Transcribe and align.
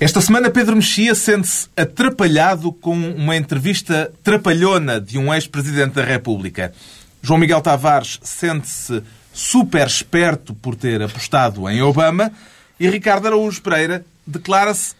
Esta 0.00 0.20
semana, 0.20 0.48
Pedro 0.48 0.76
Mexia 0.76 1.12
sente-se 1.12 1.68
atrapalhado 1.76 2.70
com 2.70 2.96
uma 2.96 3.36
entrevista 3.36 4.12
trapalhona 4.22 5.00
de 5.00 5.18
um 5.18 5.34
ex-presidente 5.34 5.94
da 5.94 6.04
República. 6.04 6.72
João 7.20 7.40
Miguel 7.40 7.60
Tavares 7.60 8.20
sente-se 8.22 9.02
super 9.32 9.88
esperto 9.88 10.54
por 10.54 10.76
ter 10.76 11.02
apostado 11.02 11.68
em 11.68 11.82
Obama 11.82 12.30
e 12.78 12.88
Ricardo 12.88 13.26
Araújo 13.26 13.60
Pereira 13.60 14.04
declara-se 14.24 14.94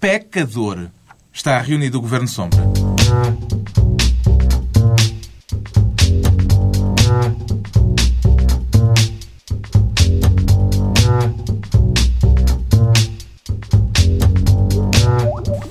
pecador. 0.00 0.88
Está 1.32 1.60
reunido 1.60 1.98
o 1.98 2.00
Governo 2.00 2.26
Sombra. 2.26 2.60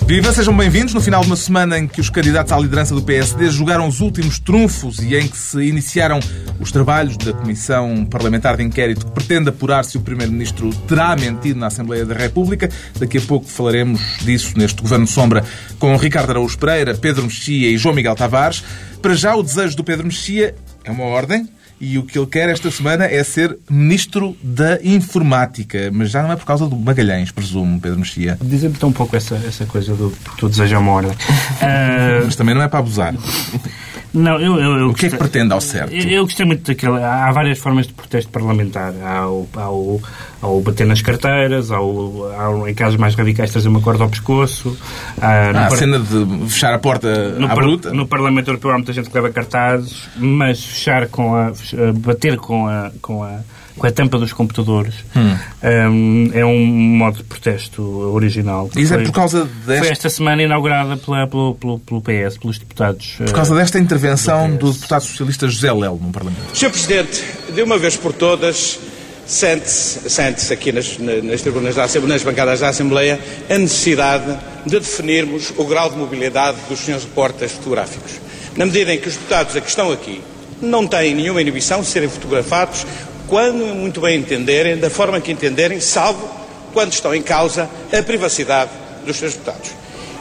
Viva, 0.06 0.34
sejam 0.34 0.56
bem-vindos. 0.56 0.93
No 0.93 1.00
final 1.00 1.21
de 1.21 1.28
uma 1.28 1.36
semana 1.36 1.80
em 1.80 1.88
que 1.88 2.02
os 2.02 2.10
candidatos 2.10 2.52
à 2.52 2.60
liderança 2.60 2.94
do 2.94 3.02
PSD 3.02 3.50
jogaram 3.50 3.88
os 3.88 4.02
últimos 4.02 4.38
trunfos 4.38 5.00
e 5.00 5.16
em 5.16 5.28
que 5.28 5.38
se 5.38 5.64
iniciaram 5.64 6.20
os 6.60 6.71
trabalhos 6.71 7.16
da 7.16 7.32
Comissão 7.32 8.06
Parlamentar 8.06 8.58
de 8.58 8.64
Inquérito 8.64 9.06
que 9.06 9.11
pretende 9.14 9.50
apurar 9.50 9.86
se 9.86 9.97
o 9.97 10.02
Primeiro-Ministro 10.02 10.70
terá 10.88 11.16
mentido 11.16 11.58
na 11.58 11.68
Assembleia 11.68 12.06
da 12.06 12.14
República. 12.14 12.70
Daqui 13.00 13.18
a 13.18 13.21
pouco 13.21 13.47
falaremos 13.47 14.02
disso 14.21 14.58
neste 14.58 14.82
Governo 14.82 15.08
Sombra 15.08 15.44
com 15.80 15.96
Ricardo 15.96 16.32
Araújo 16.32 16.58
Pereira, 16.58 16.94
Pedro 16.96 17.24
Mexia 17.24 17.70
e 17.70 17.78
João 17.78 17.96
Miguel 17.96 18.16
Tavares. 18.16 18.61
Para 19.02 19.16
já, 19.16 19.36
o 19.36 19.42
desejo 19.42 19.78
do 19.78 19.86
Pedro 19.86 20.06
Mexia 20.06 20.54
é 20.83 20.92
uma 20.92 21.06
ordem 21.06 21.47
e 21.79 21.97
o 21.97 22.04
que 22.04 22.18
ele 22.18 22.27
quer 22.27 22.50
esta 22.50 22.69
semana 22.71 23.05
é 23.05 23.23
ser 23.23 23.57
Ministro 23.69 24.36
da 24.41 24.79
Informática. 24.83 25.89
Mas 25.91 26.11
já 26.11 26.23
não 26.23 26.32
é 26.32 26.36
por 26.36 26.46
causa 26.46 26.68
do 26.68 26.75
Magalhães, 26.75 27.32
presumo, 27.32 27.79
Pedro 27.79 27.99
Mexia. 27.99 28.37
Dizer-me 28.41 28.75
tão 28.75 28.89
um 28.89 28.93
pouco 28.93 29.15
essa, 29.15 29.36
essa 29.36 29.65
coisa 29.65 29.93
do 29.96 30.13
tu 30.37 30.49
deseja 30.49 30.79
uma 30.79 30.91
ordem. 30.91 31.11
Uh... 31.11 32.25
Mas 32.25 32.36
também 32.36 32.55
não 32.55 32.61
é 32.61 32.67
para 32.67 32.80
abusar. 32.80 33.13
Não, 34.14 34.39
eu, 34.39 34.59
eu, 34.59 34.78
eu 34.78 34.89
o 34.89 34.94
que 34.94 35.08
é 35.08 35.09
que 35.09 35.17
pretende 35.17 35.53
ao 35.53 35.59
certo? 35.59 35.92
Eu, 35.92 36.08
eu 36.08 36.23
gostei 36.23 36.45
muito 36.45 36.64
daquele. 36.64 37.02
Há 37.03 37.31
várias 37.31 37.58
formas 37.58 37.88
de 37.88 37.94
protesto 37.94 38.30
parlamentar. 38.30 38.94
Há 39.02 39.28
o, 39.28 39.50
há 39.55 39.72
o, 39.72 40.02
há 40.39 40.47
o 40.47 40.61
bater 40.61 40.86
nas 40.86 41.02
carteiras, 41.02 41.72
há, 41.72 41.81
o, 41.81 42.31
há 42.38 42.70
em 42.70 42.75
casos 42.75 42.97
mais 42.97 43.16
radicais 43.16 43.52
trazer 43.52 43.70
uma 43.70 43.81
corda 43.81 44.03
ao 44.03 44.09
pescoço. 44.09 44.78
Há, 45.20 45.28
há 45.28 45.50
a 45.66 45.70
par... 45.70 45.78
cena 45.78 45.97
de 45.97 46.47
fechar 46.47 46.73
a 46.75 46.80
porta 46.80 47.30
no 47.39 47.45
à 47.45 47.50
par... 47.50 47.58
bruta. 47.64 47.92
No 47.92 48.08
Parlamento 48.08 48.50
Europeu 48.50 48.70
há 48.70 48.75
muita 48.75 48.94
gente 48.94 49.09
que 49.09 49.16
leva 49.16 49.31
cartazes, 49.31 50.08
mas 50.16 50.64
fechar 50.64 51.08
com 51.08 51.36
a. 51.36 51.52
bater 51.95 52.38
com 52.38 52.67
a. 52.67 52.92
Com 53.02 53.23
a 53.23 53.39
com 53.77 53.88
a 53.88 53.91
tampa 53.91 54.17
dos 54.17 54.33
computadores. 54.33 54.95
Hum. 55.16 55.38
Um, 55.63 56.31
é 56.33 56.45
um 56.45 56.66
modo 56.66 57.17
de 57.17 57.23
protesto 57.23 57.81
original. 57.81 58.69
Isso 58.75 58.93
é 58.93 59.03
por 59.03 59.11
causa 59.11 59.45
desta... 59.65 59.83
Foi 59.83 59.91
esta 59.91 60.09
semana 60.09 60.43
inaugurada 60.43 60.97
pela, 60.97 61.27
pelo, 61.27 61.55
pelo, 61.55 61.80
pelo 61.80 62.02
PS, 62.02 62.38
pelos 62.38 62.59
deputados... 62.59 63.15
Por 63.17 63.33
causa 63.33 63.55
desta 63.55 63.80
intervenção 63.80 64.52
do, 64.52 64.57
do 64.57 64.73
deputado 64.73 65.03
socialista 65.03 65.47
José 65.47 65.71
Lelo 65.71 65.99
no 66.02 66.11
Parlamento. 66.11 66.41
Sr. 66.53 66.69
Presidente, 66.69 67.23
de 67.53 67.63
uma 67.63 67.77
vez 67.77 67.97
por 67.97 68.13
todas, 68.13 68.80
sente-se 69.25 70.09
sente 70.09 70.53
aqui 70.53 70.71
nas, 70.71 70.97
nas 70.97 71.41
tribunas 71.41 71.75
da 71.75 71.83
Assembleia, 71.83 72.13
nas 72.13 72.23
bancadas 72.23 72.59
da 72.59 72.69
Assembleia, 72.69 73.19
a 73.49 73.58
necessidade 73.58 74.37
de 74.65 74.80
definirmos 74.80 75.53
o 75.58 75.65
grau 75.65 75.89
de 75.89 75.97
mobilidade 75.97 76.58
dos 76.69 76.80
senhores 76.80 77.05
reportas 77.05 77.52
fotográficos. 77.52 78.13
Na 78.55 78.65
medida 78.65 78.93
em 78.93 78.99
que 78.99 79.08
os 79.08 79.15
deputados 79.15 79.55
a 79.55 79.61
que 79.61 79.69
estão 79.69 79.91
aqui 79.91 80.21
não 80.61 80.87
têm 80.87 81.15
nenhuma 81.15 81.41
inibição 81.41 81.81
de 81.81 81.87
serem 81.87 82.09
fotografados 82.09 82.85
quando 83.27 83.66
muito 83.75 84.02
bem 84.02 84.19
entenderem, 84.19 84.77
da 84.77 84.89
forma 84.89 85.19
que 85.21 85.31
entenderem, 85.31 85.79
salvo 85.79 86.29
quando 86.73 86.91
estão 86.91 87.13
em 87.13 87.21
causa 87.21 87.69
a 87.91 88.02
privacidade 88.02 88.71
dos 89.05 89.17
seus 89.17 89.33
deputados. 89.33 89.71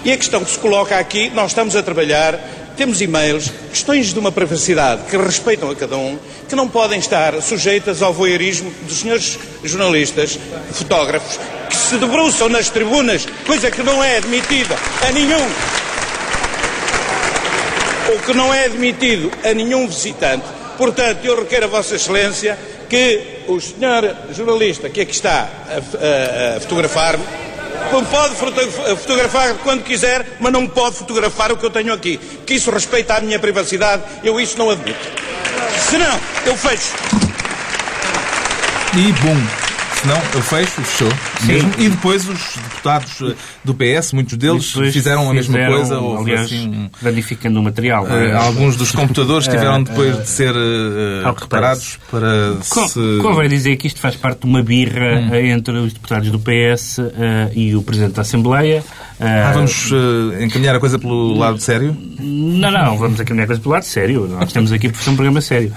E 0.04 0.12
a 0.12 0.16
questão 0.16 0.44
que 0.44 0.50
se 0.50 0.58
coloca 0.58 0.98
aqui, 0.98 1.30
nós 1.30 1.52
estamos 1.52 1.76
a 1.76 1.82
trabalhar, 1.82 2.38
temos 2.76 3.00
e-mails, 3.00 3.50
questões 3.70 4.12
de 4.12 4.18
uma 4.18 4.32
privacidade 4.32 5.02
que 5.08 5.16
respeitam 5.16 5.70
a 5.70 5.76
cada 5.76 5.96
um, 5.96 6.18
que 6.48 6.56
não 6.56 6.68
podem 6.68 6.98
estar 6.98 7.40
sujeitas 7.40 8.02
ao 8.02 8.12
voyeurismo 8.12 8.70
dos 8.82 8.98
senhores 8.98 9.38
jornalistas, 9.62 10.38
fotógrafos, 10.72 11.38
que 11.68 11.76
se 11.76 11.96
debruçam 11.96 12.48
nas 12.48 12.68
tribunas, 12.68 13.26
coisa 13.46 13.70
que 13.70 13.82
não 13.82 14.02
é 14.02 14.16
admitida 14.16 14.76
a 15.06 15.12
nenhum. 15.12 15.48
Ou 18.10 18.18
que 18.18 18.34
não 18.34 18.52
é 18.52 18.64
admitido 18.64 19.30
a 19.44 19.54
nenhum 19.54 19.86
visitante. 19.86 20.44
Portanto, 20.76 21.24
eu 21.24 21.38
requero 21.38 21.66
a 21.66 21.68
Vossa 21.68 21.94
Excelência 21.94 22.58
que 22.92 23.44
o 23.48 23.58
senhor 23.58 24.14
jornalista 24.36 24.90
que 24.90 25.00
aqui 25.00 25.12
está 25.12 25.48
a, 25.66 26.54
a, 26.54 26.56
a 26.58 26.60
fotografar-me 26.60 27.24
pode 28.10 28.34
fotografar 28.34 29.54
quando 29.62 29.82
quiser, 29.82 30.36
mas 30.38 30.52
não 30.52 30.66
pode 30.66 30.96
fotografar 30.96 31.50
o 31.50 31.56
que 31.56 31.64
eu 31.64 31.70
tenho 31.70 31.92
aqui. 31.92 32.18
Que 32.46 32.54
isso 32.54 32.70
respeita 32.70 33.14
a 33.14 33.20
minha 33.22 33.38
privacidade, 33.38 34.02
eu 34.22 34.38
isso 34.38 34.58
não 34.58 34.68
admito. 34.68 34.98
Se 35.88 35.96
não, 35.96 36.20
eu 36.44 36.54
fecho. 36.54 36.92
E 38.94 39.12
bom. 39.22 39.71
Se 40.02 40.08
não, 40.08 40.16
eu 40.34 40.42
fecho, 40.42 40.82
fechou. 40.82 41.08
Mesmo. 41.46 41.70
E 41.78 41.88
depois 41.88 42.28
os 42.28 42.56
deputados 42.56 43.20
eh, 43.22 43.36
do 43.62 43.72
PS, 43.72 44.12
muitos 44.12 44.36
deles, 44.36 44.72
fizeram 44.92 45.30
a 45.30 45.32
mesma 45.32 45.54
fizeram, 45.54 45.76
coisa. 45.76 45.98
Ou, 46.00 46.18
aliás, 46.18 46.46
assim, 46.46 46.90
danificando 47.00 47.60
o 47.60 47.62
material. 47.62 48.04
Uh, 48.04 48.36
alguns 48.36 48.74
dos 48.74 48.90
computadores 48.90 49.46
tiveram 49.48 49.84
depois 49.84 50.22
de 50.22 50.28
ser 50.28 50.52
uh, 50.56 51.32
reparados 51.38 52.00
para 52.10 52.56
Com, 52.68 52.88
se... 52.88 53.18
Convém 53.22 53.48
dizer 53.48 53.76
que 53.76 53.86
isto 53.86 54.00
faz 54.00 54.16
parte 54.16 54.40
de 54.40 54.46
uma 54.46 54.60
birra 54.60 55.20
hum. 55.20 55.36
entre 55.36 55.78
os 55.78 55.92
deputados 55.92 56.32
do 56.32 56.40
PS 56.40 56.98
uh, 56.98 57.12
e 57.54 57.76
o 57.76 57.82
Presidente 57.84 58.14
da 58.14 58.22
Assembleia. 58.22 58.82
Ah, 59.20 59.52
vamos 59.54 59.88
encaminhar 60.40 60.74
a 60.74 60.80
coisa 60.80 60.98
pelo 60.98 61.38
lado 61.38 61.60
sério? 61.60 61.96
Não, 62.18 62.72
não, 62.72 62.98
vamos 62.98 63.20
encaminhar 63.20 63.44
a 63.44 63.46
coisa 63.46 63.62
pelo 63.62 63.72
lado 63.72 63.84
sério. 63.84 64.26
Nós 64.26 64.48
estamos 64.48 64.72
aqui 64.72 64.88
para 64.88 64.98
fazer 64.98 65.10
um 65.10 65.14
programa 65.14 65.40
sério. 65.40 65.72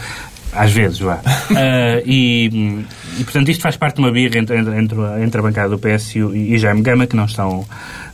Às 0.55 0.71
vezes, 0.71 0.99
vá. 0.99 1.15
Uh, 1.15 2.01
e, 2.05 2.85
e, 3.19 3.23
portanto, 3.23 3.49
isto 3.49 3.61
faz 3.61 3.75
parte 3.75 3.95
de 3.95 4.01
uma 4.01 4.11
birra 4.11 4.39
entre, 4.39 4.57
entre, 4.57 4.97
entre 5.23 5.39
a 5.39 5.41
bancada 5.41 5.69
do 5.69 5.79
PS 5.79 6.15
e, 6.15 6.19
e 6.19 6.57
Jaime 6.57 6.81
Gama, 6.81 7.05
que 7.05 7.15
não 7.15 7.25
estão, 7.25 7.65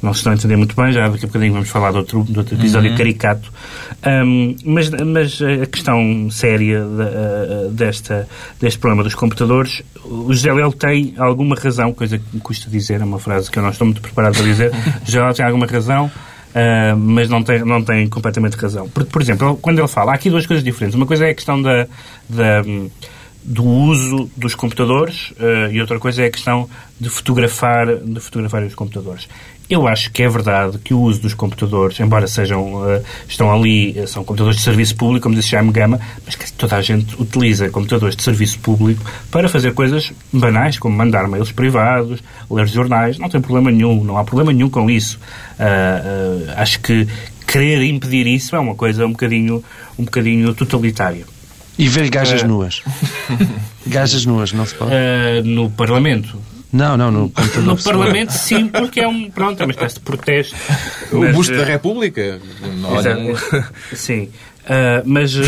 não 0.01 0.13
se 0.13 0.19
estão 0.19 0.31
a 0.31 0.35
entender 0.35 0.55
muito 0.55 0.75
bem. 0.75 0.91
Já 0.91 1.07
daqui 1.07 1.25
a 1.25 1.27
bocadinho 1.27 1.53
vamos 1.53 1.69
falar 1.69 1.91
de 1.91 1.97
outro, 1.97 2.23
de 2.23 2.37
outro 2.37 2.55
episódio 2.55 2.91
uhum. 2.91 2.97
caricato. 2.97 3.51
Um, 4.05 4.55
mas, 4.65 4.89
mas 4.89 5.39
a 5.41 5.65
questão 5.65 6.29
séria 6.31 6.81
de, 6.81 7.69
desta, 7.73 8.27
deste 8.59 8.79
problema 8.79 9.03
dos 9.03 9.15
computadores, 9.15 9.83
o 10.03 10.33
José 10.33 10.51
Léo 10.51 10.71
tem 10.73 11.13
alguma 11.17 11.55
razão, 11.55 11.93
coisa 11.93 12.17
que 12.17 12.25
me 12.33 12.41
custa 12.41 12.69
dizer, 12.69 13.01
é 13.01 13.03
uma 13.03 13.19
frase 13.19 13.51
que 13.51 13.59
eu 13.59 13.63
não 13.63 13.69
estou 13.69 13.85
muito 13.85 14.01
preparado 14.01 14.35
para 14.35 14.43
dizer. 14.43 14.71
José 15.05 15.21
Léo 15.21 15.33
tem 15.33 15.45
alguma 15.45 15.67
razão 15.67 16.11
Uh, 16.51 16.97
mas 16.97 17.29
não 17.29 17.41
tem, 17.41 17.63
não 17.63 17.81
tem 17.81 18.07
completamente 18.09 18.57
razão. 18.57 18.89
Por, 18.89 19.05
por 19.05 19.21
exemplo, 19.21 19.57
quando 19.61 19.79
ele 19.79 19.87
fala, 19.87 20.11
há 20.11 20.15
aqui 20.15 20.29
duas 20.29 20.45
coisas 20.45 20.63
diferentes. 20.63 20.95
Uma 20.95 21.05
coisa 21.05 21.25
é 21.25 21.29
a 21.31 21.33
questão 21.33 21.61
da, 21.61 21.87
da 22.29 22.61
do 23.43 23.65
uso 23.65 24.29
dos 24.37 24.53
computadores 24.53 25.31
uh, 25.31 25.71
e 25.71 25.81
outra 25.81 25.99
coisa 25.99 26.23
é 26.23 26.27
a 26.27 26.31
questão 26.31 26.69
de 26.99 27.09
fotografar, 27.09 27.97
de 27.97 28.19
fotografar 28.19 28.63
os 28.63 28.75
computadores. 28.75 29.27
Eu 29.67 29.87
acho 29.87 30.11
que 30.11 30.21
é 30.21 30.29
verdade 30.29 30.77
que 30.79 30.93
o 30.93 30.99
uso 30.99 31.21
dos 31.21 31.33
computadores, 31.33 31.99
embora 31.99 32.27
sejam, 32.27 32.75
uh, 32.75 33.03
estão 33.27 33.51
ali, 33.51 33.99
uh, 33.99 34.07
são 34.07 34.23
computadores 34.23 34.57
de 34.57 34.63
serviço 34.63 34.95
público, 34.95 35.23
como 35.23 35.33
disse 35.33 35.49
Jaime 35.49 35.71
Gama, 35.71 35.99
mas 36.23 36.35
que 36.35 36.51
toda 36.53 36.75
a 36.75 36.81
gente 36.81 37.19
utiliza 37.19 37.69
computadores 37.69 38.15
de 38.15 38.21
serviço 38.21 38.59
público 38.59 39.03
para 39.31 39.49
fazer 39.49 39.73
coisas 39.73 40.11
banais, 40.31 40.77
como 40.77 40.95
mandar 40.95 41.27
mails 41.27 41.51
privados, 41.51 42.21
ler 42.49 42.67
jornais, 42.67 43.17
não 43.17 43.27
tem 43.27 43.41
problema 43.41 43.71
nenhum, 43.71 44.03
não 44.03 44.17
há 44.17 44.23
problema 44.23 44.53
nenhum 44.53 44.69
com 44.69 44.89
isso. 44.89 45.19
Acho 46.55 46.79
que 46.81 47.07
querer 47.47 47.83
impedir 47.83 48.27
isso 48.27 48.55
é 48.55 48.59
uma 48.59 48.75
coisa 48.75 49.05
um 49.05 49.11
bocadinho, 49.11 49.63
um 49.97 50.05
bocadinho 50.05 50.53
totalitária. 50.53 51.25
E 51.81 51.89
ver 51.89 52.09
gajas 52.11 52.43
nuas. 52.43 52.83
gajas 53.87 54.23
nuas, 54.23 54.53
não 54.53 54.67
se 54.67 54.75
pode? 54.75 54.91
no 55.43 55.67
Parlamento. 55.71 56.37
Não, 56.71 56.95
não, 56.95 57.09
no. 57.11 57.33
No 57.63 57.75
Parlamento, 57.83 58.31
sim, 58.31 58.67
porque 58.67 58.99
é 58.99 59.07
um. 59.07 59.31
Pronto, 59.31 59.59
é 59.59 59.65
uma 59.65 59.71
espécie 59.71 59.95
de 59.95 60.01
protesto. 60.01 60.55
O 61.11 61.17
mas, 61.17 61.35
busto 61.35 61.57
da 61.57 61.65
República? 61.65 62.39
Não, 62.77 62.91
Sim. 63.93 64.29
Uh, 64.71 65.03
mas. 65.05 65.35
Uh, 65.35 65.41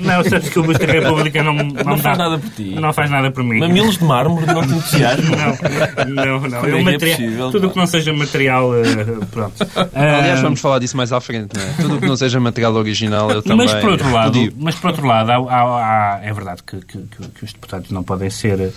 não, 0.00 0.24
sabes 0.24 0.48
que 0.48 0.58
o 0.58 0.64
Busto 0.64 0.84
da 0.84 0.92
República 0.92 1.40
não. 1.40 1.54
Não, 1.54 1.84
não 1.84 1.98
faz 1.98 2.18
nada 2.18 2.36
por 2.36 2.50
ti. 2.50 2.74
Não 2.74 2.92
faz 2.92 3.08
nada 3.08 3.30
por 3.30 3.44
mim. 3.44 3.60
Mamilos 3.60 3.96
de 3.96 4.04
mármore 4.04 4.44
não 4.46 4.66
te 4.66 4.74
entusiasmo. 4.74 5.36
não, 6.08 6.40
não, 6.40 6.40
não. 6.40 6.64
É, 6.64 6.80
é 6.80 6.82
material, 6.82 7.16
possível, 7.16 7.50
tudo 7.52 7.66
o 7.68 7.70
que 7.70 7.76
não 7.76 7.86
seja 7.86 8.12
material. 8.12 8.70
Uh, 8.70 9.26
pronto. 9.26 9.54
Aliás, 9.94 10.40
vamos 10.40 10.60
falar 10.60 10.80
disso 10.80 10.96
mais 10.96 11.12
à 11.12 11.20
frente, 11.20 11.56
não 11.56 11.62
é? 11.62 11.74
Tudo 11.80 11.96
o 11.96 12.00
que 12.00 12.06
não 12.08 12.16
seja 12.16 12.40
material 12.40 12.74
original, 12.74 13.30
eu 13.30 13.40
também. 13.40 13.68
Mas 13.68 13.74
por 13.74 13.90
outro 13.90 14.10
lado, 14.10 14.52
mas, 14.56 14.74
por 14.74 14.88
outro 14.88 15.06
lado 15.06 15.30
há, 15.30 15.36
há, 15.36 16.16
há, 16.16 16.20
é 16.24 16.32
verdade 16.32 16.60
que, 16.64 16.78
que, 16.78 16.98
que, 16.98 17.44
os 17.44 17.52
deputados 17.52 17.90
não 17.92 18.02
podem 18.02 18.30
ser. 18.30 18.72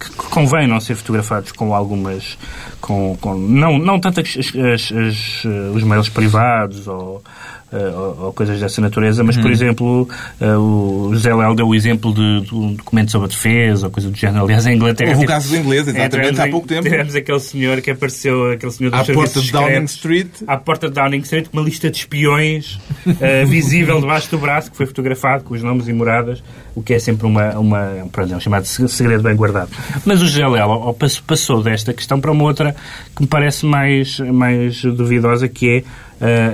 que 0.00 0.10
convém 0.30 0.66
não 0.66 0.80
ser 0.80 0.94
fotografados 0.94 1.52
com 1.52 1.74
algumas. 1.74 2.38
com, 2.80 3.14
com 3.20 3.34
não, 3.34 3.78
não 3.78 4.00
tanto 4.00 4.20
as, 4.20 4.38
as, 4.38 4.92
as, 4.92 5.44
os 5.74 5.82
mails 5.82 6.08
privados 6.08 6.88
ou 6.88 7.22
eh, 7.22 7.61
ou, 7.76 8.26
ou 8.26 8.32
coisas 8.32 8.60
dessa 8.60 8.80
natureza, 8.80 9.22
mas, 9.24 9.36
por 9.36 9.46
Uhum. 9.46 9.52
exemplo, 9.52 10.08
eh, 10.40 10.56
o 10.56 11.10
José 11.12 11.34
Léo 11.34 11.54
deu 11.54 11.66
o 11.68 11.74
exemplo 11.74 12.12
de, 12.12 12.40
de 12.42 12.54
um 12.54 12.74
documento 12.74 13.10
sobre 13.10 13.26
a 13.26 13.28
defesa, 13.28 13.86
ou 13.86 13.90
coisa 13.92 14.10
do 14.10 14.16
género. 14.16 14.44
Aliás, 14.44 14.66
em 14.66 14.74
Inglaterra... 14.76 15.10
Houve 15.12 15.24
o 15.24 15.28
caso 15.28 15.48
do 15.50 15.56
inglês, 15.56 15.82
exatamente, 15.88 16.10
tivemos 16.16 16.40
há 16.40 16.48
pouco 16.48 16.66
tempo. 16.68 16.82
Tivemos 16.82 17.14
aquele 17.14 17.40
senhor 17.40 17.80
que 17.80 17.90
apareceu, 17.90 18.52
aquele 18.52 18.72
senhor 18.72 18.90
dos 18.90 19.00
À 19.00 19.12
porta 19.12 19.40
de 19.40 19.52
Downing 19.52 19.84
Street. 19.84 20.28
à 20.46 20.56
porta 20.56 20.88
de 20.88 20.94
Downing 20.94 21.18
Street, 21.20 21.46
com 21.48 21.56
uma 21.58 21.64
lista 21.64 21.90
de 21.90 21.96
espiões 21.98 22.78
eh, 23.20 23.44
visível 23.48 24.00
debaixo 24.00 24.30
do 24.30 24.38
braço, 24.38 24.70
que 24.70 24.76
foi 24.76 24.86
fotografado 24.86 25.44
com 25.44 25.54
os 25.54 25.62
nomes 25.62 25.88
e 25.88 25.92
moradas, 25.92 26.42
o 26.74 26.82
que 26.82 26.94
é 26.94 26.98
sempre 26.98 27.26
uma, 27.26 27.50
uma, 27.58 27.78
é 27.80 28.04
um 28.36 28.40
chamado 28.40 28.64
se- 28.64 28.88
segredo 28.88 29.22
bem 29.22 29.34
guardado. 29.36 29.70
Mas 30.04 30.20
o 30.22 30.26
José 30.26 30.46
Léo 30.46 30.94
passou 31.26 31.62
desta 31.62 31.92
questão 31.92 32.20
para 32.20 32.30
uma 32.32 32.44
outra 32.44 32.74
que 33.14 33.22
me 33.22 33.28
parece 33.28 33.66
mais, 33.66 34.18
mais 34.20 34.82
duvidosa, 34.82 35.48
que 35.48 35.68
é 35.68 35.76
eh, 35.78 35.84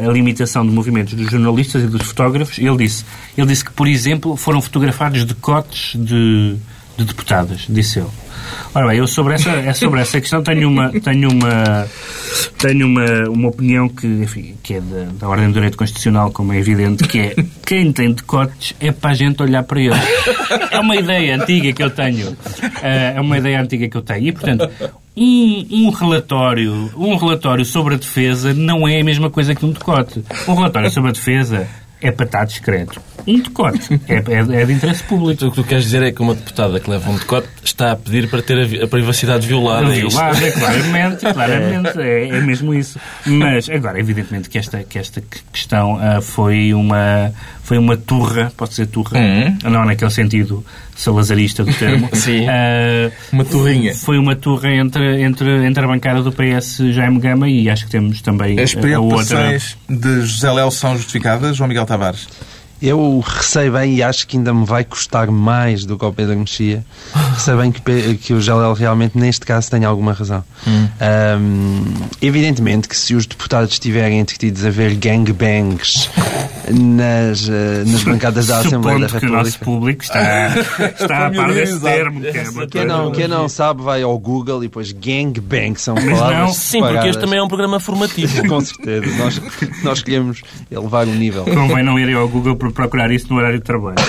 a 0.06 0.11
limitação 0.11 0.67
de 0.67 0.73
movimentos 0.73 1.15
dos 1.15 1.31
jornalistas 1.31 1.82
e 1.82 1.87
dos 1.87 2.03
fotógrafos. 2.03 2.59
Ele 2.59 2.76
disse, 2.76 3.05
ele 3.37 3.47
disse 3.47 3.65
que, 3.65 3.73
por 3.73 3.87
exemplo, 3.87 4.37
foram 4.37 4.62
fotografados 4.62 5.25
decotes 5.25 5.93
de, 5.94 6.56
de 6.97 7.05
deputadas, 7.05 7.67
disse 7.69 7.99
ele. 7.99 8.09
Ora 8.75 8.87
bem, 8.89 8.99
eu 8.99 9.06
sobre 9.06 9.35
essa, 9.35 9.50
é 9.50 9.73
sobre 9.73 10.00
essa 10.00 10.21
questão 10.21 10.43
tenho 10.43 10.69
uma, 10.69 10.91
tenho 11.00 11.31
uma, 11.31 11.87
tenho 12.59 12.87
uma, 12.87 13.29
uma 13.29 13.49
opinião 13.49 13.89
que, 13.89 14.06
enfim, 14.06 14.55
que 14.62 14.75
é 14.75 14.81
da, 14.81 15.05
da 15.21 15.29
Ordem 15.29 15.49
do 15.49 15.55
Direito 15.55 15.77
Constitucional, 15.77 16.31
como 16.31 16.53
é 16.53 16.59
evidente, 16.59 17.05
que 17.05 17.19
é 17.19 17.35
quem 17.65 17.93
tem 17.93 18.12
decotes 18.12 18.75
é 18.81 18.93
para 18.93 19.11
a 19.11 19.15
gente 19.15 19.43
olhar 19.43 19.62
para 19.62 19.81
eles. 19.81 19.99
É 20.71 20.79
uma 20.79 20.97
ideia 20.97 21.37
antiga 21.37 21.73
que 21.73 21.83
eu 21.83 21.91
tenho. 21.91 22.37
Eh, 22.83 23.15
É 23.17 23.21
uma 23.21 23.39
ideia 23.39 23.61
antiga 23.61 23.89
que 23.89 23.97
eu 23.97 24.03
tenho. 24.03 24.29
E, 24.29 24.33
portanto, 24.33 24.71
um, 25.17 25.67
um 25.71 25.91
relatório, 25.91 26.93
um 26.97 27.17
relatório 27.17 27.65
sobre 27.65 27.94
a 27.94 27.97
defesa 27.99 28.55
não 28.55 28.87
é 28.87 29.01
a 29.01 29.05
mesma 29.05 29.31
coisa 29.31 29.55
que 29.55 29.65
um 29.65 29.73
decote. 29.73 30.23
Um 30.47 30.55
relatório 30.55 30.91
sobre 30.91 31.11
a 31.11 31.12
defesa 31.12 31.69
é 32.00 32.11
para 32.12 32.27
estar 32.27 32.45
discreto. 32.45 33.00
Um 33.27 33.41
decote 33.41 34.00
é, 34.09 34.15
é, 34.17 34.62
é 34.62 34.65
de 34.65 34.73
interesse 34.73 35.03
público. 35.03 35.45
O 35.47 35.50
que 35.50 35.56
tu 35.56 35.65
queres 35.65 35.85
dizer 35.85 36.03
é 36.03 36.12
que 36.12 36.23
uma 36.23 36.35
deputada 36.35 36.79
que 36.81 36.89
leva 36.91 37.11
um 37.11 37.17
decote 37.17 37.49
está 37.65 37.93
a 37.93 37.97
pedir 37.97 38.29
para 38.31 38.41
ter 38.41 38.81
a, 38.81 38.85
a 38.85 38.87
privacidade 38.89 39.47
violada. 39.47 39.89
é? 39.95 40.00
Violada, 40.00 40.50
claramente, 40.53 41.21
claramente, 41.33 41.99
é, 42.00 42.29
é 42.29 42.41
mesmo 42.41 42.73
isso. 42.75 42.99
Mas, 43.27 43.69
agora, 43.69 43.99
evidentemente 44.00 44.49
que 44.49 44.56
esta, 44.59 44.83
que 44.85 44.99
esta 44.99 45.21
que- 45.21 45.41
questão 45.53 45.99
ah, 46.00 46.21
foi, 46.23 46.73
uma, 46.73 47.33
foi 47.62 47.77
uma 47.77 47.97
turra, 47.97 48.51
pode 48.56 48.75
ser 48.75 48.87
turra, 48.87 49.19
não 49.65 49.85
naquele 49.85 50.11
sentido 50.11 50.65
salazarista 50.97 51.65
do 51.65 51.73
termo. 51.75 52.09
Sim. 52.15 52.47
Ah, 52.49 53.11
Uma 53.33 53.44
turrinha. 53.44 53.94
Foi 53.94 54.19
uma 54.19 54.35
turra 54.35 54.73
entre, 54.75 55.23
entre, 55.23 55.67
entre 55.67 55.85
a 55.85 55.87
bancada 55.87 56.23
do 56.23 56.33
PS 56.33 56.79
Jaime 56.93 57.21
Gama 57.21 57.49
e 57.49 57.69
acho 57.69 57.85
que 57.85 57.91
temos 57.91 58.21
também 58.23 58.59
As 58.59 58.71
a- 58.73 58.77
outra. 58.77 58.81
preocupações 58.81 59.77
de 59.89 60.21
José 60.23 60.51
Léo 60.51 60.71
são 60.71 60.97
justificadas, 60.97 61.56
João 61.56 61.69
Miguel 61.69 61.87
Tavares? 61.88 62.29
Eu 62.81 63.21
receio 63.21 63.73
bem 63.73 63.97
e 63.97 64.03
acho 64.03 64.27
que 64.27 64.37
ainda 64.37 64.55
me 64.55 64.65
vai 64.65 64.85
custar 64.85 65.31
mais 65.31 65.85
do 65.85 65.99
que 65.99 66.05
ao 66.05 66.13
Pedro 66.13 66.39
Mexia. 66.39 66.85
Receio 67.35 67.59
bem 67.59 67.73
que, 67.73 68.15
que 68.15 68.33
o 68.33 68.41
Jalel 68.41 68.73
realmente, 68.73 69.19
neste 69.19 69.45
caso, 69.45 69.71
tenha 69.71 69.89
alguma 69.89 70.13
razão. 70.13 70.45
Ahm, 71.01 71.85
evidentemente 72.23 72.89
que 72.89 72.97
se 72.97 73.15
os 73.15 73.27
deputados 73.27 73.73
estiverem 73.73 74.21
entretidos 74.21 74.65
a 74.65 74.71
ver 74.71 74.95
gangbangs 74.95 76.09
nas, 76.71 77.49
eh, 77.49 77.85
nas 77.87 78.03
bancadas 78.05 78.47
da 78.47 78.59
Assembleia 78.59 79.01
da 79.01 79.09
Supondo 79.09 79.21
que 79.21 79.27
o 79.27 79.37
nosso 79.37 79.59
República... 79.59 79.65
público 79.65 80.03
está, 80.05 80.49
está 81.03 81.27
a 81.27 81.31
par 81.31 81.53
desse 81.53 81.81
termo. 81.81 82.21
Que 82.21 82.29
é 82.29 82.67
Quem 82.71 82.87
não, 82.87 83.11
quem 83.11 83.29
não 83.29 83.49
sabe 83.49 83.83
vai 83.83 84.03
ao 84.03 84.19
Google 84.19 84.63
e 84.63 84.67
depois 84.69 84.93
gangbang 84.93 85.77
são 85.77 85.95
Mas 85.95 86.05
palavras 86.05 86.39
não. 86.39 86.53
Sim, 86.53 86.81
porque 86.81 87.09
este 87.09 87.21
também 87.21 87.39
é 87.39 87.43
um 87.43 87.49
programa 87.49 87.81
formativo. 87.81 88.29
Com 88.49 88.61
certeza. 88.61 89.17
Nós, 89.17 89.41
nós 89.83 90.03
queremos 90.03 90.43
elevar 90.71 91.07
o 91.07 91.15
nível. 91.15 91.45
Convém 91.45 91.83
não 91.83 91.99
irem 91.99 92.15
ao 92.15 92.29
Google 92.29 92.57
para 92.73 92.85
procurar 92.85 93.11
isso 93.11 93.26
no 93.31 93.37
horário 93.37 93.59
de 93.59 93.65
trabalho. 93.65 93.97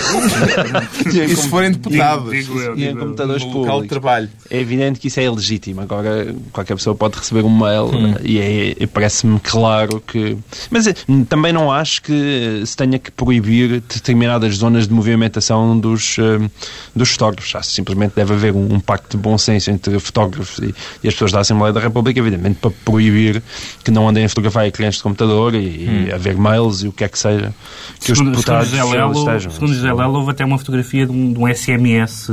E 1.10 1.36
se 1.36 1.48
forem 1.50 1.72
deputados? 1.72 2.30
Digo 2.32 2.60
eu, 2.60 2.78
E 2.78 2.88
em 2.88 2.96
computadores 2.96 3.44
local 3.44 3.62
de 3.62 3.68
públicos. 3.68 3.90
trabalho. 3.90 4.30
É 4.50 4.60
evidente 4.60 5.00
que 5.00 5.08
isso 5.08 5.20
é 5.20 5.24
ilegítimo. 5.26 5.82
Agora, 5.82 6.34
qualquer 6.52 6.76
pessoa 6.76 6.96
pode 6.96 7.18
receber 7.18 7.44
um 7.44 7.50
mail 7.58 7.86
Hum. 7.86 8.16
e, 8.24 8.40
é- 8.40 8.76
e 8.80 8.88
parece-me 8.88 9.40
claro 9.40 10.02
que. 10.06 10.38
Mas 10.70 10.88
eh, 10.88 10.94
também 11.28 11.52
não 11.54 11.72
acho 11.72 12.02
que 12.02 12.62
se 12.66 12.76
tenha 12.76 13.00
que 13.00 13.12
proibir 13.12 13.82
determinadas 13.82 14.56
zonas 14.58 14.88
de 14.88 14.94
movimentação 14.94 15.78
dos, 15.80 16.18
eh, 16.20 16.50
dos 16.96 17.10
fotógrafos. 17.12 17.56
Acho 17.56 17.70
que 17.70 17.76
simplesmente 17.76 18.14
deve 18.16 18.34
haver 18.34 18.54
um, 18.54 18.74
um 18.76 18.80
pacto 18.80 19.18
de 19.18 19.22
bom 19.24 19.38
senso 19.38 19.72
entre 19.72 20.00
fotógrafos 20.00 20.58
e, 20.60 20.74
e 21.04 21.08
as 21.08 21.14
pessoas 21.14 21.32
da 21.32 21.40
Assembleia 21.40 21.74
da 21.74 21.80
República, 21.80 22.20
evidentemente, 22.20 22.60
para 22.62 22.72
proibir 22.86 23.42
que 23.84 23.92
não 23.92 24.08
andem 24.08 24.26
a 24.26 24.30
fotografar 24.30 24.66
ecrãs 24.68 24.96
de 24.96 25.04
computador 25.04 25.56
e, 25.56 26.06
e 26.08 26.12
haver 26.14 26.38
mails 26.38 26.84
e 26.84 26.88
o 26.88 26.92
que 26.92 27.04
é 27.04 27.08
que 27.08 27.18
seja 27.18 27.54
que 28.00 28.12
os 28.12 28.18
Segundo, 28.18 28.32
deputados 28.36 28.49
segundo 28.50 28.66
José 28.66 28.84
Lelo, 28.98 29.20
estejam. 29.20 29.52
segundo 29.52 29.74
José 29.74 29.94
Lelo, 29.94 30.14
houve 30.20 30.32
até 30.32 30.46
uma 30.46 30.58
fotografia 30.58 31.06
de 31.06 31.12
um, 31.12 31.34
de 31.34 31.40
um 31.40 31.48
SMS 31.54 32.32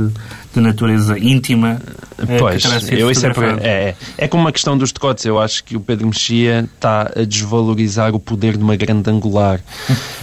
de 0.53 0.61
natureza 0.61 1.17
íntima. 1.19 1.79
eh, 2.27 2.37
Pois, 2.39 2.63
eu 2.91 3.11
isso 3.11 3.25
é, 3.27 3.31
é, 3.61 3.67
é. 3.89 3.95
é 4.17 4.27
como 4.27 4.43
uma 4.43 4.51
questão 4.51 4.77
dos 4.77 4.91
decotes. 4.91 5.23
Eu 5.25 5.39
acho 5.39 5.63
que 5.63 5.75
o 5.75 5.79
Pedro 5.79 6.07
Mexia 6.07 6.67
está 6.73 7.11
a 7.15 7.23
desvalorizar 7.23 8.15
o 8.15 8.19
poder 8.19 8.57
de 8.57 8.63
uma 8.63 8.75
grande 8.75 9.09
angular. 9.09 9.59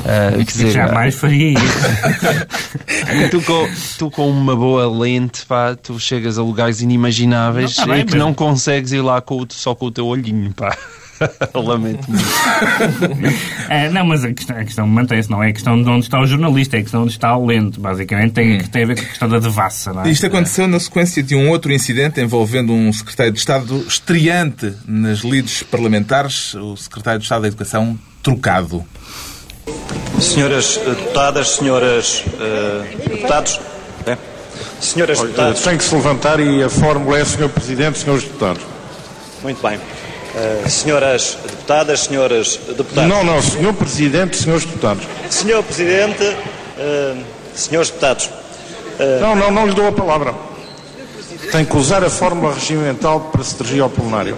Ah, 0.05 0.33
quer 0.39 0.45
dizer, 0.45 0.71
Jamais 0.73 1.15
faria 1.15 1.53
isso. 1.53 2.45
tu, 3.31 3.41
com, 3.43 3.69
tu 3.99 4.11
com 4.11 4.29
uma 4.31 4.57
boa 4.57 4.89
lente, 4.91 5.45
pá, 5.47 5.77
tu 5.77 5.99
chegas 6.01 6.39
a 6.39 6.43
lugares 6.43 6.81
inimagináveis 6.81 7.77
Não, 7.77 7.85
tá 7.87 7.93
bem, 7.93 8.03
e 8.03 8.05
que 8.05 8.13
mas- 8.13 8.21
não 8.21 8.35
consegues 8.35 8.93
ir 8.93 9.01
lá 9.03 9.21
com 9.21 9.41
o- 9.43 9.47
só 9.51 9.75
com 9.75 9.87
o 9.87 9.91
teu 9.91 10.07
olhinho, 10.07 10.53
pá. 10.53 10.77
Lamento 11.55 12.11
muito. 12.11 12.25
É, 13.69 13.89
não, 13.89 14.05
mas 14.05 14.25
a 14.25 14.33
questão, 14.33 14.57
a 14.57 14.65
questão 14.65 14.87
mantém-se, 14.87 15.31
não 15.31 15.43
é 15.43 15.49
a 15.49 15.53
questão 15.53 15.81
de 15.83 15.89
onde 15.89 16.05
está 16.05 16.21
o 16.21 16.27
jornalista, 16.27 16.77
é 16.77 16.81
a 16.81 16.83
questão 16.83 17.01
de 17.01 17.05
onde 17.05 17.13
está 17.15 17.37
o 17.37 17.47
lento. 17.47 17.81
Basicamente 17.81 18.33
tem, 18.33 18.59
tem 18.61 18.85
a 18.85 18.87
ver 18.87 18.97
com 18.97 19.03
a 19.03 19.07
questão 19.07 19.29
da 19.29 19.39
devassa. 19.39 19.93
Não 19.93 20.03
é? 20.03 20.11
Isto 20.11 20.27
aconteceu 20.27 20.69
na 20.69 20.79
sequência 20.79 21.23
de 21.23 21.35
um 21.35 21.49
outro 21.49 21.73
incidente 21.73 22.21
envolvendo 22.21 22.73
um 22.73 22.93
secretário 22.93 23.33
de 23.33 23.39
Estado 23.39 23.85
estreante 23.89 24.75
nas 24.87 25.21
lides 25.21 25.63
parlamentares, 25.63 26.55
o 26.55 26.77
secretário 26.77 27.19
de 27.19 27.25
Estado 27.25 27.43
da 27.43 27.49
Educação, 27.49 27.99
trocado. 28.23 28.85
Senhoras 30.21 30.79
eh, 30.79 30.91
deputadas, 30.91 31.49
senhoras 31.49 32.25
eh, 32.39 32.97
deputados, 33.09 33.61
é? 34.07 34.17
senhoras 34.81 35.21
deputadas, 35.21 35.63
Tem 35.63 35.79
que 35.79 35.85
se 35.85 35.95
levantar 35.95 36.39
e 36.39 36.63
a 36.63 36.69
fórmula 36.69 37.19
é 37.19 37.25
Sr. 37.25 37.49
Presidente, 37.49 37.99
Srs. 37.99 38.25
Deputados. 38.25 38.63
muito 39.43 39.63
bem. 39.67 39.79
Eh, 40.37 40.69
senhoras 40.69 41.39
deputadas, 41.47 42.01
senhores 42.01 42.59
deputados. 42.77 43.09
Não, 43.09 43.23
não, 43.23 43.41
Sr. 43.41 43.73
Presidente, 43.73 44.37
Srs. 44.37 44.65
Deputados. 44.65 45.05
Senhor 45.31 45.63
Presidente, 45.63 46.37
eh, 46.77 47.15
senhores 47.55 47.91
deputados, 47.91 48.31
Não, 49.21 49.35
não, 49.35 49.51
não 49.51 49.67
lhe 49.67 49.75
dou 49.75 49.89
a 49.89 49.93
palavra. 49.93 50.35
Tem 51.51 51.65
que 51.65 51.77
usar 51.77 52.03
a 52.05 52.11
fórmula 52.11 52.55
regimental 52.55 53.21
para 53.33 53.43
se 53.43 53.55
dirigir 53.57 53.83
ao 53.83 53.91
plenário. 53.91 54.37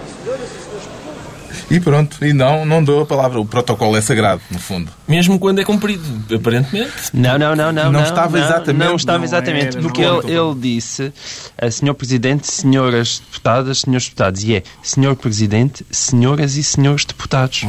E 1.70 1.80
pronto, 1.80 2.24
e 2.24 2.32
não, 2.32 2.64
não 2.64 2.82
dou 2.82 3.02
a 3.02 3.06
palavra. 3.06 3.40
O 3.40 3.44
protocolo 3.44 3.96
é 3.96 4.00
sagrado, 4.00 4.40
no 4.50 4.58
fundo. 4.58 4.90
Mesmo 5.08 5.38
quando 5.38 5.60
é 5.60 5.64
cumprido, 5.64 6.02
aparentemente. 6.34 6.92
Não, 7.12 7.38
não, 7.38 7.56
não, 7.56 7.72
não. 7.72 7.90
Não 7.92 8.02
estava 8.02 8.38
exatamente, 8.38 8.84
Não 8.88 8.96
estava 8.96 9.18
não 9.18 9.24
exatamente. 9.24 9.76
era, 9.76 9.80
porque 9.82 10.04
não 10.04 10.18
ele, 10.22 10.32
ele 10.32 10.54
disse, 10.60 11.12
eh, 11.58 11.70
Senhor 11.70 11.94
Presidente, 11.94 12.50
Senhoras 12.50 13.20
Deputadas, 13.24 13.80
Senhores 13.80 14.04
Deputados. 14.06 14.44
E 14.44 14.54
é 14.56 14.62
Senhor 14.82 15.16
Presidente, 15.16 15.84
Senhoras 15.90 16.56
e 16.56 16.62
Senhores 16.62 17.04
Deputados. 17.04 17.64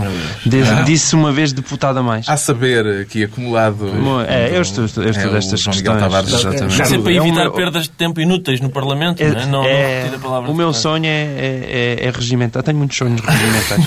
Desde- 0.45 0.83
Disse 0.83 1.15
uma 1.15 1.31
vez 1.31 1.51
deputado 1.51 1.97
a 1.97 2.03
mais. 2.03 2.27
Há 2.29 2.37
saber 2.37 3.01
aqui 3.01 3.23
acumulado. 3.23 3.87
É, 4.27 4.55
eu 4.55 4.61
estudo, 4.61 5.01
eu 5.03 5.09
estudo 5.11 5.29
É 5.29 5.33
o 5.33 5.37
estas 5.37 5.63
questões. 5.63 5.81
Tavares. 5.81 6.31
Exatamente. 6.33 6.81
É 6.81 6.85
sempre 6.85 6.97
É 6.97 7.01
para 7.19 7.25
evitar 7.27 7.41
meu- 7.43 7.51
perdas 7.53 7.83
de 7.83 7.89
tempo 7.89 8.19
inúteis 8.21 8.59
no 8.61 8.69
Parlamento, 8.69 9.23
não 9.23 9.29
é? 9.29 9.45
Não, 9.45 9.51
não 9.51 9.65
é- 9.65 9.97
repetir 10.03 10.15
a 10.15 10.19
palavra 10.19 10.51
o 10.51 10.55
meu 10.55 10.71
sonho 10.73 11.05
é, 11.05 11.09
é, 11.09 11.97
é, 12.01 12.07
é 12.07 12.11
regimentar. 12.11 12.61
Tenho 12.63 12.77
muitos 12.77 12.95
sonhos 12.97 13.19
regimentais. 13.21 13.86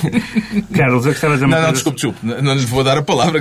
Carlos, 0.74 1.06
eu 1.06 1.12
gostava 1.12 1.34
de 1.34 1.40
dizer 1.40 1.46
uma 1.46 1.56
Não, 1.56 1.62
não, 1.62 1.68
coisa- 1.68 1.72
desculpe, 1.72 1.96
desculpe. 1.96 2.18
Não 2.26 2.42
não 2.42 2.54
lhe 2.54 2.66
vou 2.66 2.82
dar 2.84 2.96
a 2.98 3.02
palavra. 3.02 3.40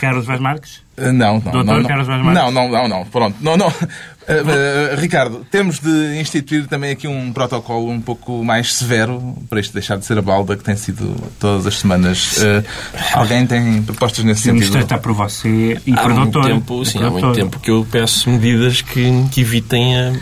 Carlos 0.00 0.26
Vaz 0.26 0.40
Marques? 0.40 0.83
Uh, 0.96 1.12
Não, 1.12 1.34
não, 1.34 1.40
Doutor 1.40 1.64
não, 1.64 1.76
não. 1.80 1.88
Carlos 1.88 2.06
Vaz 2.06 2.22
Marques? 2.22 2.42
Não, 2.44 2.50
não, 2.52 2.68
não, 2.70 2.88
não. 2.88 3.04
Pronto. 3.06 3.36
Não, 3.40 3.56
não. 3.56 3.66
Uh, 3.66 3.72
uh, 4.96 5.00
Ricardo, 5.00 5.44
temos 5.50 5.80
de 5.80 6.20
instituir 6.20 6.66
também 6.68 6.92
aqui 6.92 7.08
um 7.08 7.32
protocolo 7.32 7.90
um 7.90 8.00
pouco 8.00 8.42
mais 8.44 8.72
severo 8.74 9.36
para 9.50 9.60
isto 9.60 9.72
deixar 9.74 9.96
de 9.98 10.06
ser 10.06 10.16
a 10.18 10.22
balda 10.22 10.56
que 10.56 10.62
tem 10.64 10.76
sido 10.76 11.14
todas 11.40 11.66
as 11.66 11.78
semanas. 11.80 12.36
Uh, 12.38 12.64
alguém 13.14 13.44
tem 13.46 13.82
propostas 13.82 14.24
nesse 14.24 14.44
Temos 14.44 14.66
de 14.66 14.72
sentido? 14.72 14.98
por 15.00 15.12
você 15.12 15.80
e 15.86 15.92
Há 15.92 15.96
por 16.02 16.14
muito 16.14 16.30
doutor. 16.32 16.50
tempo, 16.50 16.84
sim, 16.84 16.98
há 16.98 17.10
muito 17.10 17.20
doutor. 17.24 17.34
tempo 17.42 17.58
que 17.60 17.70
eu 17.70 17.86
peço 17.90 18.30
medidas 18.30 18.80
que, 18.80 19.10
que 19.32 19.40
evitem 19.40 19.98
a, 19.98 20.12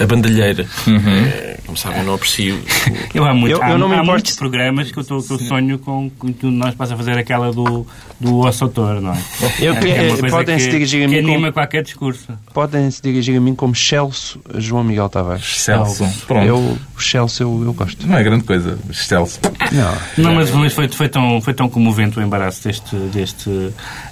a 0.00 0.06
bandalheira. 0.06 0.66
Uhum. 0.86 1.24
Eh, 1.26 1.58
como 1.66 1.76
sabem, 1.76 2.02
não 2.04 2.14
aprecio. 2.14 2.58
Eu 3.14 3.24
há, 3.24 3.34
muito, 3.34 3.54
Eu- 3.56 3.62
há, 3.62 3.70
eu 3.70 3.78
não 3.78 3.88
me 3.88 3.94
há 3.96 4.02
muitos 4.02 4.34
programas 4.36 4.90
que 4.90 4.98
eu, 4.98 5.04
tô, 5.04 5.22
que 5.22 5.32
eu 5.32 5.38
sonho 5.38 5.78
com 5.78 6.10
que 6.10 6.46
nós 6.46 6.74
possa 6.74 6.96
fazer 6.96 7.16
aquela 7.18 7.52
do, 7.52 7.86
do 8.18 8.38
Osso 8.38 8.64
Autor, 8.64 9.00
não 9.00 9.12
é? 9.12 9.18
Eu- 9.60 9.76
Que 9.76 9.88
é 9.90 10.11
podem-se 10.20 10.64
que, 10.66 10.70
dirigir 10.72 11.04
a 11.04 11.08
que 11.08 11.14
mim 11.14 11.20
como- 11.22 11.32
anima 11.34 11.52
qualquer 11.52 11.82
discurso. 11.82 12.26
Podem 12.52 12.90
se 12.90 13.02
dirigir 13.02 13.36
a 13.36 13.40
mim 13.40 13.54
como 13.54 13.74
Celso 13.74 14.40
João 14.56 14.84
Miguel 14.84 15.08
Tavares. 15.08 15.44
Celso. 15.60 16.06
Pronto. 16.26 16.46
Eu, 16.46 16.56
o 16.96 17.00
Celso 17.00 17.42
eu, 17.42 17.62
eu 17.64 17.72
gosto. 17.72 18.06
Não 18.06 18.16
é 18.18 18.22
grande 18.22 18.44
coisa, 18.44 18.78
Celso. 18.92 19.40
Não. 19.72 19.94
Não, 20.24 20.34
mas, 20.34 20.50
mas 20.50 20.72
foi, 20.72 20.88
foi, 20.88 21.08
tão, 21.08 21.40
foi 21.40 21.54
tão 21.54 21.68
comovente 21.68 22.18
o 22.18 22.22
embaraço 22.22 22.64
deste. 22.64 22.94
deste 22.96 23.50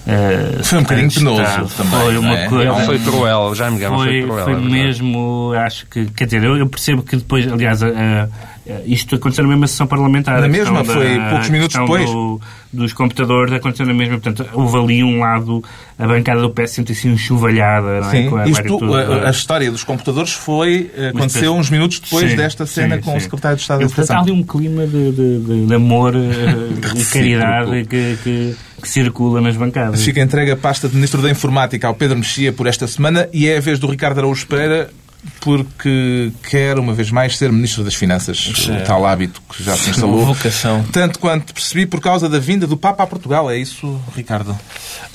eh, 0.07 0.59
Foi 0.63 0.79
um 0.79 0.83
bocadinho 0.83 1.11
penoso 1.13 1.43
também, 1.77 2.01
Foi 2.01 2.15
não 2.15 2.21
uma 2.23 2.39
é? 2.39 2.49
coisa. 2.49 2.71
Ele 2.73 2.87
foi 2.87 2.99
cruel, 2.99 3.39
o 3.41 3.55
Jaime 3.55 3.79
Gama 3.79 3.99
foi, 3.99 4.07
Foi, 4.07 4.23
cruel. 4.23 4.45
foi 4.45 4.55
é 4.55 4.57
mesmo, 4.57 5.53
acho 5.57 5.87
que, 5.87 6.07
quer 6.07 6.25
dizer, 6.25 6.43
eu, 6.45 6.57
eu 6.57 6.67
percebo 6.69 7.03
que 7.03 7.17
depois, 7.17 7.51
aliás, 7.51 7.83
a- 7.83 8.29
isto 8.87 9.15
aconteceu 9.15 9.45
na 9.45 9.51
mesma 9.51 9.67
sessão 9.67 9.87
parlamentar. 9.87 10.41
Na 10.41 10.49
mesma? 10.49 10.85
Foi 10.85 11.17
da- 11.19 11.31
poucos 11.31 11.51
minutos 11.51 11.77
depois? 11.79 12.11
do- 12.11 12.41
dos 12.73 12.93
computadores 12.93 13.53
aconteceu 13.53 13.85
na 13.85 13.93
mesma, 13.93 14.19
portanto, 14.21 14.49
houve 14.53 14.77
ali 14.79 15.03
um 15.03 15.19
lado, 15.19 15.63
a 15.99 16.07
bancada 16.07 16.41
do 16.41 16.51
PS 16.51 16.71
sentiu-se 16.75 17.09
enxovalhada, 17.09 17.97
é? 17.99 18.03
Sim, 18.05 18.31
Com 18.31 18.37
a- 18.37 18.47
isto, 18.49 18.63
tudo, 18.63 18.95
a, 18.95 19.27
a 19.27 19.31
história 19.31 19.71
dos 19.73 19.83
computadores 19.83 20.33
foi, 20.33 20.89
eh, 20.97 21.09
aconteceu 21.09 21.53
uns 21.55 21.69
minutos 21.69 21.99
depois 21.99 22.31
Sim, 22.31 22.37
desta 22.37 22.67
cena 22.67 22.97
sim, 22.97 23.03
com 23.03 23.11
o 23.11 23.15
sim. 23.15 23.21
secretário 23.21 23.57
de 23.57 23.63
Estado 23.63 23.89
da 23.89 24.15
há 24.15 24.21
ali 24.21 24.31
um 24.31 24.43
clima 24.45 24.87
de, 24.87 25.11
de- 25.13 25.67
de- 25.67 25.75
amor 25.75 26.15
eh, 26.15 26.21
e 26.97 27.05
caridade 27.07 27.85
que, 27.87 28.17
que- 28.23 28.57
que 28.81 28.89
circula 28.89 29.41
nas 29.41 29.57
bancadas. 29.57 30.03
Fica 30.03 30.21
entregue 30.21 30.53
a 30.53 30.57
pasta 30.57 30.89
de 30.89 30.95
Ministro 30.95 31.21
da 31.21 31.29
Informática 31.31 31.87
ao 31.89 31.95
Pedro 31.95 32.17
Mexia 32.17 32.53
por 32.53 32.67
esta 32.67 32.87
semana 32.87 33.29
e 33.33 33.47
é 33.49 33.59
a 33.59 33.61
vez 33.61 33.79
do 33.79 33.87
Ricardo 33.89 34.19
Araújo 34.19 34.47
Pereira 34.47 34.89
porque 35.41 36.33
quer, 36.49 36.79
uma 36.79 36.95
vez 36.95 37.11
mais, 37.11 37.37
ser 37.37 37.53
Ministro 37.53 37.85
das 37.85 37.95
Finanças. 37.95 38.53
O 38.69 38.85
tal 38.85 39.05
hábito 39.07 39.43
que 39.49 39.63
já 39.63 39.77
se 39.77 39.91
instalou. 39.91 40.25
Vocação. 40.27 40.85
Tanto 40.93 41.19
quanto 41.19 41.53
percebi 41.53 41.87
por 41.87 42.01
causa 42.01 42.29
da 42.29 42.39
vinda 42.39 42.67
do 42.67 42.77
Papa 42.77 43.05
a 43.05 43.07
Portugal. 43.07 43.51
É 43.51 43.57
isso, 43.57 44.01
Ricardo? 44.15 44.59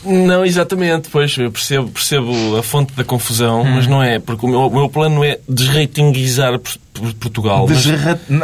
Não, 0.03 0.45
exatamente, 0.45 1.09
pois 1.09 1.35
eu 1.37 1.51
percebo, 1.51 1.89
percebo 1.89 2.57
a 2.57 2.63
fonte 2.63 2.93
da 2.93 3.03
confusão, 3.03 3.63
mas 3.63 3.87
não 3.87 4.01
é, 4.01 4.19
porque 4.19 4.45
o 4.45 4.49
meu, 4.49 4.59
o 4.61 4.73
meu 4.73 4.89
plano 4.89 5.23
é 5.23 5.39
desratinguizar 5.49 6.59
Por- 6.95 7.03
Por- 7.05 7.13
Portugal. 7.35 7.67
Mas. 7.69 7.85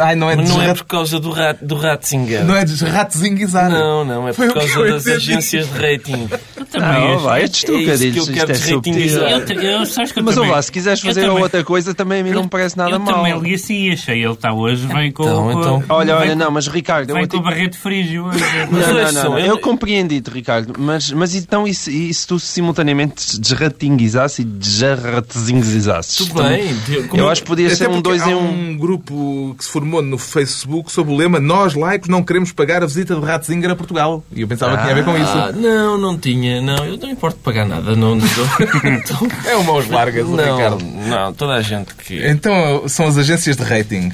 Ai, 0.00 0.14
não 0.14 0.30
é 0.30 0.36
mas 0.36 0.48
não 0.50 0.60
é 0.62 0.74
por 0.74 0.84
causa 0.84 1.18
do, 1.18 1.30
rat, 1.30 1.56
do 1.62 1.74
Ratzinger. 1.74 2.44
Não 2.44 2.54
é 2.54 2.64
desratzinguizar. 2.64 3.70
Não, 3.70 4.04
não, 4.04 4.28
é 4.28 4.32
Foi 4.34 4.46
por 4.48 4.54
que 4.62 4.68
causa 4.68 4.78
eu 4.80 4.92
das 4.94 5.02
entendi. 5.06 5.16
agências 5.32 5.66
de 5.72 5.78
rating. 5.78 6.28
Eu 6.56 6.66
também 6.66 7.08
Não, 7.14 7.18
vai, 7.20 7.42
estes 7.44 7.64
É 7.64 7.66
que 7.66 7.72
eu 7.72 7.76
trocadilhos, 7.78 8.28
quero 8.28 8.52
isto 8.52 9.20
é. 9.20 9.32
Eu, 9.34 9.62
eu, 9.80 9.86
sabes 9.86 10.12
que 10.12 10.18
eu 10.20 10.24
Mas 10.24 10.34
também, 10.34 10.50
lá, 10.50 10.60
se 10.62 10.70
quiseres 10.72 11.00
eu 11.02 11.08
fazer 11.08 11.22
também- 11.26 11.42
outra 11.42 11.64
coisa, 11.64 11.94
também 11.94 12.20
a 12.20 12.24
mim 12.24 12.30
não 12.30 12.42
me 12.42 12.48
parece 12.48 12.76
nada 12.76 12.90
eu 12.90 13.00
mal. 13.00 13.14
também 13.14 13.38
li 13.40 13.54
assim 13.54 13.88
e 13.88 13.92
achei 13.92 14.22
ele 14.22 14.32
está 14.32 14.52
hoje, 14.52 14.86
vem 14.86 15.10
com, 15.12 15.22
Então, 15.24 15.42
com- 15.52 15.60
então. 15.60 15.84
Olha, 15.88 16.14
vem 16.18 16.22
olha, 16.28 16.34
não, 16.36 16.50
mas 16.50 16.66
Ricardo, 16.68 17.08
eu 17.10 17.14
Vem 17.16 17.26
com 17.26 17.36
o 17.38 17.42
barreto 17.42 17.78
frígio 17.78 18.26
hoje. 18.26 18.38
Não, 18.70 18.80
não, 18.80 19.12
não, 19.12 19.22
não. 19.30 19.38
eu- 19.38 19.46
Eu 19.52 19.58
compreendi-te, 19.58 20.30
Ricardo, 20.30 20.74
mas, 20.78 21.10
mas 21.10 21.34
então 21.34 21.66
e 21.66 21.74
se, 21.74 21.90
e 22.10 22.12
se 22.14 22.26
tu 22.26 22.38
simultaneamente 22.38 23.38
desratinguizasses 23.40 24.40
e 24.40 24.44
desarratezinguizasses? 24.44 26.16
Tudo 26.16 26.42
bem. 26.42 26.74
como- 27.08 27.22
Eu 27.22 27.28
acho 27.30 27.42
que 27.42 27.46
podia 27.48 27.74
ser 27.74 27.88
um 27.88 27.94
porque 27.94 28.02
2 28.02 28.22
há 28.22 28.30
em 28.30 28.34
1. 28.34 28.38
Um. 28.38 28.41
Um 28.42 28.76
grupo 28.76 29.54
que 29.58 29.64
se 29.64 29.70
formou 29.70 30.02
no 30.02 30.18
Facebook 30.18 30.90
sob 30.90 31.10
o 31.10 31.16
lema 31.16 31.40
Nós, 31.40 31.74
laicos, 31.74 32.08
não 32.08 32.22
queremos 32.22 32.52
pagar 32.52 32.82
a 32.82 32.86
visita 32.86 33.14
de 33.14 33.24
Ratzinger 33.24 33.70
a 33.70 33.76
Portugal. 33.76 34.24
E 34.34 34.40
eu 34.42 34.48
pensava 34.48 34.76
que 34.76 34.82
tinha 34.82 34.92
a 34.92 34.96
ver 34.96 35.04
com 35.04 35.16
isso. 35.16 35.32
Ah, 35.32 35.52
não, 35.52 35.98
não 35.98 36.18
tinha. 36.18 36.60
Não, 36.60 36.84
eu 36.84 36.96
não 36.96 37.10
importo 37.10 37.38
pagar 37.38 37.66
nada. 37.66 37.96
Não, 37.96 38.14
não, 38.14 38.26
É 39.46 39.56
uma 39.56 39.72
aos 39.72 39.88
largas, 39.88 40.26
o 40.26 40.36
não, 40.36 40.56
Ricardo. 40.56 40.84
não, 40.84 41.32
toda 41.32 41.54
a 41.54 41.62
gente 41.62 41.94
que. 41.94 42.26
Então 42.26 42.88
são 42.88 43.06
as 43.06 43.16
agências 43.18 43.56
de 43.56 43.62
rating. 43.62 44.12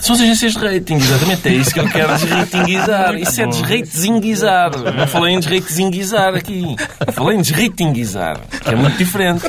São 0.00 0.14
as 0.16 0.20
agências 0.20 0.52
de 0.54 0.58
rating, 0.58 0.96
exatamente. 0.96 1.48
É 1.48 1.52
isso 1.52 1.72
que 1.72 1.80
eu 1.80 1.88
quero 1.88 2.14
desratinguizar. 2.16 3.14
Isso 3.16 3.40
é 3.40 3.46
desratezinguizar. 3.46 4.70
Não 4.92 5.06
falei 5.06 5.34
em 5.34 5.40
desratezinguizar 5.40 6.34
aqui. 6.34 6.76
Falei 7.12 7.38
em 7.38 7.42
desratinguizar, 7.42 8.40
que 8.62 8.70
é 8.70 8.74
muito 8.74 8.98
diferente. 8.98 9.46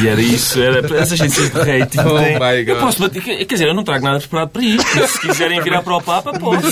E 0.00 0.08
era 0.08 0.20
isso, 0.20 0.60
era 0.60 1.02
as 1.02 1.12
agências 1.12 1.50
de 1.50 1.58
rating. 1.58 1.98
Oh 2.00 2.18
têm- 2.18 2.38
my 2.38 2.60
eu 2.68 2.74
God. 2.74 2.80
posso 2.84 3.00
bater, 3.00 3.22
quer 3.22 3.44
dizer, 3.44 3.68
eu 3.68 3.74
não 3.74 3.84
trago 3.84 4.04
nada 4.04 4.18
preparado 4.18 4.48
para 4.50 4.62
isto. 4.62 5.08
Se 5.08 5.20
quiserem 5.20 5.60
virar 5.62 5.82
para 5.82 5.96
o 5.96 6.02
Papa, 6.02 6.32
posso. 6.38 6.66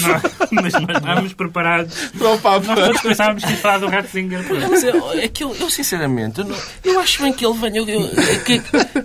Mas 0.50 0.72
nós 0.72 0.96
estávamos 0.96 1.32
preparados. 1.34 1.94
Para 2.16 2.26
o 2.26 2.30
Nós 2.30 2.40
Papa. 2.40 2.74
todos 2.76 3.00
pensávamos 3.02 3.44
que 3.44 3.50
ia 3.50 3.56
falar 3.58 3.78
do 3.78 3.88
Ratzinger. 3.88 4.40
Mas 4.70 4.82
eu, 4.84 5.12
é 5.12 5.28
que 5.28 5.44
eu, 5.44 5.54
eu, 5.60 5.68
sinceramente, 5.70 6.40
eu, 6.40 6.46
não- 6.46 6.56
eu 6.84 7.00
acho 7.00 7.22
bem 7.22 7.32
que 7.32 7.44
ele 7.44 7.54
venha. 7.58 7.78
Eu, 7.80 7.88
eu- 7.88 8.10
é 8.18 8.36
que- 8.38 8.62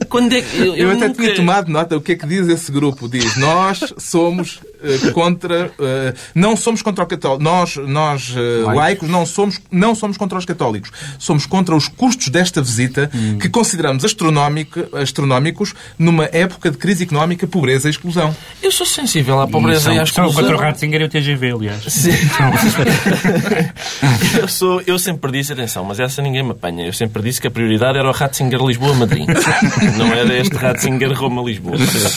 quando 0.07 0.33
é 0.33 0.41
que. 0.41 0.57
Eu, 0.57 0.75
Eu 0.75 0.91
até 0.91 1.07
nunca- 1.07 1.21
tinha 1.21 1.35
tomado 1.35 1.69
nota. 1.69 1.97
O 1.97 2.01
que 2.01 2.13
é 2.13 2.15
que 2.15 2.25
diz 2.25 2.47
esse 2.47 2.71
grupo? 2.71 3.07
Diz, 3.09 3.35
nós 3.37 3.79
somos 3.97 4.59
eh, 4.83 5.11
contra... 5.11 5.71
eh, 5.79 6.13
não 6.33 6.55
somos 6.55 6.81
contra 6.81 7.03
o 7.03 7.07
católico. 7.07 7.43
Nós, 7.43 7.75
nós 7.77 8.33
eh, 8.35 8.73
laicos, 8.73 9.09
não, 9.09 9.25
somos, 9.25 9.59
não 9.71 9.93
somos 9.95 10.17
contra 10.17 10.37
os 10.37 10.45
católicos. 10.45 10.91
Somos 11.19 11.45
contra 11.45 11.75
os 11.75 11.87
custos 11.87 12.29
desta 12.29 12.61
visita, 12.61 13.09
que 13.39 13.49
consideramos 13.49 14.03
astronómico, 14.05 14.85
astronómicos 14.95 15.73
numa 15.97 16.25
época 16.31 16.69
de 16.71 16.77
crise 16.77 17.03
económica, 17.03 17.47
pobreza 17.47 17.87
e 17.87 17.91
exclusão. 17.91 18.35
Eu 18.61 18.71
sou 18.71 18.85
sensível 18.85 19.39
à 19.41 19.47
pobreza 19.47 19.93
e 19.93 19.99
à 19.99 20.05
Só 20.05 20.21
exclusão. 20.23 20.41
contra 20.43 20.55
o 20.55 20.59
Ratzinger 20.59 21.01
e 21.01 21.05
o 21.05 21.09
TGV, 21.09 21.51
aliás. 21.51 21.83
Sim. 21.87 22.11
eu, 24.39 24.47
sou, 24.47 24.81
eu 24.85 24.97
sempre 24.99 25.31
disse, 25.31 25.53
atenção, 25.53 25.83
mas 25.83 25.99
essa 25.99 26.21
ninguém 26.21 26.43
me 26.43 26.51
apanha. 26.51 26.85
Eu 26.85 26.93
sempre 26.93 27.21
disse 27.21 27.41
que 27.41 27.47
a 27.47 27.51
prioridade 27.51 27.97
era 27.97 28.07
o 28.07 28.11
Ratzinger 28.11 28.61
Lisboa-Madrid. 28.61 29.27
Não 29.97 30.07
era 30.13 30.33
este 30.37 30.55
Ratzinger 30.55 31.11
Roma-Lisboa. 31.13 31.75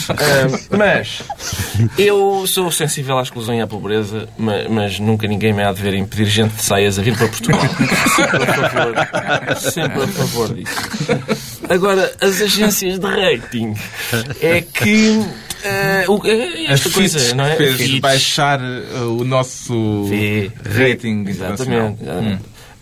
Ah, 0.09 0.77
mas 0.77 1.21
eu 1.97 2.45
sou 2.47 2.71
sensível 2.71 3.17
à 3.17 3.23
exclusão 3.23 3.55
e 3.55 3.61
à 3.61 3.67
pobreza, 3.67 4.27
ma- 4.37 4.67
mas, 4.69 4.99
nunca 4.99 5.27
ninguém 5.27 5.53
me 5.53 5.63
há 5.63 5.71
de 5.71 5.81
ver 5.81 5.93
impedir 5.93 6.25
gente 6.25 6.55
de 6.55 6.61
saias 6.61 6.99
a 6.99 7.01
vir 7.01 7.17
para 7.17 7.27
Portugal. 7.27 7.59
Sempre 8.19 8.43
a 8.43 8.69
favor, 8.69 9.61
sempre 9.71 10.03
a 10.03 10.07
favor 10.07 10.53
disso. 10.53 11.48
Agora, 11.69 12.11
as 12.19 12.41
agências 12.41 12.97
de 12.99 13.05
rating 13.05 13.73
é 14.41 14.61
que. 14.61 15.21
ah, 15.63 16.05
o- 16.11 16.21
A 16.67 16.71
esta 16.73 16.89
coisa, 16.89 17.35
não 17.35 17.45
é? 17.45 17.55
fez 17.55 17.75
Fitch. 17.77 17.99
baixar 18.01 18.59
eh, 18.59 18.99
o 19.01 19.23
nosso 19.23 20.09
rating. 20.65 21.25
Exatamente. 21.27 22.01
exatamente. 22.03 22.41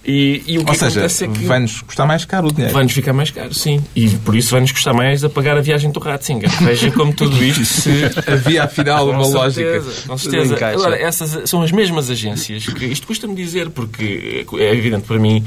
E, 0.10 0.42
e 0.48 0.58
o 0.58 0.64
que 0.64 0.70
Ou 0.72 0.76
seja, 0.78 1.04
é 1.06 1.28
que 1.28 1.44
vai-nos 1.44 1.82
custar 1.82 2.08
mais 2.08 2.24
caro 2.24 2.48
o 2.48 2.52
dinheiro. 2.54 2.74
vai-nos 2.74 2.94
ficar 2.94 3.12
mais 3.12 3.30
caro, 3.30 3.54
sim. 3.54 3.84
E 3.94 4.08
por 4.10 4.38
isso 4.38 4.52
vai-nos 4.52 4.72
custar 4.72 4.94
mais 4.94 5.22
a 5.22 5.30
pagar 5.30 5.58
a 5.58 5.62
viagem 5.62 5.92
do 5.92 6.00
Ratzinger. 6.00 6.50
Veja 6.64 6.90
como 6.92 7.12
tudo 7.14 7.44
isto 7.44 7.66
se... 7.68 7.90
Havia 8.26 8.64
afinal 8.64 9.10
uma 9.10 9.24
Com 9.24 9.32
lógica. 9.34 9.70
certeza, 9.70 10.08
com 10.08 10.18
certeza. 10.18 10.66
Agora, 10.66 10.96
essas 10.98 11.50
são 11.50 11.62
as 11.62 11.74
mesmas 11.74 12.10
agências 12.10 12.68
que 12.68 12.86
isto 12.86 13.06
custa-me 13.06 13.36
dizer, 13.36 13.70
porque 13.70 14.46
é 14.58 14.74
evidente 14.74 15.06
para 15.06 15.20
mim, 15.20 15.44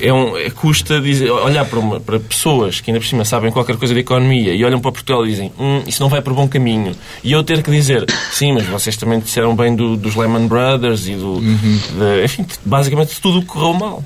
é 0.00 0.12
um, 0.12 0.36
é, 0.36 0.50
custa 0.50 1.00
dizer, 1.00 1.30
olhar 1.30 1.64
para, 1.64 1.78
uma- 1.78 2.00
para 2.00 2.18
pessoas 2.20 2.80
que 2.80 2.90
ainda 2.90 3.00
por 3.00 3.06
cima 3.06 3.24
sabem 3.24 3.50
qualquer 3.52 3.76
coisa 3.76 3.92
de 3.94 4.00
economia 4.00 4.54
e 4.54 4.64
olham 4.64 4.80
para 4.80 4.92
Portugal 4.92 5.24
e 5.26 5.30
dizem 5.30 5.52
hum, 5.58 5.82
isso 5.86 6.02
não 6.02 6.08
vai 6.08 6.20
por 6.22 6.32
bom 6.34 6.48
caminho. 6.48 6.92
E 7.24 7.32
eu 7.32 7.42
ter 7.44 7.62
que 7.62 7.70
dizer 7.70 8.04
sim, 8.32 8.52
mas 8.52 8.66
vocês 8.66 8.96
também 8.96 9.18
disseram 9.20 9.54
bem 9.54 9.74
do- 9.76 9.96
dos 9.96 10.14
Lehman 10.16 10.46
Brothers 10.46 11.06
e 11.06 11.14
do. 11.14 11.40
de- 11.40 12.24
enfim, 12.24 12.46
basicamente 12.64 13.20
tudo 13.20 13.42
correu 13.44 13.74
mal. 13.74 14.04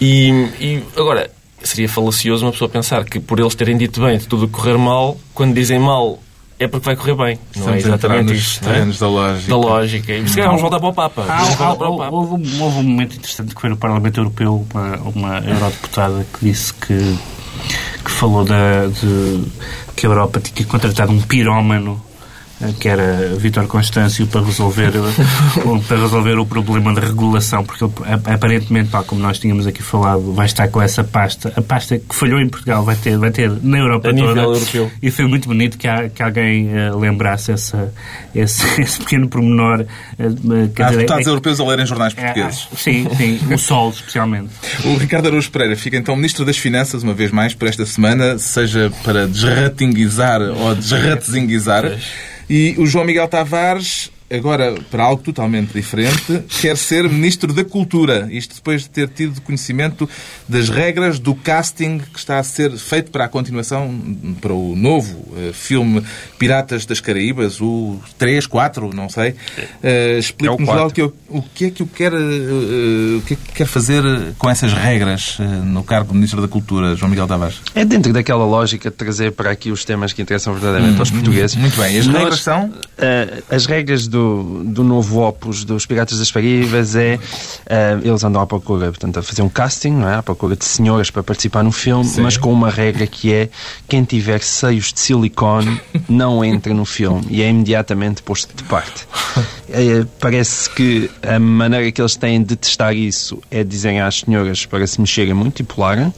E, 0.00 0.30
e 0.60 0.82
agora, 0.96 1.30
seria 1.62 1.88
falacioso 1.88 2.44
uma 2.46 2.52
pessoa 2.52 2.68
pensar 2.68 3.04
que 3.04 3.20
por 3.20 3.38
eles 3.38 3.54
terem 3.54 3.76
dito 3.76 4.00
bem 4.00 4.16
de 4.18 4.26
tudo 4.26 4.48
correr 4.48 4.78
mal, 4.78 5.18
quando 5.34 5.54
dizem 5.54 5.78
mal 5.78 6.18
é 6.60 6.68
porque 6.68 6.84
vai 6.86 6.94
correr 6.96 7.14
bem. 7.14 7.38
Não 7.56 7.72
é 7.72 7.78
Estamos 7.78 7.84
exatamente 7.86 8.32
nos 8.32 8.38
isso. 8.38 8.60
não 8.62 8.70
é? 8.70 8.72
terrenos 8.74 8.98
da 8.98 9.08
lógica. 9.08 9.48
Da 9.50 9.56
lógica. 9.56 10.12
E 10.12 10.28
se 10.28 10.34
calhar 10.34 10.48
vamos 10.48 10.62
voltar 10.62 10.78
para 10.80 10.88
o 10.88 10.92
Papa. 10.94 11.22
Para 11.56 11.88
o 11.90 12.14
houve, 12.14 12.34
um- 12.34 12.62
houve 12.62 12.78
um 12.78 12.82
momento 12.82 13.16
interessante 13.16 13.54
que 13.54 13.60
foi 13.60 13.70
no 13.70 13.76
Parlamento 13.76 14.20
Europeu 14.20 14.66
uma, 14.72 14.96
uma 14.98 15.38
eurodeputada 15.38 16.26
que 16.32 16.44
disse 16.44 16.72
que, 16.74 17.18
que 18.04 18.10
falou 18.10 18.44
da, 18.44 18.86
de, 18.86 19.44
que 19.96 20.06
a 20.06 20.08
Europa 20.10 20.40
tinha 20.40 20.66
contratado 20.68 21.12
um 21.12 21.20
pirómano 21.22 22.00
que 22.78 22.88
era 22.88 23.34
Vítor 23.38 23.66
Constâncio 23.66 24.26
para 24.26 24.42
resolver 24.44 24.92
o- 25.64 25.80
para 25.82 25.96
resolver 25.98 26.38
o 26.38 26.44
problema 26.44 26.92
de 26.94 27.00
regulação 27.00 27.64
porque 27.64 27.82
ele, 27.84 27.92
aparentemente 28.26 28.90
tal 28.90 29.02
como 29.04 29.20
nós 29.20 29.38
tínhamos 29.38 29.66
aqui 29.66 29.82
falado 29.82 30.32
vai 30.34 30.44
estar 30.46 30.68
com 30.68 30.80
essa 30.82 31.02
pasta 31.02 31.52
a 31.56 31.62
pasta 31.62 31.98
que 31.98 32.14
falhou 32.14 32.38
em 32.38 32.48
Portugal 32.48 32.84
vai 32.84 32.96
ter 32.96 33.16
vai 33.16 33.30
ter 33.30 33.50
na 33.62 33.78
Europa 33.78 34.08
A 34.10 34.12
nível 34.12 34.34
toda 34.34 34.40
europeu. 34.42 34.90
e 35.02 35.10
foi 35.10 35.26
muito 35.26 35.48
bonito 35.48 35.78
que, 35.78 35.88
há- 35.88 36.08
que 36.10 36.22
alguém 36.22 36.68
eh, 36.70 36.90
lembrasse 36.94 37.50
essa, 37.50 37.92
esse, 38.34 38.62
esse 38.82 38.98
pequeno 38.98 39.26
pormenor 39.28 39.86
quer 40.74 40.84
Há 40.84 40.90
deputados 40.90 41.26
é- 41.26 41.30
europeus 41.30 41.60
a 41.60 41.64
lerem 41.64 41.86
jornais 41.86 42.12
é, 42.16 42.22
portugueses. 42.24 42.68
ah, 42.70 42.76
sim, 42.76 43.06
sim, 43.16 43.40
o 43.54 43.56
Sol 43.58 43.90
especialmente. 43.90 44.50
O 44.84 44.96
Ricardo 44.96 45.28
Araújo 45.28 45.50
Pereira 45.50 45.76
fica 45.76 45.96
então 45.96 46.14
Ministro 46.14 46.44
das 46.44 46.58
Finanças, 46.58 47.02
uma 47.02 47.14
vez 47.14 47.30
mais, 47.30 47.54
por 47.54 47.66
esta 47.68 47.86
semana, 47.86 48.38
seja 48.38 48.92
para 49.02 49.26
desratinguizar 49.26 50.40
ou 50.42 50.74
desratezinguizar. 50.74 51.84
E 52.52 52.74
o 52.78 52.84
João 52.84 53.04
Miguel 53.04 53.28
Tavares 53.28 54.10
agora 54.32 54.74
para 54.90 55.02
algo 55.04 55.22
totalmente 55.22 55.72
diferente, 55.72 56.42
quer 56.60 56.76
ser 56.76 57.08
Ministro 57.08 57.52
da 57.52 57.64
Cultura. 57.64 58.28
Isto 58.30 58.54
depois 58.56 58.82
de 58.82 58.90
ter 58.90 59.08
tido 59.08 59.40
conhecimento 59.42 60.08
das 60.48 60.68
regras 60.68 61.18
do 61.18 61.34
casting 61.34 61.98
que 61.98 62.18
está 62.18 62.38
a 62.38 62.42
ser 62.42 62.70
feito 62.76 63.10
para 63.10 63.24
a 63.24 63.28
continuação, 63.28 63.92
para 64.40 64.52
o 64.52 64.74
novo 64.76 65.28
eh, 65.36 65.50
filme 65.52 66.02
Piratas 66.38 66.86
das 66.86 67.00
Caraíbas, 67.00 67.60
o 67.60 67.98
3, 68.18 68.46
4, 68.46 68.90
não 68.94 69.08
sei. 69.08 69.30
Uh, 69.30 70.18
Explique-nos 70.18 70.68
É 70.68 70.72
o 70.72 70.74
lá 70.74 70.86
o 70.86 70.90
quatro. 70.90 70.94
que, 70.94 71.02
eu- 71.02 71.16
o 71.28 71.42
que 71.42 71.64
é 71.66 71.70
que 71.70 71.82
eu 71.82 71.88
quero, 71.92 72.16
eh, 72.16 73.16
o 73.18 73.22
que 73.22 73.34
é 73.34 73.36
que 73.36 73.52
quer 73.54 73.66
fazer 73.66 74.02
com 74.38 74.48
essas 74.48 74.72
regras 74.72 75.38
no 75.64 75.82
cargo 75.82 76.08
de 76.10 76.14
Ministro 76.14 76.40
da 76.40 76.48
Cultura, 76.48 76.94
João 76.96 77.10
Miguel 77.10 77.26
Tavares. 77.26 77.60
É 77.74 77.84
dentro 77.84 78.12
daquela 78.12 78.44
lógica 78.44 78.90
de 78.90 78.96
trazer 78.96 79.32
para 79.32 79.50
aqui 79.50 79.70
os 79.70 79.84
temas 79.84 80.12
que 80.12 80.22
interessam 80.22 80.52
verdadeiramente 80.54 80.98
aos 81.00 81.10
portugueses. 81.10 81.56
Muito 81.56 81.76
bem. 81.80 81.98
As 81.98 82.06
Nós, 82.06 82.16
regras 82.16 82.40
são? 82.40 82.72
as 83.50 83.66
regras 83.66 84.06
do, 84.06 84.19
do 84.64 84.82
novo 84.84 85.20
opus 85.26 85.64
dos 85.64 85.86
Piratas 85.86 86.18
das 86.18 86.30
Caraíbas 86.30 86.94
é 86.96 87.18
eh, 87.66 87.98
eles 88.02 88.22
andam 88.24 88.40
à 88.42 88.46
procura, 88.46 88.86
portanto, 88.86 89.18
a 89.18 89.22
fazer 89.22 89.42
um 89.42 89.48
casting, 89.48 89.90
não 89.92 90.08
é? 90.08 90.16
à 90.16 90.22
procura 90.22 90.56
de 90.56 90.64
senhoras 90.64 91.10
para 91.10 91.22
participar 91.22 91.62
no 91.62 91.72
filme, 91.72 92.08
mas 92.18 92.36
com 92.36 92.52
uma 92.52 92.70
regra 92.70 93.06
que 93.06 93.32
é 93.32 93.48
quem 93.88 94.04
tiver 94.04 94.40
seios 94.42 94.92
de 94.92 95.00
silicone 95.00 95.80
não 96.08 96.44
entra 96.44 96.72
no 96.74 96.84
filme 96.84 97.22
e 97.28 97.42
é 97.42 97.48
imediatamente 97.48 98.22
posto 98.22 98.54
de 98.56 98.62
parte. 98.64 99.06
Eh, 99.72 100.04
parece 100.18 100.68
que 100.70 101.08
a 101.22 101.38
maneira 101.38 101.92
que 101.92 102.00
eles 102.02 102.16
têm 102.16 102.42
de 102.42 102.56
testar 102.56 102.92
isso 102.92 103.40
é 103.50 103.62
dizerem 103.62 104.00
às 104.00 104.20
senhoras 104.20 104.66
para 104.66 104.84
se 104.86 105.00
mexerem 105.00 105.32
muito 105.32 105.60
e 105.60 105.62
pularem 105.62 106.12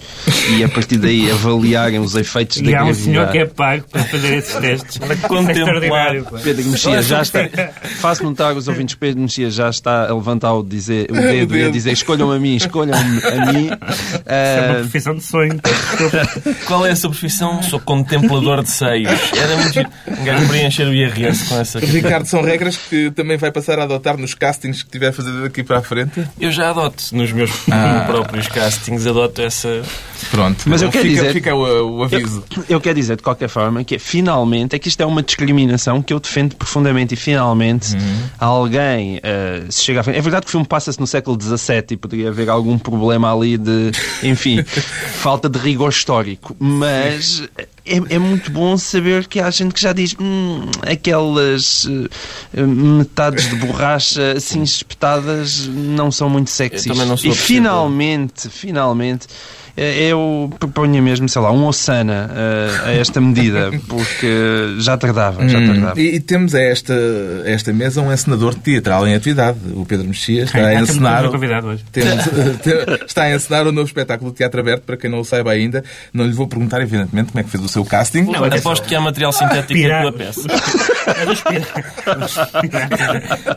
e 0.57 0.65
a 0.65 0.69
partir 0.69 0.97
daí 0.97 1.31
avaliarem 1.31 1.99
os 2.01 2.15
efeitos 2.15 2.61
da 2.63 2.71
E 2.71 2.75
há 2.75 2.83
um 2.83 2.87
gravidade. 2.87 3.05
senhor 3.05 3.31
que 3.31 3.39
é 3.39 3.45
pago 3.47 3.85
para 3.91 4.05
fazer 4.05 4.39
esses 4.39 4.55
testes. 4.55 5.01
É 5.03 5.17
contemplar. 5.29 6.23
pá. 6.23 6.39
Pedro 6.43 6.65
Mexia 6.65 7.03
já 7.03 7.21
está. 7.23 7.41
Faço 8.01 8.23
notar 8.25 8.57
os 8.57 8.69
ouvintes, 8.69 8.95
Pedro 8.95 9.21
Mexia 9.23 9.51
já 9.51 9.69
está 9.71 10.09
a 10.09 10.15
levantar 10.15 10.53
o, 10.55 10.63
dizer, 10.63 11.09
o 11.11 11.15
dedo 11.21 11.57
e 11.57 11.65
a 11.65 11.71
dizer 11.71 11.93
escolham 11.93 12.31
a 12.31 12.39
mim, 12.39 12.57
escolham 12.57 12.95
a 12.97 13.53
mim. 13.53 13.71
É 14.27 14.61
uma 14.67 14.73
Ah, 14.73 14.81
profissão 14.81 15.15
de 15.15 15.23
sonho. 15.23 15.61
Qual 16.67 16.87
é 16.87 16.91
a 16.91 16.97
sua 16.97 17.11
profissão? 17.11 17.63
Sou 17.63 17.81
contemplador 17.81 18.63
de 18.63 18.71
seios. 18.71 19.11
Era 19.37 19.57
muito 19.57 19.73
giro. 19.75 19.89
Um 20.09 20.25
gajo 20.25 20.49
preencher 20.49 20.85
o 20.87 20.93
IRS 20.95 21.49
com 21.49 21.59
essa. 21.61 21.79
Ricardo, 21.81 22.27
são 22.27 22.43
regras 22.43 22.77
que 22.77 23.11
também 23.11 23.37
vai 23.37 23.51
passar 23.51 23.79
a 23.79 23.85
adotar 23.85 24.17
nos 24.17 24.35
castings 24.35 24.83
que 24.83 24.91
tiver 24.91 25.09
a 25.09 25.13
fazer 25.13 25.33
daqui 25.43 25.63
para 25.63 25.79
a 25.79 25.83
frente? 25.83 26.27
Eu 26.41 26.51
já 26.53 26.71
adoto 26.71 27.03
nos 27.13 27.33
meus 27.33 27.51
próprios 28.07 28.49
castings, 28.49 29.07
adoto 29.07 29.43
essa. 29.43 29.83
Pronto. 30.31 30.63
Mas 30.67 30.83
eu 30.83 30.91
quero 30.91 31.05
fica, 31.09 31.21
dizer- 31.23 31.33
Fica 31.33 31.55
o, 31.55 31.99
o 31.99 32.03
aviso. 32.05 32.45
eu 32.69 32.81
quero 32.81 32.95
dizer, 32.95 33.17
de 33.17 33.23
qualquer 33.23 33.49
forma, 33.49 33.83
que 33.85 33.97
é, 33.97 33.99
finalmente, 33.99 34.77
é 34.77 34.79
que 34.79 34.89
isto 34.89 35.03
é 35.03 35.07
uma 35.07 35.23
discriminação 35.23 36.01
que 36.03 36.13
eu 36.13 36.21
defendo 36.21 36.55
profundamente 36.57 37.15
e 37.15 37.17
finalmente 37.17 37.82
alguém 38.39 39.21
ah, 39.23 39.67
se 39.71 39.83
chega 39.83 40.01
à 40.01 40.03
frente. 40.03 40.19
É 40.19 40.21
verdade 40.21 40.45
que 40.45 40.49
o 40.49 40.53
filme 40.53 40.67
passa-se 40.67 41.01
no 41.01 41.07
século 41.07 41.39
XVII 41.41 41.85
e 41.91 41.97
poderia 41.97 42.29
haver 42.29 42.49
algum 42.49 42.79
problema 42.79 43.33
ali 43.35 43.57
de, 43.57 43.93
enfim, 44.23 44.63
falta 45.15 45.49
de 45.49 45.59
rigor 45.59 45.91
histórico, 45.91 46.57
mas 46.59 47.43
é, 47.85 48.15
é 48.15 48.19
muito 48.19 48.51
bom 48.51 48.77
saber 48.77 49.27
que 49.27 49.41
há 49.41 49.51
gente 49.51 49.75
que 49.75 49.81
já 49.81 49.93
diz 49.93 50.15
hum, 50.21 50.71
aquelas 50.83 51.87
eh, 52.55 52.63
metades 52.63 53.49
de 53.49 53.57
borracha 53.57 54.33
assim 54.37 54.63
espetadas 54.63 55.67
não 55.67 56.11
são 56.11 56.29
muito 56.29 56.51
sexys. 56.51 56.85
Sou 56.85 57.31
e 57.31 57.35
finalmente, 57.35 58.49
finalmente, 58.49 59.27
eh, 59.77 60.11
eu 60.11 60.51
proponho 60.59 61.03
mesmo, 61.03 61.29
sei 61.29 61.41
lá, 61.41 61.51
um 61.51 61.65
Ossana 61.65 62.31
eh, 62.35 62.89
a 62.89 62.93
esta 62.93 63.21
medida, 63.21 63.71
porque 63.89 64.77
já 64.79 64.97
tardava, 64.97 65.49
já 65.49 65.61
tardava. 65.65 66.01
E, 66.01 66.17
e 66.17 66.21
temos 66.21 66.55
a 66.55 66.61
esta, 66.61 66.95
a 67.45 67.51
esta 67.51 67.73
mesa 67.73 68.03
um 68.03 68.13
encenador 68.13 68.55
teatral 68.55 69.07
em 69.09 69.15
atividade. 69.15 69.59
O 69.75 69.87
Pedro 69.87 70.07
Mexia 70.07 70.45
está 70.45 70.59
a 70.69 70.75
encenar. 70.75 71.25
Temos, 71.91 72.27
está 73.07 73.23
a 73.23 73.35
encenar 73.35 73.67
o 73.67 73.73
novo 73.73 73.87
espetáculo 73.87 74.31
de 74.31 74.37
teatro 74.37 74.61
aberto, 74.61 74.83
para 74.83 74.97
quem 74.97 75.11
não 75.11 75.21
o 75.21 75.25
saiba 75.25 75.53
ainda. 75.53 75.83
Não 76.13 76.27
lhe 76.27 76.33
vou 76.33 76.47
perguntar, 76.47 76.81
evidentemente, 76.83 77.33
como 77.33 77.41
é 77.41 77.45
que 77.45 77.51
fez 77.51 77.65
o 77.65 77.69
seu 77.73 77.85
casting. 77.85 78.23
Não, 78.23 78.45
aposto 78.45 78.87
que 78.87 78.95
há 78.95 79.01
material 79.01 79.33
sintético 79.33 79.89
na 79.89 80.03
tua 80.03 80.13
peça. 80.13 80.47
É 81.17 81.27
dos 81.27 81.41
piratas. 81.43 82.37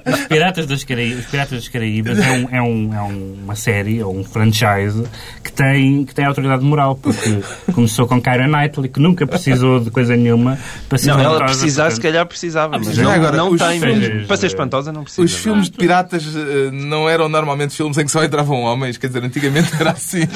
Os 0.05 0.27
Piratas 0.27 0.65
das 0.65 0.84
Caraíbas, 0.84 1.19
os 1.19 1.25
Piratas 1.31 1.60
das 1.60 1.67
Caraíbas 1.67 2.19
é, 2.19 2.31
um- 2.31 2.48
é 2.51 2.62
um- 2.62 2.93
é 2.93 3.01
uma 3.01 3.55
série, 3.55 4.01
ou 4.03 4.17
um 4.17 4.24
franchise, 4.24 5.03
que 5.43 5.51
tem, 5.51 6.05
que 6.05 6.13
tem 6.13 6.25
autoridade 6.25 6.63
moral, 6.63 6.95
porque 6.95 7.39
começou 7.74 8.07
com 8.07 8.22
Kyra 8.22 8.48
Knightley, 8.48 8.89
que 8.89 9.00
nunca 9.00 9.25
precisou 9.27 9.79
de 9.79 9.91
coisa 9.91 10.15
nenhuma 10.15 10.57
para 10.89 10.98
ser 10.98 11.12
Não, 11.12 11.19
ela 11.19 11.43
precisar, 11.45 11.91
se 11.91 12.00
calhar 12.01 12.25
precisava, 12.25 12.77
mas 12.77 12.95
Já 12.95 13.03
não, 13.03 13.12
agora, 13.12 13.38
não 13.38 13.55
tem 13.57 13.79
filmes-. 13.79 14.25
Para 14.27 14.38
ser 14.38 14.48
espantosa, 14.48 14.91
não 14.91 15.03
precisa. 15.03 15.24
Os 15.24 15.34
filmes 15.36 15.69
de 15.69 15.77
piratas 15.77 16.24
eh, 16.36 16.69
não 16.72 17.10
eram 17.10 17.27
normalmente 17.29 17.75
filmes 17.75 17.98
em 17.98 18.05
que 18.05 18.12
só 18.12 18.24
entravam 18.24 18.62
homens, 18.62 18.98
quer 18.98 19.07
dizer, 19.07 19.24
antigamente 19.24 19.72
era 19.79 19.91
assim. 19.91 20.22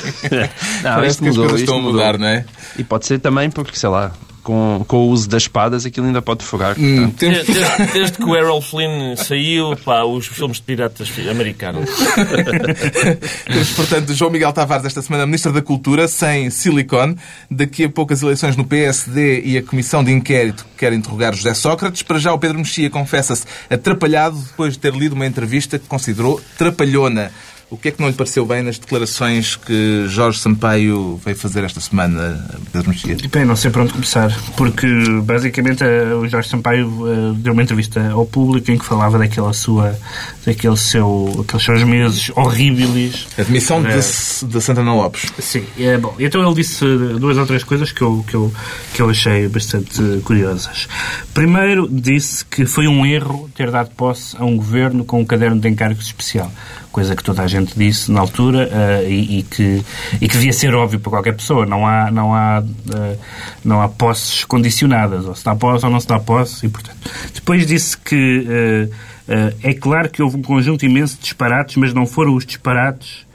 Não, 0.84 0.96
Parece 0.96 1.12
isto 1.12 1.24
que 1.24 1.30
as 1.30 1.36
mudou, 1.36 1.50
coisas 1.50 1.62
isto 1.62 1.64
estão 1.64 1.76
a 1.76 1.82
mudou. 1.82 1.94
mudar, 1.94 2.18
não 2.18 2.28
é? 2.28 2.46
E 2.78 2.84
pode 2.84 3.06
ser 3.06 3.20
também 3.20 3.50
porque, 3.50 3.69
sei 3.78 3.90
lá, 3.90 4.12
com, 4.42 4.84
com 4.88 4.98
o 4.98 5.10
uso 5.10 5.28
das 5.30 5.44
espadas 5.44 5.86
aquilo 5.86 6.08
ainda 6.08 6.22
pode 6.22 6.44
furar. 6.44 6.76
Hum, 6.80 7.12
temos- 7.12 7.46
Desde, 7.46 7.86
desde 7.94 8.18
que 8.18 8.24
o 8.24 8.36
Errol 8.36 8.62
Flynn 8.62 9.16
saiu, 9.18 9.76
pá, 9.78 10.04
os 10.04 10.26
filmes 10.28 10.58
de 10.58 10.64
piratas 10.64 11.10
americanos. 11.30 11.90
Temos, 13.46 13.70
portanto, 13.76 14.14
João 14.14 14.32
Miguel 14.32 14.52
Tavares, 14.54 14.86
esta 14.86 15.02
semana, 15.02 15.26
Ministro 15.26 15.52
da 15.52 15.62
Cultura, 15.62 16.08
sem 16.08 16.50
silicone. 16.50 17.16
Daqui 17.50 17.84
a 17.86 17.90
pouco 17.90 18.14
as 18.14 18.22
eleições 18.22 18.56
no 18.56 18.64
PSD 18.66 19.42
e 19.44 19.58
a 19.58 19.64
Comissão 19.64 20.04
de 20.04 20.12
Inquérito 20.12 20.64
que 20.72 20.80
quer 20.80 20.94
interrogar 20.94 21.34
José 21.36 21.54
Sócrates. 21.54 22.02
Para 22.02 22.20
já, 22.20 22.34
o 22.34 22.40
Pedro 22.40 22.58
Mexia 22.60 22.90
confessa-se 22.90 23.46
atrapalhado 23.70 24.38
depois 24.38 24.74
de 24.74 24.80
ter 24.80 24.94
lido 24.94 25.14
uma 25.14 25.26
entrevista 25.26 25.78
que 25.78 25.88
considerou 25.88 26.42
trapalhona. 26.58 27.32
O 27.72 27.78
que 27.78 27.90
é 27.90 27.92
que 27.92 28.02
não 28.02 28.08
lhe 28.08 28.16
pareceu 28.16 28.44
bem 28.48 28.64
nas 28.64 28.80
declarações 28.80 29.56
que 29.56 30.06
Jorge 30.08 30.40
Sampaio 30.40 31.22
veio 31.24 31.38
fazer 31.38 31.64
esta 31.64 31.80
semana, 31.80 32.44
Pedro 32.74 32.90
Mexia? 32.90 33.16
Bem, 33.32 33.46
não 33.46 33.56
sei 33.56 33.70
para 33.70 33.84
onde 33.84 33.94
começar, 33.94 34.36
porque 34.58 34.88
basicamente 35.22 35.84
eh, 35.84 36.16
o 36.16 36.28
Jorge 36.28 36.50
Sampaio 36.50 36.88
eh, 37.08 37.34
deu 37.38 37.54
uma 37.54 37.62
entrevista 37.62 38.10
ao 38.10 38.26
público 38.26 38.72
em 38.72 38.78
que 38.78 38.84
falava 38.84 39.20
daquela 39.20 39.54
sua, 39.54 39.96
daquele 40.44 40.78
seu, 40.78 41.46
aqueles 41.46 41.64
seus 41.64 41.84
meses 41.84 42.32
horríveis. 42.36 43.28
Admissão 43.38 43.86
É. 43.86 44.00
de, 44.00 44.48
de 44.48 44.62
Santana 44.62 44.96
Lopes. 44.96 45.32
Sim, 45.38 45.64
é 45.78 45.96
bom. 45.96 46.16
Então 46.18 46.44
ele 46.44 46.56
disse 46.56 46.84
duas 47.20 47.38
ou 47.38 47.46
três 47.46 47.64
coisas 47.64 47.92
que 47.92 48.02
eu, 48.02 48.26
que 48.28 48.34
eu, 48.34 48.52
que 48.96 49.02
eu 49.04 49.12
achei 49.12 49.48
bastante 49.48 50.02
curiosas. 50.26 50.88
Primeiro, 51.36 51.88
disse 51.88 52.44
que 52.46 52.66
foi 52.66 52.88
um 52.88 53.06
erro 53.06 53.48
ter 53.56 53.70
dado 53.70 53.92
posse 53.92 54.36
a 54.40 54.44
um 54.44 54.58
governo 54.58 55.06
com 55.06 55.22
um 55.22 55.26
caderno 55.26 55.62
de 55.62 55.70
encargos 55.70 56.08
especial. 56.08 56.52
Coisa 56.92 57.16
que 57.16 57.24
toda 57.24 57.44
a 57.44 57.48
gente 57.48 57.78
disse 57.78 58.12
na 58.12 58.20
altura 58.20 58.68
eh, 58.72 59.10
e, 59.10 59.40
e 59.40 59.44
que, 59.44 59.86
e 60.20 60.28
que 60.28 60.36
devia 60.36 60.52
ser 60.52 60.74
óbvio 60.74 61.00
para 61.00 61.12
qualquer 61.12 61.36
pessoa. 61.36 61.66
Não 61.66 61.86
há, 61.86 62.10
não 62.10 62.34
há, 62.34 62.64
eh, 62.96 63.18
não 63.64 63.82
há 63.82 63.88
posses 63.88 64.44
condicionadas. 64.44 65.26
Ou 65.26 65.36
se 65.36 65.46
dá 65.46 65.56
posse 65.56 65.86
ou 65.86 65.92
não 65.92 66.00
se 66.00 66.08
dá 66.08 66.20
posse. 66.20 66.66
E, 66.66 66.70
portanto, 66.70 66.98
depois 67.34 67.68
disse 67.68 67.96
que 67.98 68.90
eh, 69.28 69.54
é 69.62 69.74
claro 69.74 70.10
que 70.10 70.24
houve 70.24 70.38
um 70.38 70.42
conjunto 70.42 70.84
imenso 70.84 71.16
de 71.18 71.22
disparates, 71.22 71.76
mas 71.76 71.94
não 71.94 72.08
foram 72.08 72.36
os 72.36 72.46
disparates 72.46 73.28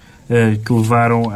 que 0.64 0.72
levaram 0.72 1.30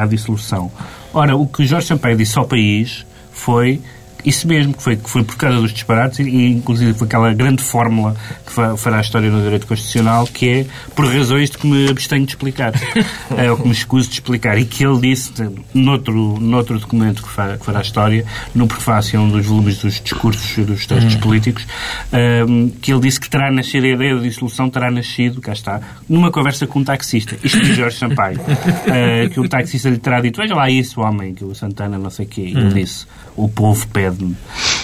à 0.00 0.06
dissolução. 0.06 0.72
Ora, 1.12 1.36
o 1.36 1.46
que 1.46 1.66
Jorge 1.66 1.86
Sampaio 1.86 2.16
disse 2.16 2.38
ao 2.38 2.46
país 2.46 3.04
foi 3.30 3.80
isso 4.24 4.46
mesmo, 4.46 4.72
que 4.74 4.82
foi, 4.82 4.96
que 4.96 5.08
foi 5.10 5.22
por 5.24 5.36
causa 5.36 5.60
dos 5.60 5.72
disparates 5.72 6.18
e, 6.20 6.22
e, 6.22 6.50
inclusive 6.52 6.94
foi 6.94 7.06
aquela 7.06 7.32
grande 7.34 7.62
fórmula 7.62 8.14
que 8.46 8.52
fa- 8.52 8.76
fará 8.76 8.98
a 8.98 9.00
história 9.00 9.30
no 9.30 9.42
direito 9.42 9.66
constitucional, 9.66 10.26
que 10.26 10.48
é 10.48 10.66
por 10.94 11.06
razões 11.06 11.50
de 11.50 11.58
que 11.58 11.66
me 11.66 11.88
abstenho 11.90 12.24
de 12.24 12.32
explicar, 12.32 12.72
é, 13.36 13.50
ou 13.50 13.56
que 13.56 13.66
me 13.66 13.72
escuso 13.72 14.08
de 14.08 14.14
explicar, 14.14 14.58
e 14.58 14.64
que 14.64 14.84
ele 14.84 15.00
disse 15.00 15.32
noutro, 15.74 16.38
noutro 16.40 16.78
documento 16.78 17.22
que, 17.22 17.28
fa- 17.28 17.56
que 17.58 17.64
fará 17.64 17.80
a 17.80 17.82
história, 17.82 18.24
no 18.54 18.66
prefácio, 18.66 19.20
um 19.20 19.28
dos 19.28 19.46
volumes 19.46 19.78
dos 19.78 20.00
discursos 20.00 20.56
e 20.58 20.62
dos 20.62 20.86
textos 20.86 21.14
políticos, 21.16 21.66
ehm, 22.12 22.68
que 22.80 22.92
ele 22.92 23.00
disse 23.00 23.18
que 23.20 23.28
terá 23.28 23.50
nascido, 23.50 23.84
a 23.84 23.88
ideia 23.88 24.16
da 24.16 24.22
dissolução 24.22 24.68
terá 24.70 24.90
nascido, 24.90 25.40
cá 25.40 25.52
está, 25.52 25.80
numa 26.08 26.30
conversa 26.30 26.66
com 26.66 26.78
um 26.80 26.84
taxista. 26.84 27.36
Isto 27.42 27.60
de 27.60 27.74
Jorge 27.74 27.98
Sampaio. 27.98 28.40
Eh, 28.84 29.28
que 29.28 29.40
um 29.40 29.48
taxista 29.48 29.88
lhe 29.88 29.96
terá 29.98 30.20
dito, 30.20 30.40
veja 30.40 30.54
lá 30.54 30.68
isso, 30.68 31.00
homem, 31.00 31.34
que 31.34 31.44
o 31.44 31.54
Santana 31.54 31.96
não 31.98 32.10
sei 32.10 32.26
o 32.26 32.28
quê. 32.28 32.42
E 32.42 32.56
ele 32.56 32.72
disse, 32.74 33.06
o 33.36 33.48
povo 33.48 33.86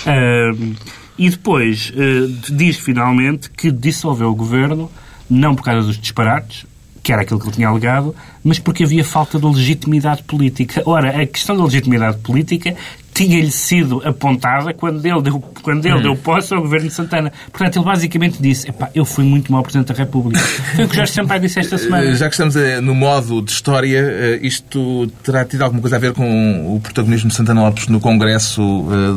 Ehm, 0.07 0.75
e 1.19 1.29
depois 1.31 1.93
eh, 1.97 2.29
diz 2.51 2.77
finalmente 2.77 3.51
que 3.51 3.71
dissolveu 3.71 4.29
o 4.29 4.35
governo, 4.35 4.91
não 5.29 5.55
por 5.55 5.65
causa 5.65 5.87
dos 5.87 5.99
disparates, 5.99 6.65
que 7.03 7.13
era 7.13 7.23
aquilo 7.23 7.41
que 7.41 7.47
ele 7.47 7.55
tinha 7.55 7.69
alegado, 7.69 8.15
mas 8.45 8.59
porque 8.59 8.85
havia 8.85 9.05
falta 9.05 9.39
de 9.39 9.47
legitimidade 9.47 10.23
política. 10.23 10.83
Ora, 10.85 11.23
a 11.23 11.27
questão 11.27 11.57
da 11.57 11.65
legitimidade 11.65 12.19
política 12.19 12.77
tinha-lhe 13.19 13.51
sido 13.51 14.01
apontada 14.05 14.73
quando 14.73 15.05
ele 15.05 15.21
deu, 15.23 15.41
quando 15.63 15.85
ele 15.85 16.01
deu 16.03 16.15
posse 16.15 16.55
ao 16.55 16.61
governo 16.63 16.87
de 16.89 16.95
Santana. 16.95 17.33
Portanto, 17.51 17.77
ele 17.77 17.85
basicamente 17.85 18.41
disse: 18.41 18.69
Epá, 18.69 18.89
eu 18.95 19.05
fui 19.05 19.25
muito 19.25 19.51
mau 19.51 19.61
Presidente 19.63 19.89
da 19.89 19.95
República. 19.95 20.41
Foi 20.77 20.85
o 20.85 20.89
que 20.89 20.95
Jorge 20.97 21.13
Sampaio 21.13 21.41
disse 21.41 21.59
esta 21.59 21.77
semana. 21.77 22.05
Eh, 22.05 22.15
Já 22.15 22.29
que 22.29 22.35
estamos 22.35 22.55
eh, 22.55 22.81
no 22.81 22.95
modo 22.95 23.43
de 23.43 23.51
história, 23.51 23.99
eh, 23.99 24.39
isto 24.43 25.11
terá 25.25 25.45
tido 25.45 25.63
alguma 25.63 25.81
coisa 25.81 25.97
a 25.97 25.99
ver 25.99 26.13
com 26.13 26.77
o 26.77 26.81
protagonismo 26.81 27.29
de 27.31 27.35
Santana 27.35 27.63
Lopes 27.63 27.89
no 27.89 27.99
Congresso 28.01 28.63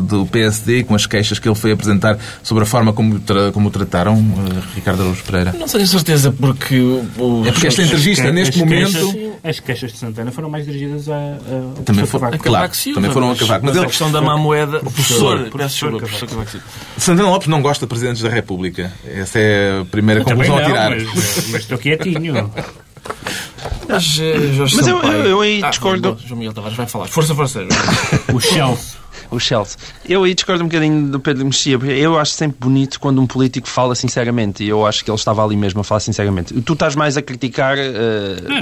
do 0.08 0.26
PSD 0.26 0.80
e 0.80 0.84
com 0.84 0.96
as 0.96 1.06
queixas 1.06 1.38
que 1.38 1.48
ele 1.48 1.56
foi 1.56 1.72
apresentar 1.72 2.18
sobre 2.42 2.64
a 2.64 2.66
forma 2.66 2.92
como, 2.94 3.20
tra- 3.20 3.52
como 3.52 3.68
o 3.68 3.72
trataram, 3.72 4.18
Ricardo 4.76 5.02
Araújo 5.04 5.24
Pereira? 5.24 5.54
Não 5.58 5.68
tenho 5.68 5.86
certeza 5.88 6.32
porque... 6.32 6.80
o- 6.80 7.44
É 7.46 7.52
porque 7.52 7.68
esta 7.68 7.84
entrevista, 7.84 8.28
As 8.28 8.34
neste 8.34 8.64
queixas- 8.64 9.02
momento... 9.04 9.32
As 9.44 9.60
queixas 9.60 9.92
de 9.92 9.98
Santana 9.98 10.32
foram 10.32 10.50
mais 10.50 10.66
dirigidas 10.66 11.10
a, 11.10 11.16
a, 11.16 11.82
Também 11.84 12.06
foi-. 12.06 12.20
A 12.22 12.38
Claro, 12.38 12.70
Cavaco 12.70 12.94
também 12.94 13.12
foram 13.12 13.32
a 13.32 13.36
Cavaco, 13.36 13.66
mas 13.66 13.76
ele- 13.76 13.86
questão 13.92 14.12
da 14.12 14.22
má 14.22 14.36
moeda... 14.38 14.78
O 14.80 14.92
professor, 14.92 15.50
professor 15.50 15.86
Cavaco. 15.92 16.00
professor 16.00 16.28
Cavaco 16.30 16.50
Silva. 16.52 16.66
Santana 16.98 17.30
Lopes 17.30 17.48
não 17.48 17.62
gosta 17.62 17.86
de 17.86 17.90
presidentes 17.90 18.22
da 18.24 18.30
República. 18.30 18.92
Essa 19.06 19.38
é 19.40 19.82
a 19.82 19.86
primeira 19.86 20.24
conclusão 20.24 20.56
não, 20.56 20.64
a 20.64 20.66
tirar. 20.66 20.90
mas, 20.92 21.48
mas 21.50 21.62
estou 21.62 21.78
quietinho. 21.78 22.52
Mas, 23.88 24.18
eh, 24.20 24.54
Jorge 24.54 24.76
Mas 24.78 24.88
eu- 24.88 25.02
eu- 25.04 25.26
eu 25.26 25.42
aí 25.42 25.62
Ah, 25.64 25.70
discordo. 25.70 26.18
João 26.26 26.38
Miguel 26.40 26.54
Tavares 26.54 26.78
vai 26.78 26.88
falar. 26.88 27.08
Força, 27.08 27.36
força. 27.36 27.62
O 28.34 28.40
Chelsea. 28.40 29.01
O 29.30 29.40
Chelsea. 29.40 29.78
Eu 30.08 30.24
aí 30.24 30.34
discordo 30.34 30.64
um 30.64 30.68
bocadinho 30.68 31.08
do 31.10 31.20
Pedro 31.20 31.46
Mexia, 31.46 31.78
porque 31.78 31.94
eu 31.94 32.18
acho 32.18 32.32
sempre 32.34 32.58
bonito 32.60 33.00
quando 33.00 33.22
um 33.22 33.28
político 33.28 33.68
fala 33.68 33.94
sinceramente, 33.96 34.64
e 34.64 34.70
eu 34.70 34.86
acho 34.86 35.04
que 35.06 35.12
ele 35.12 35.18
estava 35.18 35.44
ali 35.44 35.56
mesmo 35.56 35.82
a 35.82 35.84
falar 35.84 36.00
sinceramente. 36.00 36.54
Tu 36.62 36.74
estás 36.74 36.96
mais 36.96 37.18
a 37.18 37.22
criticar 37.22 37.78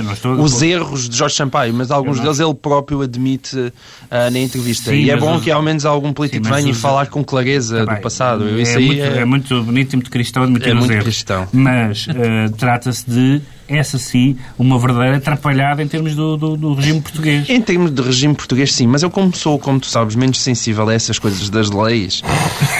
não 0.03 0.13
estou- 0.13 0.33
os 0.39 0.61
erros 0.61 1.07
de 1.09 1.15
Jorge 1.17 1.35
Sampaio, 1.35 1.73
mas 1.73 1.91
alguns 1.91 2.19
deles 2.19 2.39
ele 2.39 2.53
próprio 2.53 3.01
admite 3.01 3.71
eh, 4.11 4.29
na 4.29 4.39
entrevista. 4.39 4.91
Sim, 4.91 4.97
e 4.97 5.11
é 5.11 5.17
bom 5.17 5.35
os- 5.37 5.43
que 5.43 5.51
ao 5.51 5.61
menos 5.61 5.85
algum 5.85 6.11
político 6.13 6.45
Sim, 6.45 6.51
venha 6.53 6.67
e 6.69 6.71
os- 6.71 6.79
falar 6.81 7.07
com 7.07 7.23
clareza 7.23 7.85
Tá 7.85 7.95
do 7.95 8.01
passado. 8.01 8.47
É, 8.47 8.51
muito, 8.79 9.01
é- 9.01 9.17
é 9.21 9.25
muito 9.25 9.63
bonito 9.63 9.93
e 9.93 9.95
muito 9.95 10.11
cristão 10.11 10.43
admitir 10.43 10.69
É 10.69 10.73
os 10.73 10.79
muito 10.79 10.91
erros. 10.91 11.03
cristão. 11.03 11.47
Mas 11.51 12.07
eh, 12.09 12.49
trata-se 12.57 13.09
de, 13.09 13.41
essa 13.69 13.97
sim, 13.97 14.37
uma 14.57 14.77
verdadeira 14.79 15.17
atrapalhada 15.17 15.83
em 15.83 15.87
termos 15.87 16.15
do, 16.15 16.37
do, 16.37 16.57
do 16.57 16.73
regime 16.73 17.01
português. 17.01 17.49
Em 17.49 17.61
termos 17.61 17.91
de 17.91 18.01
regime 18.01 18.35
português, 18.35 18.73
sim, 18.73 18.87
mas 18.87 19.03
eu 19.03 19.09
como 19.09 19.35
sou, 19.35 19.59
como 19.59 19.79
tu 19.79 19.87
sabes, 19.87 20.15
menos 20.15 20.41
sensível 20.41 20.87
a 20.89 20.93
essas 20.93 21.19
coisas 21.19 21.49
das 21.49 21.69
leis, 21.69 22.21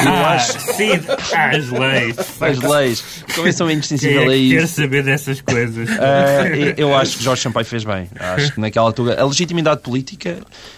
eu 0.03 0.11
ah, 0.11 0.31
acho 0.33 0.59
sim, 0.73 0.91
as 1.33 1.69
leis. 1.69 2.15
as 2.41 2.59
leis, 2.59 3.03
como 3.35 3.47
eu 3.47 3.53
sou 3.53 3.67
menos 3.67 3.87
Quem 3.87 3.97
sensível 3.97 4.21
é 4.23 4.25
a 4.25 4.27
quer 4.27 4.63
isso, 4.63 4.81
saber 4.81 5.03
dessas 5.03 5.41
coisas? 5.41 5.89
Eh, 5.89 6.73
eu 6.77 6.95
acho 6.95 7.17
que 7.17 7.23
Jorge 7.23 7.41
Sampaio 7.41 7.65
fez 7.65 7.83
bem. 7.83 8.07
Acho 8.19 8.53
que 8.53 8.59
naquela 8.59 8.87
altura 8.87 9.21
a 9.21 9.25
legitimidade 9.25 9.81
política, 9.81 10.37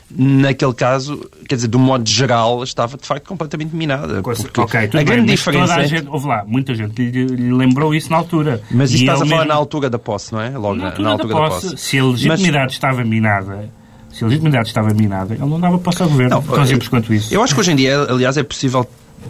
naquele 0.09 0.73
caso, 0.73 1.29
quer 1.47 1.55
dizer, 1.55 1.67
do 1.67 1.79
modo 1.79 2.07
geral, 2.07 2.63
estava 2.63 2.97
de 2.97 3.05
facto 3.05 3.27
completamente 3.27 3.75
minada. 3.75 4.21
Porque 4.21 4.77
a 4.77 5.03
grande 5.03 5.31
diferença. 5.31 5.67
toda 5.67 5.81
a 5.81 5.83
é- 5.83 5.87
gente, 5.87 6.07
houve 6.07 6.27
lá, 6.27 6.43
muita 6.45 6.73
gente 6.75 7.01
lhe, 7.01 7.25
lhe 7.25 7.53
lembrou 7.53 7.93
isso 7.93 8.09
na 8.09 8.17
altura. 8.17 8.61
Mas 8.71 8.91
isso 8.91 9.03
E 9.03 9.05
estás 9.05 9.21
a 9.21 9.25
falar 9.25 9.45
na 9.45 9.55
altura 9.55 9.89
da 9.89 9.99
posse, 10.01 10.33
não 10.33 10.41
é? 10.41 10.49
Logo 10.49 10.75
na 10.75 10.85
altura, 10.87 11.03
na 11.03 11.09
altura 11.11 11.33
da, 11.33 11.39
da 11.39 11.47
posse, 11.49 11.69
posse. 11.71 11.77
Se 11.77 11.99
a 11.99 12.05
legitimidade 12.05 12.73
estava 12.73 13.03
minada, 13.03 13.69
se 14.09 14.23
a 14.23 14.27
legitimidade 14.27 14.67
estava 14.67 14.93
minada, 14.93 15.33
ele 15.33 15.45
não 15.45 15.59
dava 15.59 15.77
posse 15.77 16.01
ao 16.01 16.09
governo. 16.09 16.35
Não, 16.35 16.41
tão 16.41 16.65
simples 16.65 16.87
quanto 16.87 17.13
isso. 17.13 17.33
Eu 17.33 17.43
acho 17.43 17.53
que 17.53 17.59
hoje 17.59 17.71
em 17.71 17.75
dia, 17.75 18.01
aliás, 18.09 18.37
é 18.37 18.43
possível 18.43 18.85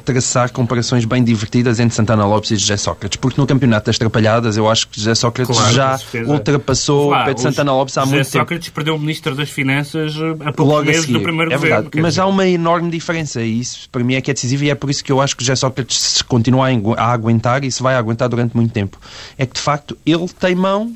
traçar 0.06 0.52
comparações 0.52 1.06
bem 1.06 1.24
divertidas 1.24 1.80
entre 1.80 1.94
Santana 1.96 2.26
Lopes 2.26 2.52
e 2.52 2.56
José 2.56 2.78
Sócrates, 2.78 3.18
porque 3.18 3.40
no 3.40 3.46
campeonato 3.46 3.86
das 3.88 3.98
trapalhadas 3.98 4.58
eu 4.58 4.70
acho 4.70 4.88
que 4.88 4.98
José 5.00 5.14
Sócrates 5.16 5.56
Claro, 5.56 5.74
já 5.74 6.00
ultrapassou 6.28 7.10
Lá, 7.10 7.22
o 7.22 7.26
Pedro 7.26 7.36
os- 7.38 7.42
Santana 7.44 7.74
Lopes 7.74 7.98
há 7.98 8.02
José 8.02 8.16
muito 8.16 8.26
tempo. 8.32 8.42
Sócrates 8.44 8.70
perdeu 8.70 8.96
o 8.96 9.00
Ministro 9.00 9.36
das 9.36 9.50
Finanças 9.50 10.14
eh, 10.16 10.32
a 10.48 10.54
poucos 10.54 10.74
Logo 10.76 10.86
meses 10.86 11.06
do 11.08 11.22
primeiro 11.22 11.52
é 11.52 11.56
governo. 11.56 11.76
verdade. 11.84 12.02
Mas 12.02 12.14
dizer. 12.14 12.22
há 12.22 12.26
uma 12.26 12.48
enorme 12.48 12.90
diferença 12.90 13.42
e 13.42 13.60
isso 13.60 13.90
para 13.92 14.04
mim 14.04 14.16
é 14.16 14.22
que 14.22 14.32
é 14.32 14.34
decisivo 14.34 14.64
e 14.64 14.70
é 14.70 14.76
por 14.76 14.90
isso 14.90 15.04
que 15.04 15.12
eu 15.12 15.22
acho 15.22 15.36
que 15.36 15.44
José 15.44 15.56
Sócrates 15.56 16.00
se 16.02 16.24
continua 16.24 16.68
a 16.98 17.12
aguentar 17.12 17.64
e 17.64 17.72
se 17.72 17.84
vai 17.84 17.96
aguentar 17.96 18.30
durante 18.30 18.56
muito 18.56 18.72
tempo. 18.72 18.98
É 19.38 19.46
que 19.46 19.54
de 19.54 19.62
facto 19.62 19.98
ele 20.06 20.28
tem 20.40 20.56
mão 20.56 20.94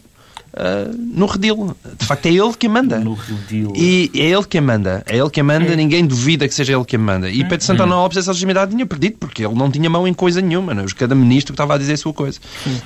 ah, 0.56 0.90
no 0.96 1.26
redil. 1.26 1.76
De 2.00 2.06
facto 2.06 2.26
é 2.28 2.30
ele 2.30 2.54
que 2.58 2.68
manda. 2.68 3.00
No 3.00 3.14
redil. 3.14 3.74
E 3.76 4.10
é 4.16 4.30
ele 4.30 4.44
que 4.46 4.58
a 4.58 4.62
manda. 4.62 5.04
É 5.06 5.18
ele 5.18 5.30
que 5.30 5.40
a 5.40 5.44
manda, 5.44 5.76
ninguém 5.76 6.06
duvida 6.06 6.48
que 6.48 6.54
seja 6.54 6.74
ele 6.74 6.86
que 6.86 6.96
a 6.96 7.00
manda. 7.00 7.30
E 7.30 7.44
Pedro 7.44 7.66
Santana 7.66 7.96
Lopes 7.96 8.18
essa 8.18 8.32
legitimidade 8.32 8.72
tinha 8.72 8.86
perdido, 8.86 9.18
porque 9.20 9.46
ele 9.46 9.54
não 9.54 9.70
tinha 9.70 9.90
mão 9.90 10.08
em 10.08 10.14
coisa 10.14 10.42
nenhuma. 10.42 10.74
Não? 10.74 10.84
é? 10.84 10.86
Cada 10.96 11.14
ministro 11.14 11.54
estava 11.54 11.76
a 11.76 11.78
dizer 11.78 11.94
a 11.94 11.98
sua 11.98 12.14
coisa. 12.14 12.40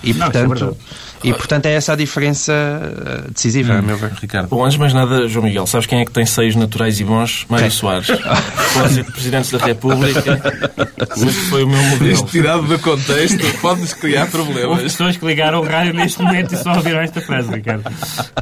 E 0.04 0.14
Não, 0.14 0.28
é 0.28 0.30
portanto, 0.32 0.50
verdade. 0.50 0.78
e, 1.24 1.34
portanto 1.34 1.66
é 1.68 1.74
essa 1.74 1.94
a 1.94 1.96
diferença 1.96 2.54
ah, 2.54 3.30
decisiva, 3.32 3.74
a 3.74 3.82
meu 3.82 3.98
ver. 3.98 4.12
Ricardo. 4.20 4.50
Bom, 4.50 4.64
antes 4.64 4.74
de 4.74 4.80
mais 4.80 4.94
nada, 4.94 5.28
João 5.28 5.46
Miguel, 5.46 5.68
sabes 5.68 5.86
quem 5.86 6.02
é 6.02 6.06
que 6.06 6.12
tem 6.12 6.26
seios 6.26 6.56
naturais 6.56 7.00
e 7.00 7.04
bons? 7.04 7.46
Mário 7.50 7.72
Soares. 7.72 8.08
Pode 8.74 8.94
ser 8.94 9.04
Presidente 9.06 9.52
da 9.56 9.66
República. 9.66 10.42
Sempre 11.16 11.34
foi 11.34 11.64
o 11.64 11.68
meu 11.68 11.82
modelo. 11.82 12.12
Isto 12.12 12.28
tirado 12.28 12.64
do 12.64 12.80
contexto 12.80 13.40
pode-nos 13.62 13.94
criar 13.94 14.22
Houve 14.22 14.32
problemas. 14.32 14.82
pessoas 14.84 15.18
que 15.18 15.26
ligaram 15.26 15.60
o 15.60 15.64
rádio 15.64 15.94
neste 15.94 16.22
momento 16.22 16.54
e 16.54 16.58
só 16.58 16.74
ouviram 16.76 17.00
esta 17.00 17.22
frase, 17.22 17.50
Ricardo. 17.60 17.84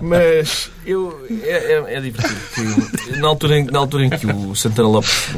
Mas 0.01 0.69
eu, 0.85 1.25
é, 1.43 1.73
é, 1.89 1.95
é 1.95 2.01
divertido. 2.01 2.35
que 2.53 3.19
na, 3.19 3.27
altura 3.27 3.59
em, 3.59 3.65
na 3.65 3.79
altura 3.79 4.05
em 4.05 4.09
que 4.09 4.25
o 4.27 4.55
Santana 4.55 4.87
Lopes 4.87 5.29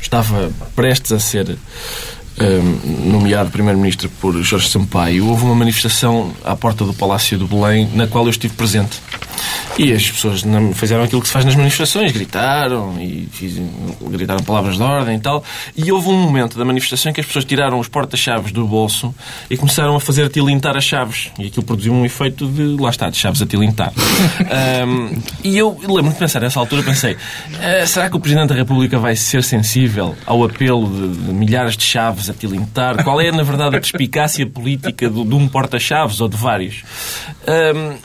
estava 0.00 0.50
prestes 0.74 1.12
a 1.12 1.18
ser 1.18 1.50
hum, 1.50 3.10
nomeado 3.10 3.50
Primeiro-Ministro 3.50 4.08
por 4.20 4.34
Jorge 4.42 4.68
Sampaio, 4.68 5.26
houve 5.26 5.44
uma 5.44 5.54
manifestação 5.54 6.32
à 6.44 6.56
porta 6.56 6.84
do 6.84 6.94
Palácio 6.94 7.38
do 7.38 7.46
Belém 7.46 7.88
na 7.94 8.06
qual 8.06 8.24
eu 8.24 8.30
estive 8.30 8.54
presente. 8.54 9.00
E 9.78 9.92
as 9.92 10.10
pessoas 10.10 10.42
não- 10.42 10.72
fizeram 10.72 11.02
aquilo 11.04 11.20
que 11.20 11.26
se 11.28 11.32
faz 11.32 11.44
nas 11.44 11.54
manifestações, 11.54 12.12
gritaram 12.12 12.94
e 13.00 13.28
gritaram 14.10 14.42
palavras 14.42 14.76
de 14.76 14.82
ordem 14.82 15.16
e 15.16 15.20
tal. 15.20 15.44
E 15.76 15.90
houve 15.92 16.08
um 16.08 16.18
momento 16.20 16.56
da 16.58 16.64
manifestação 16.64 17.10
em 17.10 17.14
que 17.14 17.20
as 17.20 17.26
pessoas 17.26 17.44
tiraram 17.44 17.78
os 17.78 17.88
porta-chaves 17.88 18.52
do 18.52 18.66
bolso 18.66 19.14
e 19.50 19.56
começaram 19.56 19.94
a 19.96 20.00
fazer 20.00 20.24
atilintar 20.24 20.76
as 20.76 20.84
chaves. 20.84 21.30
E 21.38 21.46
aquilo 21.46 21.64
produziu 21.64 21.92
um 21.92 22.04
efeito 22.04 22.46
de, 22.48 22.76
lá 22.80 22.90
está, 22.90 23.10
de 23.10 23.16
chaves 23.16 23.42
a 23.42 23.46
tilintar. 23.46 23.92
Ahm, 24.82 25.18
e 25.44 25.56
eu 25.58 25.76
lembro-me 25.82 26.10
de 26.10 26.16
pensar, 26.18 26.40
nessa 26.40 26.58
altura, 26.60 26.82
pensei, 26.82 27.16
"Ah, 27.60 27.86
será 27.86 28.08
que 28.08 28.16
o 28.16 28.20
Presidente 28.20 28.48
da 28.50 28.54
República 28.54 28.98
vai 28.98 29.14
ser 29.16 29.42
sensível 29.42 30.14
ao 30.26 30.44
apelo 30.44 30.88
de, 30.88 31.18
de 31.26 31.32
milhares 31.32 31.76
de 31.76 31.84
chaves 31.84 32.30
a 32.30 32.34
tilintar? 32.34 33.02
Qual 33.04 33.20
é, 33.20 33.30
na 33.30 33.42
verdade, 33.42 33.76
a 33.76 33.80
perspicácia 33.80 34.46
política 34.46 35.08
do- 35.10 35.24
de 35.24 35.34
um 35.34 35.48
porta-chaves 35.48 36.20
ou 36.20 36.28
de 36.28 36.36
vários? 36.36 36.82
Ahm, 37.46 37.96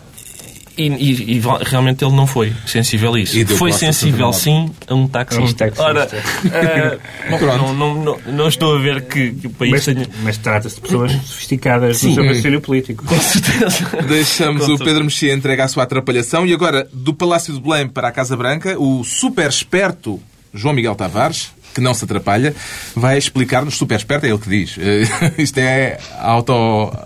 e, 0.78 0.88
e- 0.88 1.38
e 1.38 1.42
realmente 1.64 2.04
ele 2.04 2.16
não 2.16 2.26
foi 2.28 2.54
sensível 2.66 3.14
a 3.14 3.20
isso. 3.20 3.38
E 3.38 3.46
Foi 3.46 3.72
sensível, 3.72 4.32
sim, 4.34 4.72
a 4.88 4.94
um 4.96 5.08
taxista. 5.08 5.44
Um 5.44 5.54
taxista. 5.54 5.84
Ora, 5.84 6.08
bom, 7.30 7.40
não, 7.40 7.74
não, 7.74 8.04
não, 8.04 8.20
não 8.28 8.48
estou 8.48 8.76
a 8.76 8.80
ver 8.80 9.02
que, 9.04 9.32
que 9.32 9.48
o 9.48 9.50
país 9.52 9.72
Mas, 9.72 9.86
tenha... 9.86 10.08
mas 10.24 10.38
trata-se 10.38 10.76
de 10.76 10.82
pessoas 10.82 11.12
sofisticadas 11.12 11.98
Sim. 11.98 12.10
no 12.10 12.14
seu 12.16 12.24
raciocínio 12.26 12.62
político. 12.62 13.06
Com 13.06 13.20
certeza. 13.20 13.90
Deixamos 14.08 14.66
Com 14.66 14.74
o 14.74 14.80
Pedro 14.80 15.04
Mexia 15.04 15.34
entregar 15.34 15.66
a 15.66 15.68
sua 15.68 15.84
atrapalhação 15.84 16.46
e 16.46 16.54
agora, 16.54 16.88
do 16.94 17.14
Palácio 17.14 17.54
de 17.54 17.60
Belém 17.62 17.88
para 17.88 18.08
a 18.08 18.12
Casa 18.12 18.36
Branca, 18.38 18.80
o 18.80 19.04
super 19.04 19.50
esperto 19.50 20.20
João 20.54 20.74
Miguel 20.74 20.96
Tavares, 20.96 21.52
que 21.74 21.82
não 21.82 21.94
se 21.94 22.04
atrapalha, 22.06 22.54
vai 22.96 23.18
explicar-nos, 23.18 23.76
super 23.78 23.96
esperto 23.98 24.26
é 24.26 24.30
ele 24.30 24.38
que 24.38 24.50
diz, 24.50 24.76
Eh, 24.78 25.04
isto 25.42 25.58
é 25.58 25.98
auto, 26.20 26.54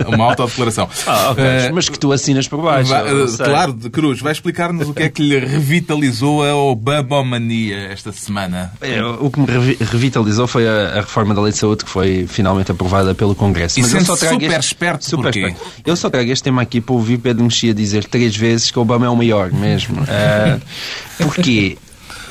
uma 0.07 0.25
autodeclaração. 0.25 0.89
Ah, 1.07 1.31
ok. 1.31 1.43
Eh, 1.43 1.71
Mas 1.73 1.89
que 1.89 1.99
tu 1.99 2.11
assinas 2.11 2.47
por 2.47 2.61
baixo. 2.61 2.89
vai- 2.89 3.09
eu 3.09 3.27
sei. 3.27 3.45
claro, 3.45 3.73
de 3.73 3.89
Cruz, 3.89 4.19
vai 4.21 4.31
explicar-nos 4.31 4.89
o 4.89 4.93
que 4.93 5.03
é 5.03 5.09
que 5.09 5.21
lhe 5.21 5.39
revitalizou 5.39 6.43
a 6.43 6.55
Obamomania 6.55 7.77
esta 7.91 8.11
semana. 8.11 8.71
É, 8.81 9.03
O 9.03 9.29
que 9.29 9.39
me 9.39 9.45
revi- 9.45 9.77
revitalizou 9.79 10.47
foi 10.47 10.67
a, 10.67 10.89
a 10.97 11.01
reforma 11.01 11.33
da 11.33 11.41
lei 11.41 11.51
de 11.51 11.57
saúde 11.57 11.83
que 11.85 11.89
foi 11.89 12.25
finalmente 12.27 12.71
aprovada 12.71 13.13
pelo 13.13 13.35
Congresso. 13.35 13.79
E 13.79 13.83
eu 13.83 13.87
sente 13.87 14.05
só 14.05 14.15
trago 14.15 14.35
super 14.41 14.59
este- 14.59 14.65
esperto 14.67 15.05
super 15.05 15.23
porquê? 15.23 15.39
esperto. 15.47 15.65
Eu 15.85 15.95
só 15.95 16.09
trago 16.09 16.31
este 16.31 16.43
tema 16.43 16.61
aqui 16.61 16.81
para 16.81 16.93
ouvir 16.95 17.17
Pedro 17.17 17.43
Mexia 17.43 17.73
dizer 17.73 18.05
três 18.05 18.35
vezes 18.35 18.71
que 18.71 18.79
Obama 18.79 19.05
é 19.05 19.09
o 19.09 19.15
maior 19.15 19.51
mesmo. 19.51 20.03
Ah, 20.07 20.57
porquê? 21.17 21.77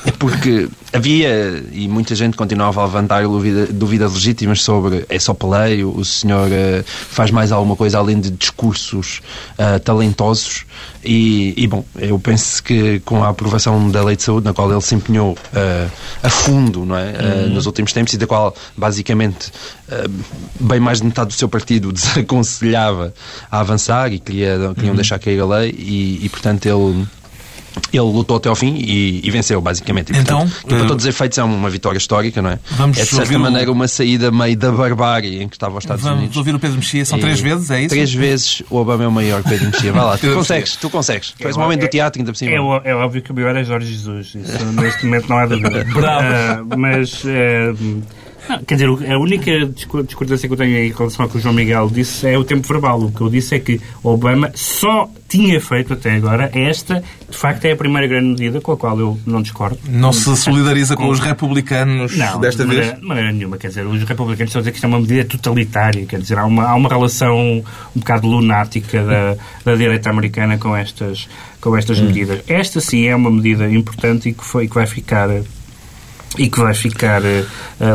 É 0.05 0.11
porque 0.11 0.69
havia, 0.93 1.63
e 1.71 1.87
muita 1.87 2.13
gente 2.13 2.37
continuava 2.37 2.81
a 2.81 2.85
levantar 2.85 3.23
dúvida- 3.23 3.67
dúvidas 3.73 4.13
legítimas 4.13 4.61
sobre 4.61 5.03
é 5.09 5.17
só 5.17 5.33
peleio, 5.33 5.89
o 5.95 6.05
senhor 6.05 6.47
eh, 6.51 6.83
faz 6.85 7.31
mais 7.31 7.51
alguma 7.51 7.75
coisa 7.75 7.97
além 7.97 8.19
de 8.19 8.29
discursos 8.29 9.21
ah, 9.57 9.79
talentosos. 9.79 10.63
E, 11.03 11.53
e, 11.57 11.67
bom, 11.67 11.83
eu 11.97 12.19
penso 12.19 12.61
que 12.61 12.99
com 12.99 13.23
a 13.23 13.29
aprovação 13.29 13.89
da 13.89 14.03
lei 14.03 14.15
de 14.15 14.23
saúde, 14.23 14.45
na 14.45 14.53
qual 14.53 14.71
ele 14.71 14.81
se 14.81 14.93
empenhou 14.93 15.35
ah, 15.53 15.87
a 16.21 16.29
fundo 16.29 16.85
não 16.85 16.95
é? 16.95 17.13
Ah, 17.17 17.47
nos 17.49 17.65
últimos 17.65 17.91
tempos 17.91 18.13
e 18.13 18.17
da 18.17 18.27
qual 18.27 18.55
basicamente 18.77 19.51
bem 20.59 20.79
mais 20.79 20.99
de 20.99 21.05
metade 21.05 21.29
do 21.29 21.33
seu 21.33 21.47
partido 21.49 21.91
desaconselhava 21.93 23.13
a 23.51 23.59
avançar 23.59 24.11
e 24.13 24.19
queria, 24.19 24.71
queriam 24.75 24.95
deixar 24.95 25.19
cair 25.19 25.39
a 25.39 25.45
lei, 25.45 25.71
e, 25.77 26.25
e 26.25 26.29
portanto 26.29 26.65
ele 26.65 27.05
Ele 27.91 28.01
lutou 28.03 28.37
até 28.37 28.49
ao 28.49 28.55
fim 28.55 28.75
e, 28.77 29.21
e 29.23 29.31
venceu, 29.31 29.59
basicamente. 29.61 30.11
E, 30.13 30.17
Então, 30.17 30.39
portanto, 30.39 30.61
que 30.61 30.67
para 30.67 30.83
eh, 30.83 30.87
todos 30.87 31.03
os 31.03 31.09
efeitos 31.09 31.37
é 31.37 31.43
uma 31.43 31.69
vitória 31.69 31.97
histórica, 31.97 32.41
não 32.41 32.49
é? 32.51 32.59
Vamos 32.71 32.97
é 32.97 33.01
de 33.03 33.07
certa 33.09 33.23
ouvir 33.23 33.35
o- 33.35 33.39
maneira 33.39 33.71
uma 33.71 33.87
saída 33.87 34.31
meio 34.31 34.55
da 34.57 34.71
barbárie 34.71 35.41
em 35.43 35.47
que 35.49 35.55
estava 35.55 35.77
os 35.77 35.83
Estados 35.83 36.03
Vamos 36.03 36.19
Unidos. 36.19 36.37
ouvir 36.37 36.55
o 36.55 36.59
Pedro 36.59 36.77
Mexia. 36.77 37.05
São 37.05 37.17
E 37.17 37.21
três 37.21 37.39
vezes, 37.39 37.71
é 37.71 37.79
isso? 37.81 37.89
Três 37.89 38.13
vezes 38.13 38.63
o 38.69 38.77
Obama 38.77 39.03
é 39.03 39.07
o 39.07 39.11
maior 39.11 39.43
Pedro 39.43 39.67
Mexia. 39.67 39.91
Vai 39.91 40.03
lá, 40.05 40.17
tu 40.17 40.33
consegues, 40.33 40.75
tu 40.75 40.89
consegues. 40.89 41.31
Tu 41.37 41.47
és 41.47 41.57
um 41.57 41.61
É, 41.61 41.65
homem 41.65 41.77
do 41.77 41.85
é- 41.85 41.87
teatro, 41.87 42.19
ainda 42.21 42.31
por 42.31 42.37
cima. 42.37 42.51
É, 42.51 42.89
é 42.91 42.95
óbvio 42.95 43.21
que 43.21 43.31
o 43.31 43.35
maior 43.35 43.55
é 43.55 43.63
Jorge 43.63 43.91
Jesus. 43.91 44.27
Isso 44.35 44.65
neste 44.73 45.05
momento 45.05 45.27
não 45.29 45.37
há 45.37 45.45
dúvida. 45.45 45.83
Bravo. 45.93 46.25
Ah, 46.25 46.75
mas. 46.77 47.23
ah, 47.25 48.05
não, 48.49 48.59
quer 48.63 48.75
dizer, 48.75 48.87
a 48.87 49.17
única 49.19 49.65
discor- 49.67 50.03
discordância 50.03 50.47
que 50.47 50.53
eu 50.53 50.57
tenho 50.57 50.77
em 50.77 50.91
relação 50.91 51.23
ao 51.25 51.29
que 51.31 51.37
o 51.37 51.41
João 51.41 51.53
Miguel 51.53 51.89
disse 51.91 52.27
é 52.27 52.37
o 52.37 52.43
tempo 52.43 52.67
verbal. 52.67 52.99
O 53.01 53.11
que 53.11 53.21
eu 53.21 53.29
disse 53.29 53.55
é 53.55 53.59
que 53.59 53.79
Obama 54.03 54.51
só 54.53 55.09
tinha 55.27 55.59
feito 55.59 55.93
até 55.93 56.11
agora 56.15 56.49
esta, 56.53 57.03
de 57.29 57.35
facto, 57.37 57.65
é 57.65 57.71
a 57.71 57.75
primeira 57.75 58.07
grande 58.07 58.27
medida 58.29 58.61
com 58.61 58.71
a 58.71 58.77
qual 58.77 58.97
eu 58.99 59.19
não 59.25 59.41
discordo. 59.41 59.77
Não 59.89 60.13
se 60.13 60.35
solidariza 60.37 60.95
com 60.95 61.09
os 61.09 61.19
republicanos 61.19 62.15
Não, 62.15 62.39
desta 62.39 62.63
de 62.63 62.69
vez? 62.69 62.79
maneira, 62.79 62.99
de 63.01 63.05
maneira 63.07 63.31
nenhuma. 63.31 63.57
Quer 63.57 63.69
dizer, 63.69 63.85
os 63.85 64.03
republicanos 64.03 64.49
estão 64.49 64.59
a 64.59 64.61
dizer 64.61 64.71
que 64.71 64.77
isto 64.77 64.85
é 64.85 64.87
uma 64.87 64.99
medida 64.99 65.25
totalitária. 65.25 66.05
Quer 66.05 66.19
dizer, 66.19 66.37
há 66.37 66.45
uma, 66.45 66.63
há 66.65 66.75
uma 66.75 66.87
relação 66.89 67.35
um 67.95 67.99
bocado 67.99 68.27
lunática 68.27 69.03
da, 69.03 69.35
da 69.65 69.75
direita 69.75 70.09
americana 70.09 70.57
com 70.57 70.75
estas, 70.75 71.27
com 71.59 71.75
estas 71.75 71.99
medidas. 71.99 72.41
Esta, 72.47 72.79
sim, 72.79 73.05
é 73.07 73.15
uma 73.15 73.31
medida 73.31 73.69
importante 73.69 74.29
e 74.29 74.33
que, 74.33 74.43
foi, 74.45 74.67
que 74.67 74.75
vai 74.75 74.85
ficar 74.85 75.29
e 76.37 76.49
que 76.49 76.59
vai 76.59 76.73
ficar 76.73 77.23
eh, 77.23 77.45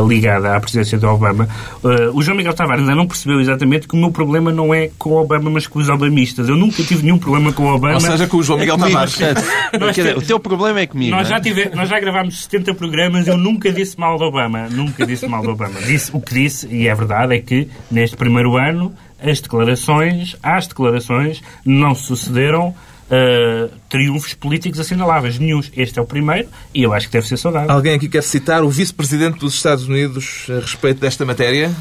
ligada 0.07 0.55
à 0.55 0.59
presidência 0.59 0.97
de 0.97 1.05
Obama. 1.05 1.47
Eh, 1.83 2.09
o 2.13 2.21
João 2.21 2.37
Miguel 2.37 2.53
Tavares 2.53 2.81
ainda 2.81 2.95
não 2.95 3.07
percebeu 3.07 3.39
exatamente 3.39 3.87
que 3.87 3.95
o 3.95 3.97
meu 3.97 4.11
problema 4.11 4.51
não 4.51 4.73
é 4.73 4.89
com 4.97 5.11
o 5.11 5.21
Obama, 5.21 5.49
mas 5.49 5.67
com 5.67 5.79
os 5.79 5.89
obamistas. 5.89 6.49
Eu 6.49 6.55
nunca 6.55 6.83
tive 6.83 7.03
nenhum 7.03 7.17
problema 7.17 7.53
com 7.53 7.63
o 7.63 7.73
Obama. 7.73 7.95
Ou 7.95 8.01
seja, 8.01 8.27
com 8.27 8.37
o 8.37 8.43
João 8.43 8.59
Miguel 8.59 8.77
Comigo, 8.77 8.93
Tavares. 8.93 9.15
dizer, 9.95 10.17
o 10.17 10.21
teu 10.21 10.39
problema 10.39 10.79
é 10.79 10.87
comigo. 10.87 11.11
Nós 11.11 11.27
é? 11.27 11.29
já, 11.31 11.39
tive, 11.39 11.69
nós 11.75 11.89
já 11.89 11.99
gravámos 11.99 12.43
70 12.43 12.73
programas 12.75 13.27
eu 13.27 13.37
nunca 13.37 13.71
disse 13.71 13.99
mal 13.99 14.17
do 14.17 14.25
Obama. 14.25 14.67
Nunca 14.69 15.05
disse 15.05 15.27
mal 15.27 15.41
do 15.41 15.51
Obama. 15.51 15.79
Disse, 15.81 16.11
o 16.13 16.21
que 16.21 16.33
disse, 16.33 16.67
e 16.67 16.87
é 16.87 16.95
verdade, 16.95 17.35
é 17.35 17.39
que 17.39 17.67
neste 17.89 18.15
primeiro 18.15 18.57
ano 18.57 18.93
as 19.21 19.39
declarações, 19.39 20.35
às 20.41 20.67
declarações, 20.67 21.41
não 21.63 21.93
sucederam 21.93 22.73
ah, 23.11 23.69
triunfos 23.89 24.33
políticos 24.33 24.79
assinaláveis. 24.79 25.37
Nenhum. 25.37 25.59
Este 25.75 25.99
é 25.99 26.01
o 26.01 26.05
primeiro 26.05 26.47
e 26.73 26.81
eu 26.81 26.93
acho 26.93 27.07
que 27.07 27.13
deve 27.13 27.27
ser 27.27 27.37
saudável. 27.37 27.69
Alguém 27.69 27.95
aqui 27.95 28.07
quer 28.07 28.23
citar 28.23 28.63
o 28.63 28.69
vice-presidente 28.69 29.39
dos 29.39 29.53
Estados 29.53 29.87
Unidos 29.87 30.47
a 30.49 30.61
respeito 30.61 31.01
desta 31.01 31.25
matéria? 31.25 31.71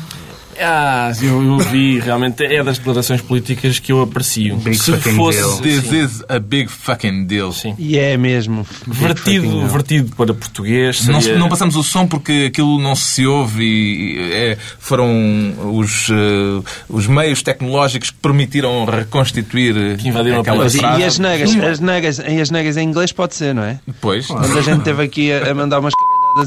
Ah, 0.58 1.10
eu, 1.22 1.42
eu 1.42 1.58
vi, 1.58 1.98
realmente, 1.98 2.44
é 2.44 2.62
das 2.62 2.78
declarações 2.78 3.20
políticas 3.20 3.78
que 3.78 3.92
eu 3.92 4.02
aprecio. 4.02 4.56
Big 4.56 4.76
Se 4.76 4.92
fosse 4.96 5.38
deal. 5.38 5.58
This 5.60 5.84
sim, 5.84 5.98
is 6.04 6.24
a 6.28 6.38
big 6.38 6.70
fucking 6.70 7.24
deal. 7.26 7.52
sim. 7.52 7.74
E 7.78 7.98
é 7.98 8.16
mesmo. 8.16 8.66
vertido, 8.86 9.66
vertido 9.68 10.14
para 10.16 10.34
português, 10.34 11.06
Não, 11.06 11.20
seria- 11.20 11.38
não 11.38 11.48
passamos 11.48 11.76
o 11.76 11.82
som 11.82 12.06
porque 12.06 12.46
aquilo 12.48 12.78
não 12.80 12.94
se 12.94 13.26
ouve 13.26 13.64
e 13.64 14.32
é, 14.32 14.58
foram 14.78 15.54
os, 15.74 16.08
eh, 16.10 16.62
os 16.88 17.06
meios 17.06 17.42
tecnológicos 17.42 18.10
que 18.10 18.16
permitiram 18.18 18.84
reconstituir 18.84 19.96
Que 19.98 20.08
invadiram 20.08 20.38
a 20.38 20.40
aquela 20.40 20.66
e, 20.66 20.70
frase. 20.70 21.00
e 21.00 21.04
as 21.04 21.18
negas? 21.18 21.54
As 21.56 21.80
negas, 21.80 22.18
e 22.18 22.40
as 22.40 22.50
negas 22.50 22.76
em 22.76 22.86
inglês 22.88 23.12
pode 23.12 23.34
ser, 23.34 23.54
não 23.54 23.62
é? 23.62 23.78
Depois, 23.86 24.26
Quando 24.26 24.58
a 24.58 24.62
gente 24.62 24.82
teve 24.82 25.02
aqui 25.02 25.32
a, 25.32 25.50
a 25.50 25.54
mandar 25.54 25.78
umas 25.80 25.94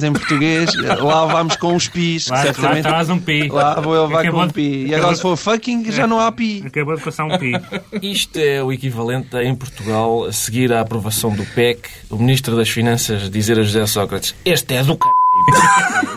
em 0.04 0.14
português, 0.14 0.70
lá 0.76 1.26
vamos 1.26 1.56
com 1.56 1.76
os 1.76 1.88
pis. 1.88 2.28
Lá, 2.28 2.38
lá 2.38 2.44
certamente. 2.44 2.84
traz 2.84 3.10
um 3.10 3.20
pi. 3.20 3.48
Lá 3.50 3.80
vou 3.80 3.96
eu 3.96 4.08
levar 4.08 4.30
com 4.30 4.42
um 4.42 4.50
pi. 4.50 4.86
E 4.88 4.96
agora 4.96 5.16
se 5.16 5.22
for 5.22 5.36
fucking, 5.36 5.92
já 5.92 6.08
não 6.08 6.20
há 6.20 6.32
pi. 6.32 6.64
Acabou 6.66 6.96
de 6.96 7.04
passar 7.04 7.26
um 7.26 7.38
pi. 7.38 7.54
Isto 8.02 8.40
é 8.40 8.64
o 8.64 8.72
equivalente 8.72 9.36
a, 9.36 9.44
em 9.44 9.56
Portugal, 9.56 10.26
a 10.26 10.32
seguir 10.32 10.72
à 10.74 10.82
aprovação 10.82 11.32
do 11.36 11.46
PEC, 11.46 11.90
o 12.10 12.18
Ministro 12.18 12.56
das 12.56 12.70
Finanças 12.70 13.30
dizer 13.30 13.60
a 13.60 13.64
José 13.64 13.86
Sócrates 13.86 14.36
este 14.46 14.76
é 14.76 14.84
do 14.84 14.94
c... 14.94 15.23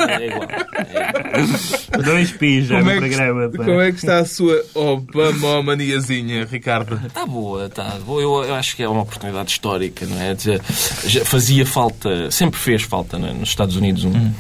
É 0.08 0.26
igual. 0.26 0.48
É. 0.48 2.02
Dois 2.02 2.30
pis 2.32 2.66
já 2.66 2.78
como 2.78 2.86
no 2.86 2.90
é, 2.90 2.94
que, 2.94 3.00
programa. 3.00 3.48
pá. 3.48 3.64
como 3.64 3.80
é 3.80 3.90
que 3.90 3.98
está 3.98 4.18
a 4.18 4.24
sua 4.24 4.64
Obama-maniazinha, 4.74 6.44
Ricardo? 6.44 7.00
Está 7.06 7.26
boa, 7.26 7.66
está 7.66 7.84
boa. 8.04 8.20
Eu, 8.20 8.44
eu 8.44 8.54
acho 8.54 8.76
que 8.76 8.82
é 8.82 8.88
uma 8.88 9.02
oportunidade 9.02 9.50
histórica, 9.50 10.06
não 10.06 10.20
é? 10.20 10.34
Dizer, 10.34 10.60
já 11.06 11.24
fazia 11.24 11.64
falta, 11.66 12.30
sempre 12.30 12.58
fez 12.58 12.82
falta 12.82 13.16
é? 13.16 13.32
nos 13.32 13.48
Estados 13.48 13.76
Unidos 13.76 14.04
um, 14.04 14.32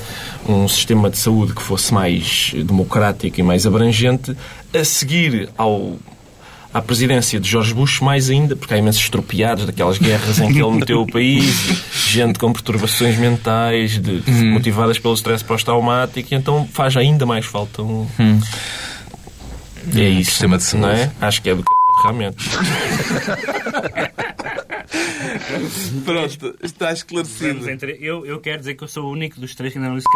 um 0.48 0.68
sistema 0.68 1.10
de 1.10 1.18
saúde 1.18 1.54
que 1.54 1.62
fosse 1.62 1.92
mais 1.92 2.52
democrático 2.54 3.40
e 3.40 3.42
mais 3.42 3.66
abrangente, 3.66 4.36
a 4.74 4.84
seguir 4.84 5.48
ao 5.56 5.96
à 6.76 6.82
presidência 6.82 7.40
de 7.40 7.48
George 7.48 7.72
Bush, 7.72 8.00
mais 8.00 8.28
ainda, 8.28 8.54
porque 8.56 8.74
há 8.74 8.76
imensos 8.78 9.00
estropiados 9.02 9.64
daquelas 9.64 9.98
guerras 9.98 10.38
em 10.38 10.52
que 10.52 10.58
ele 10.60 10.70
meteu 10.72 11.00
o 11.02 11.06
país, 11.06 11.44
gente 12.08 12.38
com 12.38 12.52
perturbações 12.52 13.16
mentais, 13.18 13.98
de- 13.98 14.22
motivadas 14.50 14.98
pelo 14.98 15.14
stress 15.14 15.42
pós-traumático, 15.44 16.34
então 16.34 16.68
faz 16.72 16.96
ainda 16.96 17.24
mais 17.24 17.44
falta 17.46 17.82
um. 17.82 18.06
É 19.94 20.00
isso. 20.08 20.30
sistema 20.32 20.56
de 20.58 20.64
saúde. 20.64 20.86
Não 20.86 20.92
é? 20.92 21.10
Acho 21.20 21.40
que 21.40 21.48
é 21.50 21.54
do 21.54 21.60
c... 21.62 21.66
realmente. 22.02 22.36
Pronto, 26.04 26.54
está 26.62 26.92
esclarecido. 26.92 27.68
entre- 27.70 27.98
Eu, 28.00 28.24
eu 28.26 28.40
quero 28.40 28.58
dizer 28.58 28.74
que 28.74 28.84
eu 28.84 28.88
sou 28.88 29.04
o 29.06 29.10
único 29.12 29.40
dos 29.40 29.54
três 29.54 29.72
que 29.72 29.78
ainda 29.78 29.90
não 29.90 29.96
disse. 29.96 30.06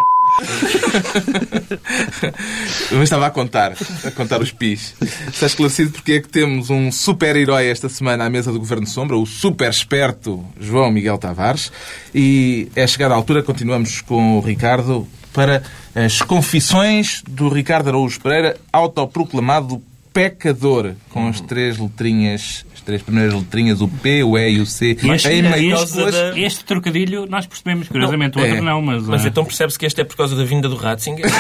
Eu 2.91 3.03
estava 3.05 3.27
a 3.27 3.31
contar, 3.31 3.73
a 4.05 4.11
contar 4.11 4.41
os 4.41 4.53
pis. 4.53 4.95
Está 5.29 5.47
esclarecido 5.47 5.91
porque 5.93 6.13
é 6.13 6.21
que 6.21 6.29
temos 6.29 6.71
um 6.71 6.91
super-herói 6.93 7.67
esta 7.67 7.89
semana 7.89 8.25
à 8.25 8.31
mesa 8.31 8.53
do 8.53 8.59
Governo 8.59 8.87
Sombra, 8.87 9.17
o 9.17 9.27
super 9.27 9.71
esperto 9.71 10.45
João 10.59 10.91
Miguel 10.91 11.19
Tavares. 11.19 11.73
E 12.15 12.69
é 12.75 12.87
chegada 12.87 13.15
a 13.15 13.17
altura, 13.17 13.43
continuamos 13.43 14.01
com 14.01 14.39
o 14.39 14.41
Ricardo, 14.41 15.07
para 15.33 15.63
as 15.95 16.21
confissões 16.23 17.23
do 17.29 17.49
Ricardo 17.49 17.89
Araújo 17.89 18.21
Pereira, 18.21 18.57
autoproclamado 18.73 19.81
pecador, 20.13 20.95
com 21.11 21.29
as 21.29 21.41
três 21.41 21.79
letrinhas, 21.79 22.67
as 22.81 22.85
três 22.85 23.03
primeiras 23.03 23.35
letrinhas, 23.35 23.81
o 23.83 23.88
P, 23.88 24.25
o 24.25 24.37
E 24.38 24.51
e 24.55 24.61
o 24.61 24.66
C, 24.66 24.97
Este, 25.03 25.29
em 25.29 25.43
causa 25.43 25.51
maiúsculas. 25.51 26.14
da- 26.14 26.38
este 26.38 26.64
trocadilho 26.64 27.27
nós 27.29 27.47
percebemos, 27.47 27.88
curiosamente, 27.88 28.37
o 28.38 28.40
Não, 28.40 28.47
outro 28.47 28.59
é. 28.59 28.66
não, 28.66 28.83
mas... 28.83 29.03
Mas 29.07 29.25
ah, 29.25 29.29
então 29.29 29.45
percebe-se 29.45 29.79
que 29.79 29.87
este 29.87 30.01
é 30.01 30.05
por 30.05 30.16
causa 30.16 30.35
da 30.35 30.45
vinda 30.45 30.69
do 30.69 30.77
Ratzinger? 30.77 31.27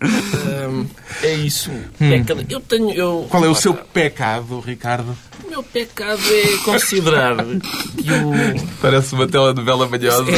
Hum, 0.00 0.86
é 1.22 1.34
isso. 1.34 1.70
É 2.00 2.22
que 2.44 2.54
eu 2.54 2.60
tenho. 2.60 2.90
Eu, 2.92 3.26
Qual 3.30 3.44
é 3.44 3.48
o 3.48 3.54
seu 3.54 3.74
pecado, 3.74 4.60
Ricardo? 4.60 5.16
O 5.44 5.50
meu 5.50 5.62
pecado 5.62 6.20
é 6.30 6.56
considerar 6.64 7.36
que 7.36 8.10
o. 8.12 8.32
Parece 8.80 9.14
uma 9.14 9.26
telenovela 9.26 9.88
manhosa. 9.88 10.30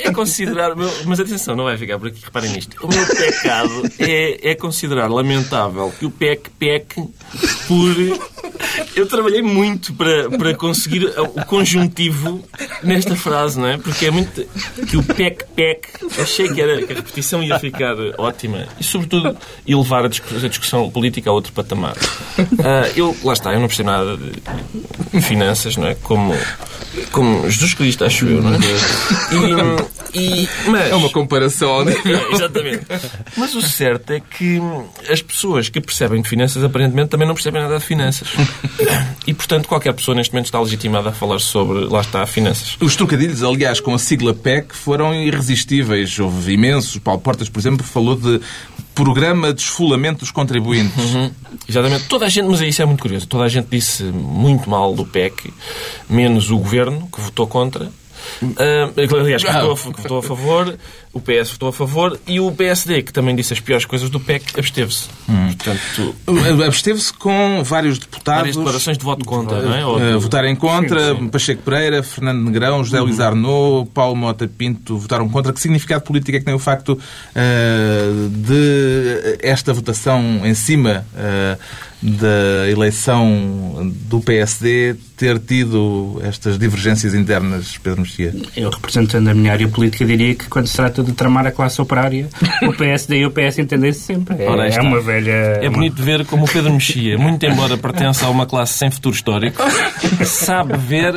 É 0.00 0.10
considerar. 0.12 0.72
o 0.72 0.76
meu- 0.76 0.92
Mas 1.04 1.20
atenção, 1.20 1.54
não 1.56 1.64
vai 1.64 1.76
ficar 1.76 1.98
por 1.98 2.08
aqui, 2.08 2.20
reparem 2.24 2.50
nisto. 2.52 2.76
O 2.84 2.88
meu 2.88 3.06
pecado 3.06 3.82
é, 3.98 4.50
é 4.50 4.54
considerar 4.54 5.08
lamentável 5.08 5.92
que 5.98 6.06
o 6.06 6.10
PEC 6.10 6.50
peque 6.58 7.02
por. 7.66 8.36
Eu 8.94 9.06
trabalhei 9.06 9.42
muito 9.42 9.92
para, 9.92 10.30
para 10.30 10.54
conseguir 10.54 11.06
o 11.18 11.44
conjuntivo 11.44 12.42
nesta 12.82 13.14
frase, 13.14 13.58
não 13.58 13.68
é? 13.68 13.78
Porque 13.78 14.06
é 14.06 14.10
muito. 14.10 14.46
Que 14.88 14.96
o 14.96 15.02
PEC 15.02 15.44
peque. 15.54 15.88
Achei 16.20 16.48
que, 16.48 16.60
era, 16.60 16.82
que 16.86 16.92
a 16.92 16.96
repetição 16.96 17.42
ia 17.42 17.58
ficar 17.58 17.94
ótima 18.18 18.66
e, 18.78 18.84
sobretudo, 18.84 19.36
ia 19.66 19.76
levar 19.76 20.04
a 20.04 20.08
discussão, 20.08 20.90
política 20.90 21.30
a 21.30 21.32
outro 21.32 21.52
patamar. 21.52 21.96
Ah, 22.64 22.90
eu, 22.96 23.16
lá 23.24 23.32
está, 23.32 23.52
eu 23.52 23.60
não 23.60 23.68
percebo 23.68 23.90
nada 23.90 24.16
de 24.16 25.20
finanças, 25.20 25.76
não 25.76 25.86
é? 25.86 25.94
Como, 25.94 26.34
como 27.12 27.48
Jesus 27.50 27.74
Cristo, 27.74 28.04
acho 28.04 28.26
eu, 28.26 28.42
não 28.42 28.54
é? 28.54 28.58
E, 28.58 30.05
e- 30.18 30.48
mas, 30.68 30.90
É 30.90 30.94
uma 30.94 31.10
comparação 31.10 31.68
ao 31.70 31.84
nível. 31.84 32.16
é, 32.18 32.32
exatamente. 32.34 32.86
Mas 33.36 33.54
o 33.54 33.62
certo 33.62 34.12
é 34.12 34.20
que 34.20 34.60
as 35.10 35.20
pessoas 35.22 35.68
que 35.68 35.80
percebem 35.80 36.22
de 36.22 36.28
finanças 36.28 36.62
aparentemente 36.64 37.08
também 37.10 37.26
não 37.26 37.34
percebem 37.34 37.62
nada 37.62 37.78
de 37.78 37.84
finanças. 37.84 38.28
E, 39.26 39.34
portanto, 39.34 39.68
qualquer 39.68 39.92
pessoa 39.94 40.14
neste 40.14 40.32
momento 40.32 40.46
está 40.46 40.60
legitimada 40.60 41.10
a 41.10 41.12
falar 41.12 41.38
sobre, 41.40 41.84
lá 41.86 42.00
está, 42.00 42.24
finanças. 42.26 42.76
Os 42.80 42.96
trocadilhos, 42.96 43.42
aliás, 43.42 43.80
com 43.80 43.94
a 43.94 43.98
sigla 43.98 44.32
PEC 44.34 44.74
foram 44.74 45.14
irresistíveis. 45.14 46.18
Houve 46.18 46.52
imensos. 46.52 46.98
Paulo 46.98 47.20
Portas, 47.20 47.48
por 47.48 47.58
exemplo, 47.60 47.84
falou 47.86 48.16
de 48.16 48.40
Programa 48.94 49.52
de 49.52 49.60
Esfolamento 49.60 50.20
dos 50.20 50.30
Contribuintes. 50.30 50.96
Uhum. 51.14 51.30
Exatamente. 51.68 52.04
Toda 52.04 52.24
a 52.26 52.28
gente, 52.28 52.48
mas 52.48 52.60
isso 52.62 52.80
é 52.80 52.86
muito 52.86 53.02
curioso, 53.02 53.26
toda 53.26 53.44
a 53.44 53.48
gente 53.48 53.66
disse 53.70 54.02
muito 54.04 54.70
mal 54.70 54.94
do 54.94 55.04
PEC, 55.04 55.52
menos 56.08 56.50
o 56.50 56.56
Governo, 56.58 57.06
que 57.12 57.20
votou 57.20 57.46
contra. 57.46 57.90
Ah, 58.58 58.90
aliás, 59.22 59.42
que 59.42 59.48
votou, 59.52 59.72
a- 59.72 59.94
que 59.94 60.02
votou 60.02 60.18
a 60.18 60.22
favor. 60.22 60.76
O 61.16 61.20
PS 61.20 61.52
votou 61.52 61.68
a 61.70 61.72
favor 61.72 62.18
e 62.26 62.38
o 62.38 62.52
PSD, 62.52 63.02
que 63.02 63.12
também 63.12 63.34
disse 63.34 63.52
as 63.54 63.60
piores 63.60 63.84
coisas 63.86 64.10
do 64.10 64.20
PEC, 64.20 64.58
absteve-se. 64.58 65.06
Portanto, 65.26 66.14
Absteve-se 66.66 67.12
com 67.12 67.62
vários 67.64 67.98
deputados. 67.98 68.40
várias 68.40 68.56
declarações 68.56 68.98
de 68.98 69.04
voto 69.04 69.24
contra, 69.24 69.62
não 69.62 69.74
é? 69.74 69.86
Ou 69.86 69.98
eh, 70.00 70.12
de- 70.12 70.18
votarem 70.18 70.54
contra, 70.54 71.14
Sim, 71.14 71.20
sim. 71.20 71.28
Pacheco 71.28 71.62
Pereira, 71.62 72.02
Fernando 72.02 72.42
Negrão, 72.44 72.84
José 72.84 73.00
Luís 73.00 73.18
Arnaud, 73.20 73.88
Paulo 73.94 74.14
Mota 74.14 74.46
Pinto 74.46 74.98
votaram 74.98 75.28
contra. 75.28 75.52
Que 75.52 75.60
significado 75.60 76.02
político 76.04 76.36
é 76.36 76.40
que 76.40 76.44
tem 76.46 76.54
o 76.54 76.58
facto 76.58 76.98
eh, 77.34 78.10
de 78.30 79.38
esta 79.42 79.72
votação 79.72 80.40
em 80.44 80.54
cima 80.54 81.06
eh, 81.16 81.56
da 82.02 82.68
eleição 82.70 83.90
do 84.08 84.20
PSD 84.20 84.96
ter 85.16 85.38
tido 85.38 86.20
estas 86.22 86.58
divergências 86.58 87.14
internas, 87.14 87.78
Pedro 87.82 88.02
Mexia? 88.02 88.34
Eu, 88.56 88.68
representando 88.70 89.24
da 89.24 89.34
minha 89.34 89.50
área 89.52 89.66
política, 89.66 90.04
diria 90.04 90.34
que 90.34 90.44
quando 90.46 90.66
se 90.66 90.76
trata 90.76 91.02
de 91.06 91.12
tramar 91.12 91.46
a 91.46 91.50
classe 91.52 91.80
operária, 91.80 92.28
o 92.62 92.72
PSD 92.72 93.18
e 93.20 93.26
o 93.26 93.30
PS 93.30 93.58
entendem-se 93.58 94.00
sempre. 94.00 94.42
É, 94.42 94.48
Ora, 94.48 94.68
é 94.68 94.80
uma 94.80 95.00
velha... 95.00 95.58
É 95.62 95.68
bonito 95.70 96.02
ver 96.02 96.24
como 96.26 96.44
o 96.44 96.48
Pedro 96.48 96.72
Mexia, 96.72 97.16
muito 97.18 97.44
embora 97.46 97.76
pertença 97.76 98.26
a 98.26 98.30
uma 98.30 98.46
classe 98.46 98.74
sem 98.74 98.90
futuro 98.90 99.14
histórico, 99.14 99.62
sabe 100.24 100.76
ver 100.76 101.14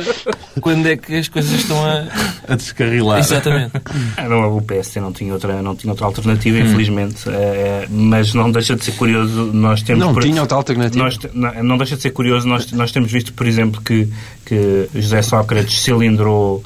quando 0.60 0.86
é 0.86 0.96
que 0.96 1.16
as 1.16 1.28
coisas 1.28 1.52
estão 1.52 1.84
a. 1.84 2.04
A 2.48 2.56
descarrilar. 2.56 3.18
Exatamente. 3.18 3.72
Ah, 4.16 4.28
não, 4.28 4.56
o 4.56 4.62
PSD 4.62 5.00
não 5.00 5.12
tinha 5.12 5.32
outra, 5.32 5.62
não 5.62 5.74
tinha 5.76 5.90
outra 5.92 6.06
alternativa, 6.06 6.58
infelizmente. 6.58 7.28
Eh, 7.28 7.86
mas 7.90 8.34
não 8.34 8.50
deixa 8.50 8.74
de 8.76 8.84
ser 8.84 8.92
curioso 8.92 9.50
nós 9.52 9.82
temos... 9.82 10.04
Não 10.04 10.12
por- 10.12 10.22
tinha 10.22 10.40
outra 10.40 10.56
alternativa. 10.56 11.04
Nós 11.04 11.18
não, 11.32 11.62
não 11.62 11.78
deixa 11.78 11.96
de 11.96 12.02
ser 12.02 12.10
curioso 12.10 12.46
nós, 12.46 12.70
nós 12.72 12.92
temos 12.92 13.10
visto, 13.10 13.32
por 13.32 13.46
exemplo, 13.46 13.80
que, 13.82 14.08
que 14.44 14.88
José 14.94 15.22
Sócrates 15.22 15.80
cilindrou 15.82 16.62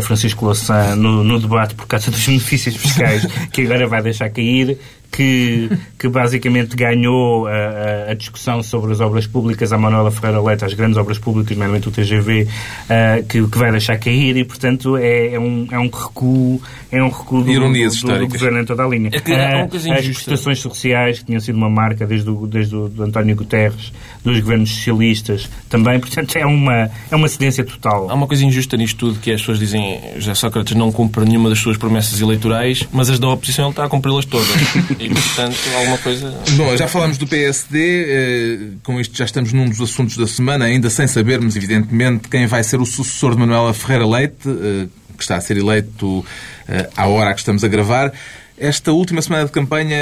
Francisco 0.00 0.44
Louçã 0.44 0.96
no, 0.96 1.22
no 1.22 1.38
debate 1.38 1.74
por 1.74 1.86
causa 1.86 2.10
dos 2.10 2.24
benefícios 2.24 2.76
fiscais 2.76 3.26
que 3.52 3.62
agora 3.62 3.86
vai 3.86 4.02
deixar 4.02 4.30
cair, 4.30 4.78
que, 5.12 5.70
que 5.98 6.08
basicamente 6.08 6.74
ganhou 6.74 7.46
a, 7.46 7.50
a- 7.50 8.10
a 8.10 8.14
discussão 8.14 8.62
sobre 8.62 8.92
as 8.92 9.00
obras 9.00 9.26
públicas, 9.26 9.72
a 9.72 9.78
Manuela 9.78 10.10
Ferreira 10.10 10.40
Leite, 10.40 10.64
as 10.64 10.72
grandes 10.72 10.96
obras 10.96 11.18
públicas, 11.18 11.54
nomeadamente 11.54 11.88
o 11.88 11.92
TGV, 11.92 12.48
ah, 12.88 13.22
que, 13.28 13.46
que 13.46 13.58
vai 13.58 13.70
deixar 13.70 13.98
cair 13.98 14.36
e, 14.36 14.44
portanto, 14.44 14.96
é, 14.96 15.34
é 15.34 15.38
um, 15.38 15.68
é 15.70 15.78
um 15.78 15.88
recuo, 15.90 16.60
é 16.90 17.02
um 17.02 17.10
recuo 17.10 17.44
do, 17.44 17.52
do, 17.52 18.18
do, 18.18 18.28
governo 18.28 18.60
em 18.60 18.64
toda 18.64 18.84
a 18.84 18.88
linha. 18.88 19.10
É 19.12 19.20
que 19.20 19.32
há 19.32 19.56
uma 19.58 19.68
coisa 19.68 19.92
as 19.92 20.06
prestações 20.06 20.58
sociais, 20.60 21.18
que 21.18 21.26
tinham 21.26 21.40
sido 21.40 21.56
uma 21.56 21.68
marca 21.68 22.06
desde 22.06 22.30
o, 22.30 22.46
desde 22.46 22.74
o 22.74 22.88
do 22.88 23.02
António 23.02 23.36
Guterres, 23.36 23.92
dos 24.24 24.40
governos 24.40 24.70
socialistas, 24.74 25.48
também, 25.68 26.00
portanto, 26.00 26.36
é 26.36 26.46
uma, 26.46 26.90
é 27.10 27.14
uma 27.14 27.28
cedência 27.28 27.64
total. 27.64 28.10
Há 28.10 28.14
uma 28.14 28.26
coisa 28.26 28.44
injusta 28.44 28.76
nisto 28.76 28.96
tudo 28.96 29.18
que 29.20 29.30
as 29.30 29.40
pessoas 29.40 29.58
dizem 29.58 30.00
José 30.16 30.34
Sócrates 30.34 30.74
não 30.74 30.90
cumpre 30.90 31.24
nenhuma 31.24 31.50
das 31.50 31.58
suas 31.58 31.76
promessas 31.76 32.20
eleitorais, 32.20 32.88
mas 32.92 33.10
as 33.10 33.18
da 33.18 33.28
oposição 33.28 33.66
ele 33.66 33.72
está 33.72 33.84
a 33.84 33.88
cumpri-las 33.88 34.24
todas. 34.24 34.48
E, 35.02 35.08
portanto, 35.08 35.56
alguma 35.76 35.98
coisa. 35.98 36.32
Bom, 36.52 36.76
já 36.76 36.86
falamos 36.86 37.18
do 37.18 37.26
PSD, 37.26 38.04
eh, 38.06 38.58
com 38.84 39.00
isto 39.00 39.16
já 39.16 39.24
estamos 39.24 39.52
num 39.52 39.68
dos 39.68 39.80
assuntos 39.80 40.16
da 40.16 40.28
semana, 40.28 40.66
ainda 40.66 40.88
sem 40.88 41.08
sabermos, 41.08 41.56
evidentemente, 41.56 42.28
quem 42.28 42.46
vai 42.46 42.62
ser 42.62 42.80
o 42.80 42.86
sucessor 42.86 43.32
de 43.32 43.38
Manuela 43.38 43.74
Ferreira 43.74 44.06
Leite, 44.06 44.48
eh, 44.48 44.86
que 45.16 45.22
está 45.22 45.36
a 45.36 45.40
ser 45.40 45.56
eleito 45.56 46.24
eh, 46.68 46.88
à 46.96 47.08
hora 47.08 47.34
que 47.34 47.40
estamos 47.40 47.64
a 47.64 47.68
gravar. 47.68 48.12
Esta 48.56 48.92
última 48.92 49.20
semana 49.20 49.44
de 49.44 49.50
campanha 49.50 49.96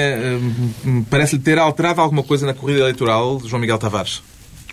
parece-lhe 1.08 1.40
ter 1.40 1.58
alterado 1.58 2.00
alguma 2.00 2.22
coisa 2.22 2.44
na 2.44 2.52
corrida 2.52 2.80
eleitoral, 2.80 3.40
João 3.46 3.58
Miguel 3.58 3.78
Tavares? 3.78 4.22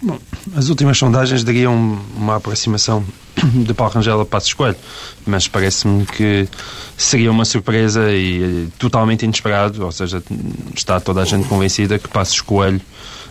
Bom, 0.01 0.19
as 0.55 0.69
últimas 0.69 0.97
sondagens 0.97 1.43
dariam 1.43 1.99
uma 2.15 2.35
aproximação 2.35 3.03
de 3.65 3.73
Paulo 3.73 3.93
Rangel 3.93 4.21
a 4.21 4.25
Passos 4.25 4.53
Coelho, 4.53 4.75
mas 5.25 5.47
parece-me 5.47 6.05
que 6.05 6.47
seria 6.95 7.31
uma 7.31 7.45
surpresa 7.45 8.11
e 8.11 8.43
eh, 8.43 8.67
totalmente 8.77 9.23
inesperado, 9.23 9.83
ou 9.83 9.91
seja, 9.91 10.21
está 10.75 10.99
toda 10.99 11.21
a 11.21 11.25
gente 11.25 11.47
convencida 11.47 11.97
que 11.97 12.07
Passos 12.07 12.41
Coelho 12.41 12.81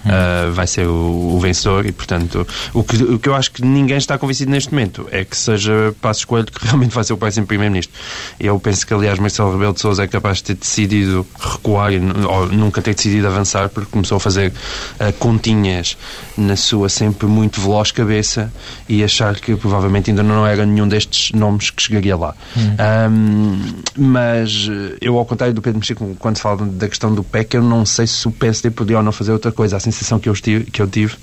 ah, 0.08 0.50
vai 0.52 0.66
ser 0.66 0.86
o, 0.86 1.34
o 1.34 1.40
vencedor 1.40 1.86
e, 1.86 1.92
portanto, 1.92 2.46
o 2.72 2.82
que, 2.82 2.96
o 3.02 3.18
que 3.18 3.28
eu 3.28 3.34
acho 3.34 3.50
que 3.52 3.62
ninguém 3.64 3.96
está 3.96 4.18
convencido 4.18 4.50
neste 4.50 4.72
momento 4.72 5.06
é 5.10 5.24
que 5.24 5.36
seja 5.36 5.94
Passos 6.00 6.24
Coelho 6.24 6.46
que 6.46 6.62
realmente 6.64 6.94
vai 6.94 7.04
ser 7.04 7.12
o 7.12 7.16
próximo 7.16 7.46
Primeiro-Ministro. 7.46 7.94
Eu 8.38 8.58
penso 8.60 8.86
que, 8.86 8.94
aliás, 8.94 9.18
Marcelo 9.18 9.52
Rebelo 9.52 9.74
de 9.74 9.80
Sousa 9.80 10.04
é 10.04 10.06
capaz 10.06 10.38
de 10.38 10.44
ter 10.44 10.54
decidido 10.54 11.26
recuar 11.38 11.92
e, 11.92 11.98
ou 11.98 12.46
nunca 12.46 12.80
ter 12.82 12.94
decidido 12.94 13.26
avançar 13.26 13.68
porque 13.68 13.90
começou 13.90 14.16
a 14.16 14.20
fazer 14.20 14.52
ah, 14.98 15.12
continhas 15.18 15.96
na 16.36 16.56
sua 16.56 16.88
sempre 16.88 17.26
muito 17.26 17.60
veloz 17.60 17.90
cabeça 17.90 18.52
e 18.88 19.02
achar 19.02 19.36
que 19.36 19.56
provavelmente 19.56 20.10
ainda 20.10 20.22
não 20.22 20.46
era 20.46 20.66
nenhum 20.66 20.86
destes 20.86 21.32
nomes 21.32 21.70
que 21.70 21.82
chegaria 21.82 22.16
lá. 22.16 22.34
Ahm, 22.78 23.82
mas 23.96 24.68
eh, 24.70 24.96
eu, 25.00 25.18
ao 25.18 25.24
contrário 25.24 25.54
do 25.54 25.62
Pedro 25.62 25.78
Mexico, 25.78 26.16
quando 26.18 26.38
falo 26.38 26.66
da 26.66 26.88
questão 26.88 27.14
do 27.14 27.22
PEC, 27.22 27.54
eu 27.54 27.62
não 27.62 27.84
sei 27.84 28.06
se 28.06 28.26
o 28.28 28.30
PSD 28.30 28.70
podia 28.70 28.98
ou 28.98 29.02
não 29.02 29.12
fazer 29.12 29.32
outra 29.32 29.52
coisa. 29.52 29.76
A 29.76 29.80
sensação 29.96 30.18
que 30.18 30.28
eu, 30.28 30.34
tive, 30.34 30.64
que 30.70 30.80
eu 30.82 30.86
tive 30.88 31.14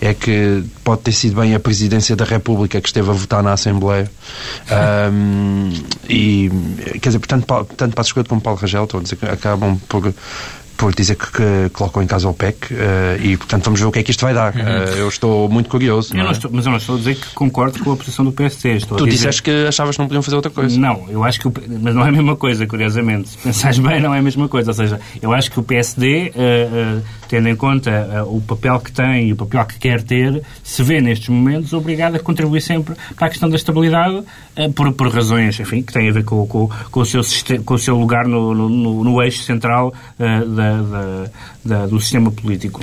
é 0.00 0.14
que 0.14 0.62
pode 0.82 1.02
ter 1.02 1.12
sido 1.12 1.40
bem 1.40 1.54
a 1.54 1.60
Presidência 1.60 2.14
da 2.16 2.24
República 2.24 2.80
que 2.80 2.88
esteve 2.88 3.10
a 3.10 3.12
votar 3.12 3.42
na 3.42 3.52
Assembleia. 3.52 4.10
Ahm, 4.70 5.72
e, 6.08 6.50
quer 7.00 7.08
dizer, 7.10 7.18
portanto, 7.18 7.46
Pa- 7.46 7.64
tanto 7.76 7.94
Passos 7.94 8.12
Coelho 8.12 8.28
como 8.28 8.40
Paulo 8.40 8.58
Rangel, 8.60 8.84
estou 8.84 9.00
a 9.00 9.02
dizer 9.02 9.18
acabam 9.30 9.78
por 9.88 10.12
por 10.76 10.94
dizer 10.94 11.14
que, 11.16 11.30
que 11.30 11.68
colocam 11.72 12.02
em 12.02 12.06
casa 12.06 12.28
o 12.28 12.34
PEC 12.34 12.68
eh, 12.72 13.18
e, 13.22 13.36
portanto, 13.36 13.64
vamos 13.64 13.80
ver 13.80 13.86
o 13.86 13.92
que 13.92 13.98
é 14.00 14.02
que 14.02 14.10
isto 14.10 14.22
vai 14.24 14.34
dar. 14.34 14.54
Eh, 14.56 14.94
eu 14.98 15.08
estou 15.08 15.48
muito 15.48 15.68
curioso. 15.68 16.12
Eu 16.12 16.18
não 16.18 16.24
não 16.24 16.30
é? 16.30 16.32
estou- 16.32 16.50
mas 16.52 16.64
eu 16.66 16.70
não 16.70 16.78
estou 16.78 16.94
a 16.96 16.98
dizer 16.98 17.14
que 17.16 17.34
concordo 17.34 17.78
com 17.82 17.92
a 17.92 17.96
posição 17.96 18.24
do 18.24 18.32
PSD. 18.32 18.76
Estou 18.76 18.98
Tu 18.98 19.04
dizer- 19.04 19.16
disseste 19.16 19.42
que 19.42 19.66
achavas 19.66 19.96
que 19.96 20.00
não 20.00 20.06
podiam 20.08 20.22
fazer 20.22 20.36
outra 20.36 20.50
coisa. 20.50 20.78
Não, 20.78 21.06
eu 21.08 21.22
acho 21.24 21.38
que 21.40 21.48
o, 21.48 21.52
mas 21.80 21.94
não 21.94 22.04
é 22.04 22.08
a 22.08 22.12
mesma 22.12 22.36
coisa, 22.36 22.66
curiosamente. 22.66 23.28
Se 23.30 23.38
pensares 23.38 23.78
bem, 23.78 24.00
não 24.00 24.14
é 24.14 24.18
a 24.18 24.22
mesma 24.22 24.48
coisa. 24.48 24.70
Ou 24.70 24.74
seja, 24.74 25.00
eu 25.22 25.32
acho 25.32 25.50
que 25.50 25.58
o 25.58 25.62
PSD, 25.62 26.32
eh, 26.34 26.68
eh, 26.72 26.98
tendo 27.28 27.48
em 27.48 27.56
conta 27.56 28.24
o 28.26 28.40
papel 28.40 28.78
que 28.80 28.92
tem 28.92 29.28
e 29.28 29.32
o 29.32 29.36
papel 29.36 29.64
que 29.66 29.78
quer 29.78 30.02
ter, 30.02 30.42
se 30.62 30.82
vê 30.82 31.00
nestes 31.00 31.28
momentos 31.28 31.72
obrigado 31.72 32.16
a 32.16 32.18
contribuir 32.18 32.60
sempre 32.60 32.94
para 33.16 33.26
a 33.26 33.30
questão 33.30 33.48
da 33.48 33.56
estabilidade 33.56 34.22
por, 34.74 34.92
por 34.92 35.08
razões, 35.08 35.58
enfim, 35.58 35.82
que 35.82 35.92
têm 35.92 36.08
a 36.08 36.12
ver 36.12 36.24
com, 36.24 36.46
com, 36.46 36.68
com 36.90 37.00
o, 37.00 37.04
seu, 37.04 37.22
com 37.64 37.74
o 37.74 37.78
seu 37.78 37.96
lugar 37.98 38.26
no, 38.26 38.54
no, 38.54 38.68
no- 38.68 39.04
no 39.04 39.22
eixo 39.22 39.42
central 39.42 39.92
eh, 40.18 40.42
da- 40.72 40.82
da- 40.82 41.30
da- 41.64 41.86
do 41.86 42.00
sistema 42.00 42.30
político. 42.30 42.80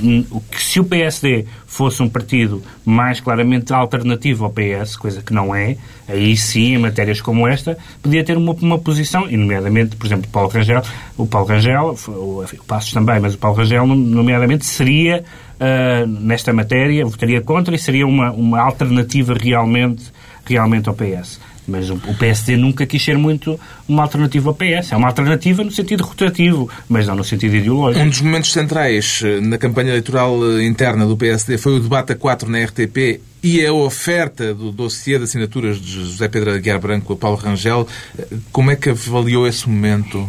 Se 0.58 0.80
o 0.80 0.84
PSD 0.84 1.46
fosse 1.66 2.02
um 2.04 2.10
partido 2.10 2.62
mais 2.86 3.20
claramente 3.20 3.74
alternativo 3.74 4.46
ao 4.46 4.52
PS, 4.52 4.96
coisa 4.96 5.22
que 5.22 5.34
não 5.34 5.56
é, 5.56 5.78
aí 6.08 6.36
sim, 6.36 6.76
em 6.76 6.78
matérias 6.78 7.22
como 7.22 7.48
esta, 7.48 7.78
podia 8.02 8.24
ter 8.24 8.38
uma, 8.38 8.54
uma 8.54 8.78
posição, 8.78 9.30
e 9.30 9.38
nomeadamente, 9.38 9.96
por 9.96 10.06
exemplo, 10.06 10.30
Paulo 10.32 10.50
Rangel, 10.50 10.82
o 11.18 11.26
Paulo 11.26 11.48
Rangel, 11.48 11.96
o, 12.08 12.12
o 12.44 12.64
Passos 12.68 12.92
também, 12.92 13.20
mas 13.20 13.34
o 13.36 13.38
Paulo 13.38 13.58
Rangel, 13.58 13.86
nomeadamente, 13.88 14.66
seria, 14.66 15.24
ah, 15.60 16.06
nesta 16.08 16.52
matéria, 16.54 17.06
votaria 17.06 17.42
contra 17.42 17.74
e 17.76 17.80
seria 17.80 18.06
uma, 18.06 18.32
uma 18.32 18.60
alternativa 18.60 19.34
realmente, 19.34 20.12
realmente 20.46 20.90
ao 20.90 20.96
PS. 20.96 21.40
Mas 21.68 21.90
o, 21.90 21.94
o 21.96 22.16
PSD 22.16 22.58
nunca 22.58 22.86
quis 22.86 23.04
ser 23.04 23.18
muito 23.18 23.60
uma 23.88 24.04
alternativa 24.04 24.50
ao 24.50 24.56
PS. 24.56 24.92
É 24.92 24.98
uma 24.98 25.08
alternativa 25.08 25.64
no 25.64 25.72
sentido 25.72 26.04
rotativo, 26.04 26.70
mas 26.90 27.08
não 27.08 27.16
no 27.16 27.24
sentido 27.24 27.56
ideológico. 27.56 28.04
Um 28.04 28.10
dos 28.10 28.22
momentos 28.22 28.52
centrais 28.52 29.22
eh, 29.24 29.40
na 29.42 29.58
campanha 29.58 29.90
eleitoral 29.90 30.38
eh, 30.58 30.66
interna 30.66 31.06
do 31.06 31.16
PSD 31.16 31.58
foi 31.58 31.76
o 31.76 31.80
debate 31.80 32.14
a 32.14 32.16
4 32.16 32.50
na 32.50 32.64
RTP 32.64 33.22
e 33.44 33.66
a 33.66 33.74
oferta 33.74 34.54
do 34.54 34.72
dossiê 34.72 35.18
de 35.18 35.24
assinaturas 35.24 35.80
de 35.82 36.06
José 36.06 36.28
Pedro 36.28 36.52
Aguiar 36.54 36.80
Branco 36.80 37.14
a 37.14 37.16
Paulo 37.16 37.38
Rangel. 37.38 37.88
Eh, 38.18 38.26
Como 38.52 38.72
é 38.72 38.76
que 38.76 38.90
avaliou 38.90 39.48
esse 39.48 39.70
momento, 39.70 40.28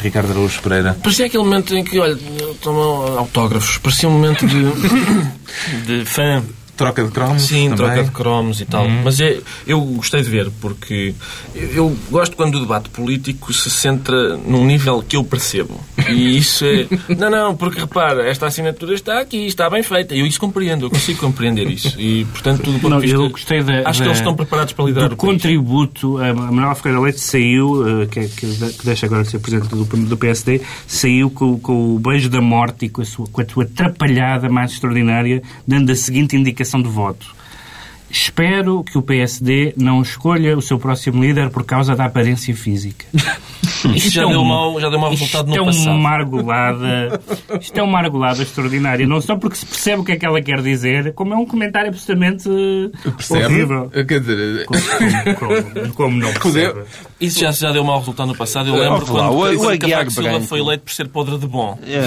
Ricardo 0.00 0.30
Araújo 0.32 0.60
Pereira? 0.62 0.94
Parecia 1.02 1.26
aquele 1.26 1.44
momento 1.44 1.74
em 1.76 1.84
que, 1.84 1.98
olha, 1.98 2.18
tomam 2.60 3.18
autógrafos. 3.18 3.78
Parecia 3.78 4.08
um 4.08 4.12
momento 4.12 4.46
de, 4.46 4.62
de 5.86 6.04
fã. 6.04 6.42
Troca 6.76 7.04
de 7.04 7.10
cromos 7.10 7.42
Sim, 7.42 7.64
também? 7.70 7.76
troca 7.76 8.04
de 8.04 8.10
cromos 8.10 8.60
e 8.60 8.64
tal. 8.64 8.88
Mas 8.88 9.20
é, 9.20 9.38
eu 9.66 9.78
gostei 9.80 10.22
de 10.22 10.30
ver, 10.30 10.50
porque 10.60 11.14
eu, 11.54 11.94
gosto 12.10 12.34
quando 12.34 12.54
o 12.56 12.60
debate 12.60 12.88
político 12.88 13.52
se 13.52 13.70
centra 13.70 14.36
num 14.38 14.64
nível 14.64 15.02
que 15.06 15.16
eu 15.16 15.22
percebo. 15.22 15.78
E 16.08 16.36
isso 16.38 16.64
é. 16.64 16.86
Não, 17.14 17.30
não, 17.30 17.54
porque 17.54 17.78
repara, 17.80 18.26
esta 18.28 18.46
assinatura 18.46 18.94
está 18.94 19.20
aqui, 19.20 19.46
está 19.46 19.68
bem 19.68 19.82
feita. 19.82 20.14
Eu 20.14 20.26
isso 20.26 20.40
compreendo, 20.40 20.86
eu 20.86 20.90
consigo 20.90 21.20
compreender 21.20 21.68
isso. 21.70 21.94
E, 22.00 22.24
portanto, 22.24 22.72
do 22.72 22.78
ponto 22.80 22.88
Não, 22.88 22.96
de 23.00 23.06
vista. 23.06 23.16
eu 23.22 23.30
gostei 23.30 23.62
da, 23.62 23.88
acho 23.88 24.00
que 24.02 24.08
eles 24.08 24.18
estão 24.18 24.34
preparados 24.34 24.72
para 24.72 24.84
liderar 24.86 25.08
do 25.10 25.14
o 25.14 25.16
país. 25.18 25.32
contributo. 25.34 26.18
A 26.18 26.32
Manuel 26.34 26.74
Ferreira 26.74 27.00
Leite 27.00 27.20
saiu, 27.20 28.02
eh, 28.02 28.06
que, 28.06 28.18
é- 28.20 28.28
que, 28.28 28.46
que 28.72 28.84
deixa 28.84 29.06
agora 29.06 29.22
de 29.22 29.30
ser 29.30 29.38
presidente 29.38 29.68
do, 29.68 29.84
do 29.84 30.16
PSD, 30.16 30.62
saiu 30.86 31.30
com, 31.30 31.58
com 31.60 31.94
o 31.94 31.98
beijo 31.98 32.28
da 32.30 32.40
morte 32.40 32.86
e 32.86 32.88
com 32.88 33.02
a, 33.02 33.04
sua, 33.04 33.26
com 33.28 33.40
a 33.40 33.44
sua 33.46 33.64
atrapalhada 33.64 34.48
mais 34.48 34.72
extraordinária, 34.72 35.42
dando 35.68 35.92
a 35.92 35.94
seguinte 35.94 36.34
indicação 36.34 36.61
de 36.82 36.88
voto. 36.88 37.26
Espero 38.12 38.84
que 38.84 38.98
o 38.98 39.02
PSD 39.02 39.72
não 39.76 40.02
escolha 40.02 40.56
o 40.56 40.60
seu 40.60 40.78
próximo 40.78 41.22
líder 41.24 41.48
por 41.48 41.64
causa 41.64 41.96
da 41.96 42.04
aparência 42.04 42.54
física. 42.54 43.06
Isso 43.94 44.10
já 44.10 44.24
deu 44.26 44.44
mau- 44.44 44.78
já 44.80 44.88
deu 44.88 44.98
mau 44.98 45.10
resultado 45.10 45.46
no 45.48 45.52
isto 45.54 45.62
é 45.62 45.66
passado. 45.66 45.96
uma 45.96 46.10
argolada, 46.10 47.20
isto 47.60 47.76
é 47.78 47.82
uma 47.82 47.98
argolada 47.98 48.40
extraordinária. 48.42 49.06
Não 49.08 49.20
só 49.20 49.34
porque 49.36 49.56
se 49.56 49.66
percebe 49.66 50.02
o 50.02 50.04
que 50.04 50.12
é 50.12 50.16
que 50.16 50.24
ela 50.24 50.40
quer 50.40 50.60
dizer, 50.62 51.12
como 51.14 51.34
é 51.34 51.36
um 51.36 51.44
comentário 51.46 51.88
absolutamente 51.88 52.48
eh, 52.48 53.10
Percebe? 53.10 53.44
horrível. 53.44 53.90
Eh, 53.92 54.04
Quer 54.04 54.20
dizer, 54.20 54.66
Como, 54.66 54.80
como- 55.36 55.92
como 55.94 56.16
não 56.18 56.32
Poder- 56.34 56.72
percebe? 56.74 56.86
Isso 57.20 57.40
já, 57.40 57.50
já 57.50 57.72
deu 57.72 57.82
mau 57.82 57.98
resultado 57.98 58.28
no 58.28 58.36
passado. 58.36 58.68
Eu 58.68 58.74
lembro 58.76 59.12
lá, 59.14 59.28
quando, 59.28 59.32
o- 59.34 59.52
o 59.54 59.58
quando 59.58 59.70
Aguiar 59.72 60.10
Silva 60.10 60.28
Branco. 60.30 60.46
foi 60.46 60.60
eleito 60.60 60.84
por 60.84 60.92
ser 60.92 61.08
podre 61.08 61.38
de 61.38 61.46
bom. 61.46 61.76
É, 61.84 62.00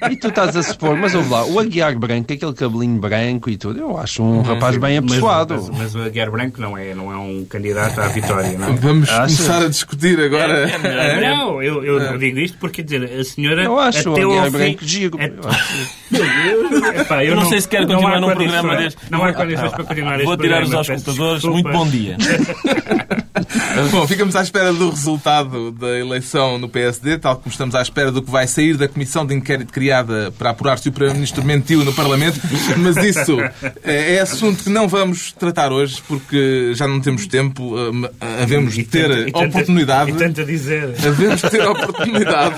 não, 0.00 0.08
e, 0.08 0.12
e 0.12 0.16
tu 0.16 0.28
estás 0.28 0.56
a 0.56 0.62
supor, 0.62 0.96
mas 0.96 1.14
ouve 1.14 1.28
lá, 1.28 1.44
o 1.44 1.58
Aguiar 1.60 1.98
Branco, 1.98 2.32
aquele 2.32 2.52
cabelinho 2.54 2.98
branco 2.98 3.50
e 3.50 3.56
tudo, 3.58 3.78
eu 3.78 3.98
acho 3.98 4.22
um 4.22 4.40
rapaz 4.40 4.59
bem 4.78 5.00
Mas, 5.00 5.10
apessoado. 5.12 5.54
mas, 5.54 5.70
mas 5.70 5.94
o 5.94 6.02
Aguiar 6.02 6.30
Branco 6.30 6.60
não 6.60 6.76
é, 6.76 6.94
não 6.94 7.12
é 7.12 7.16
um 7.16 7.44
candidato 7.48 8.00
à 8.00 8.08
vitória, 8.08 8.56
não 8.58 8.68
é? 8.68 8.72
Vamos 8.72 9.08
Achas? 9.08 9.36
começar 9.36 9.62
a 9.64 9.68
discutir 9.68 10.20
agora. 10.20 10.68
É, 10.70 10.74
é 10.74 10.78
melhor. 10.78 11.20
Não, 11.36 11.62
eu, 11.62 11.84
eu 11.84 12.00
não 12.00 12.18
digo 12.18 12.38
isto 12.38 12.56
porque 12.58 12.82
dizer, 12.82 13.04
a 13.04 13.24
senhora. 13.24 13.64
Eu 13.64 13.78
acho 13.78 14.08
o 14.10 14.12
até 14.12 14.22
Aguiar 14.22 14.44
fim- 14.44 14.50
Branco. 14.50 14.84
É- 15.18 15.32
Eu 15.44 15.48
acho. 15.48 16.00
Meu 16.10 16.22
Deus, 16.70 17.00
epá, 17.00 17.24
eu 17.24 17.30
Eu 17.30 17.36
não 17.36 17.46
sei 17.48 17.60
se 17.60 17.68
quero 17.68 17.86
continuar 17.86 18.20
num 18.20 18.34
programa 18.34 18.76
deste. 18.76 18.98
Não 19.10 19.22
há 19.24 19.32
condições 19.32 19.70
para 19.72 19.84
continuar 19.84 20.14
este 20.16 20.24
Vou 20.26 20.36
tirar 20.36 20.62
os 20.62 20.74
auscultadores. 20.74 21.42
desculpa. 21.42 21.68
Muito 21.68 21.78
bom 21.78 21.88
dia. 21.88 22.16
Bom, 23.90 24.06
ficamos 24.06 24.36
à 24.36 24.42
espera 24.42 24.72
do 24.72 24.90
resultado 24.90 25.72
da 25.72 25.98
eleição 25.98 26.58
no 26.58 26.68
PSD, 26.68 27.18
tal 27.18 27.36
como 27.36 27.50
estamos 27.50 27.74
à 27.74 27.82
espera 27.82 28.12
do 28.12 28.22
que 28.22 28.30
vai 28.30 28.46
sair 28.46 28.76
da 28.76 28.86
comissão 28.88 29.26
de 29.26 29.34
inquérito 29.34 29.72
criada 29.72 30.32
para 30.38 30.50
apurar 30.50 30.78
se 30.78 30.88
o 30.88 30.92
Primeiro-Ministro 30.92 31.44
mentiu 31.44 31.84
no 31.84 31.92
Parlamento. 31.92 32.40
Mas 32.78 32.96
isso 32.98 33.40
eh, 33.82 34.14
é 34.16 34.20
assunto 34.20 34.62
que 34.64 34.70
não 34.70 34.86
vamos 34.86 35.32
tratar 35.32 35.72
hoje, 35.72 36.00
porque 36.06 36.72
já 36.74 36.86
não 36.86 37.00
temos 37.00 37.26
tempo. 37.26 37.74
eh, 37.76 38.42
Havemos 38.42 38.74
de 38.74 38.84
ter 38.84 39.08
tanta- 39.08 39.28
e 39.28 39.32
tanta- 39.32 39.46
oportunidade. 39.46 40.10
E 40.10 40.14
tanto 40.14 40.40
a 40.40 40.44
dizer. 40.44 40.94
Havemos 41.04 41.40
de 41.40 41.50
ter 41.50 41.66
oportunidade. 41.68 42.56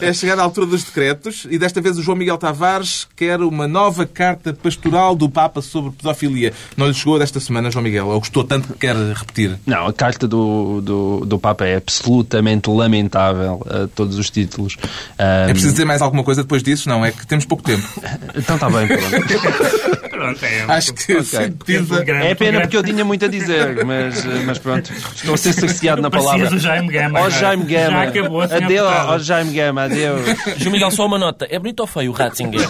É 0.00 0.12
chegar 0.12 0.38
à 0.38 0.42
altura 0.42 0.66
dos 0.66 0.84
decretos 0.84 1.46
e 1.50 1.58
desta 1.58 1.80
vez 1.80 1.98
o 1.98 2.02
João 2.02 2.16
Miguel 2.16 2.38
Tavares 2.38 3.08
quer 3.16 3.40
uma 3.40 3.66
nova 3.66 4.06
carta 4.06 4.52
pastoral 4.52 5.16
do 5.16 5.28
Papa 5.28 5.60
sobre 5.62 5.90
pedofilia. 5.90 6.52
Não 6.76 6.86
lhe 6.86 6.94
chegou 6.94 7.18
desta 7.18 7.40
semana, 7.40 7.70
João 7.70 7.82
Miguel? 7.82 8.06
Ou 8.06 8.18
gostou 8.20 8.44
tanto 8.44 8.68
que 8.72 8.78
quer 8.80 8.94
repetir? 8.94 9.58
Não, 9.66 9.86
a 9.86 9.92
carta 9.92 10.27
do, 10.28 10.80
do, 10.80 11.26
do 11.26 11.38
Papa 11.38 11.66
é 11.66 11.76
absolutamente 11.76 12.70
lamentável 12.70 13.60
a 13.66 13.88
todos 13.88 14.18
os 14.18 14.30
títulos. 14.30 14.76
É 15.18 15.46
Ahm, 15.46 15.50
preciso 15.50 15.72
dizer 15.72 15.84
mais 15.84 16.02
alguma 16.02 16.22
coisa 16.22 16.42
depois 16.42 16.62
disso? 16.62 16.88
Não, 16.88 17.04
é 17.04 17.10
que 17.10 17.26
temos 17.26 17.44
pouco 17.44 17.62
tempo. 17.62 17.86
Então 18.36 18.54
está 18.54 18.70
bem, 18.70 18.86
pronto. 18.86 20.07
Pronto, 20.18 20.44
é, 20.44 20.62
Acho 20.66 20.92
que 20.94 21.12
Ok. 21.12 21.22
sintetiza. 21.22 22.02
grande- 22.04 22.26
É 22.26 22.34
pena 22.34 22.60
porque 22.60 22.76
eu 22.76 22.82
tinha 22.82 23.04
muito 23.04 23.24
a 23.24 23.28
dizer, 23.28 23.84
mas, 23.86 24.24
mas 24.44 24.58
pronto, 24.58 24.92
estou 25.14 25.34
a 25.34 25.36
ser 25.36 25.52
cerceado 25.52 26.02
na 26.02 26.10
palavra. 26.10 26.52
o 26.54 26.58
Jaime 26.58 26.88
Gama. 26.92 27.20
Ó 27.20 27.30
Jaime 27.30 27.64
Gama, 27.64 27.90
Já 27.90 28.02
acabou, 28.02 28.40
adeus, 28.42 28.88
ó 28.88 29.18
Jaime 29.20 29.52
Gama, 29.52 29.82
adeus. 29.84 30.20
João 30.56 30.72
Miguel, 30.72 30.90
só 30.90 31.06
uma 31.06 31.18
nota. 31.18 31.46
É 31.48 31.56
bonito 31.58 31.80
ou 31.80 31.86
feio 31.86 32.10
o 32.10 32.14
Ratzinger? 32.14 32.66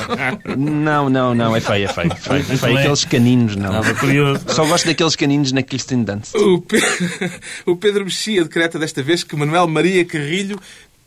Não, 0.58 1.08
não, 1.08 1.34
não, 1.34 1.56
é 1.56 1.60
feio, 1.60 1.86
é 1.88 1.92
feio. 1.92 2.14
feio, 2.16 2.40
é 2.40 2.42
feio. 2.56 2.76
é. 2.76 2.80
Aqueles 2.82 3.04
caninos, 3.06 3.56
não. 3.56 3.70
Estava 3.80 3.94
curioso. 3.98 4.44
Só 4.48 4.66
gosto 4.66 4.86
daqueles 4.86 5.16
caninos 5.16 5.50
na 5.52 5.62
Kirsten 5.62 6.04
Dunst. 6.04 6.34
O, 6.34 6.60
Pe- 6.60 6.82
o 7.64 7.76
Pedro 7.76 8.04
Mexia 8.04 8.42
decreta 8.42 8.78
desta 8.78 9.02
vez 9.02 9.24
que 9.24 9.34
Manuel 9.36 9.66
Maria 9.68 10.04
Carrilho 10.04 10.60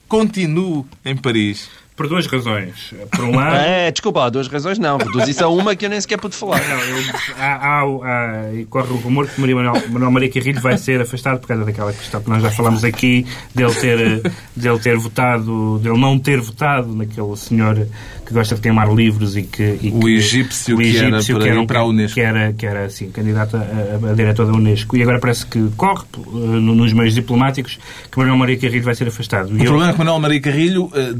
continue 0.08 0.86
em 1.06 1.16
Paris. 1.16 1.70
Por 1.96 2.08
duas 2.08 2.26
razões. 2.26 2.94
Por 3.12 3.26
um 3.26 3.36
lado. 3.36 3.56
É, 3.62 3.92
desculpa, 3.92 4.26
há 4.26 4.30
duas 4.30 4.48
razões, 4.48 4.80
não. 4.80 4.98
Reduz 4.98 5.28
isso 5.28 5.44
a 5.44 5.48
uma 5.50 5.76
que 5.76 5.86
eu 5.86 5.90
nem 5.90 6.00
sequer 6.02 6.18
pude 6.18 6.36
falar. 6.36 6.60
Não, 6.68 6.80
eu- 6.80 7.04
há, 7.38 7.56
há, 7.56 7.82
há- 7.84 8.54
e 8.54 8.66
corre 8.66 8.92
o 8.92 8.96
rumor 8.98 9.28
que 9.28 9.40
Maria 9.40 9.56
Manuel, 9.56 9.84
Manuel 9.90 10.12
Maria 10.12 10.32
Carrilho 10.32 10.62
vai 10.62 10.78
ser 10.78 11.00
afastado 11.02 11.40
por 11.40 11.48
causa 11.48 11.64
daquela 11.66 11.94
questão 11.94 12.22
que 12.22 12.30
nós 12.30 12.42
já 12.42 12.50
falamos 12.50 12.84
aqui, 12.84 13.26
dele 13.54 13.74
ter, 13.76 14.32
dele 14.56 14.80
ter 14.80 14.98
votado, 14.98 15.80
dele 15.80 15.98
não 16.00 16.18
ter 16.18 16.40
votado 16.42 16.96
naquele 16.96 17.36
senhor 17.36 17.88
que 18.26 18.34
gosta 18.34 18.56
de 18.56 18.62
queimar 18.62 18.92
livros 18.94 19.36
e 19.38 19.44
que... 19.44 19.78
e 19.82 19.90
O 19.94 20.00
que- 20.00 20.16
egípcio 20.16 20.76
o 20.76 20.80
que 20.80 20.98
era 20.98 21.08
egípcio 21.18 21.36
para 21.38 21.52
que 21.52 21.58
um- 21.58 21.68
para 21.68 21.80
a 21.80 21.86
Unesco. 21.86 22.16
Que 22.16 22.22
era, 22.22 22.54
que 22.54 22.66
era 22.66 22.86
assim, 22.86 23.12
candidato 23.12 23.58
a, 23.58 23.60
a, 24.08 24.12
a 24.12 24.14
diretor 24.14 24.46
da 24.48 24.54
Unesco. 24.54 24.96
E 24.98 25.04
agora 25.04 25.20
parece 25.20 25.46
que 25.46 25.70
corre 25.78 26.04
eh, 26.16 26.20
no- 26.34 26.74
nos 26.76 26.94
meios 26.94 27.14
diplomáticos 27.14 27.78
que 28.12 28.18
Manuel 28.18 28.38
Maria 28.38 28.58
Carrilho 28.58 28.84
vai 28.84 28.96
ser 28.96 29.08
afastado. 29.08 29.50
O 29.52 29.58
E 29.58 29.60
eu- 29.60 29.66
problema 29.66 29.90
é 29.90 29.94
que 29.94 30.00
Manuel 30.00 30.20
Maria 30.20 30.42
Carrilho 30.42 30.90
eh, 30.96 31.12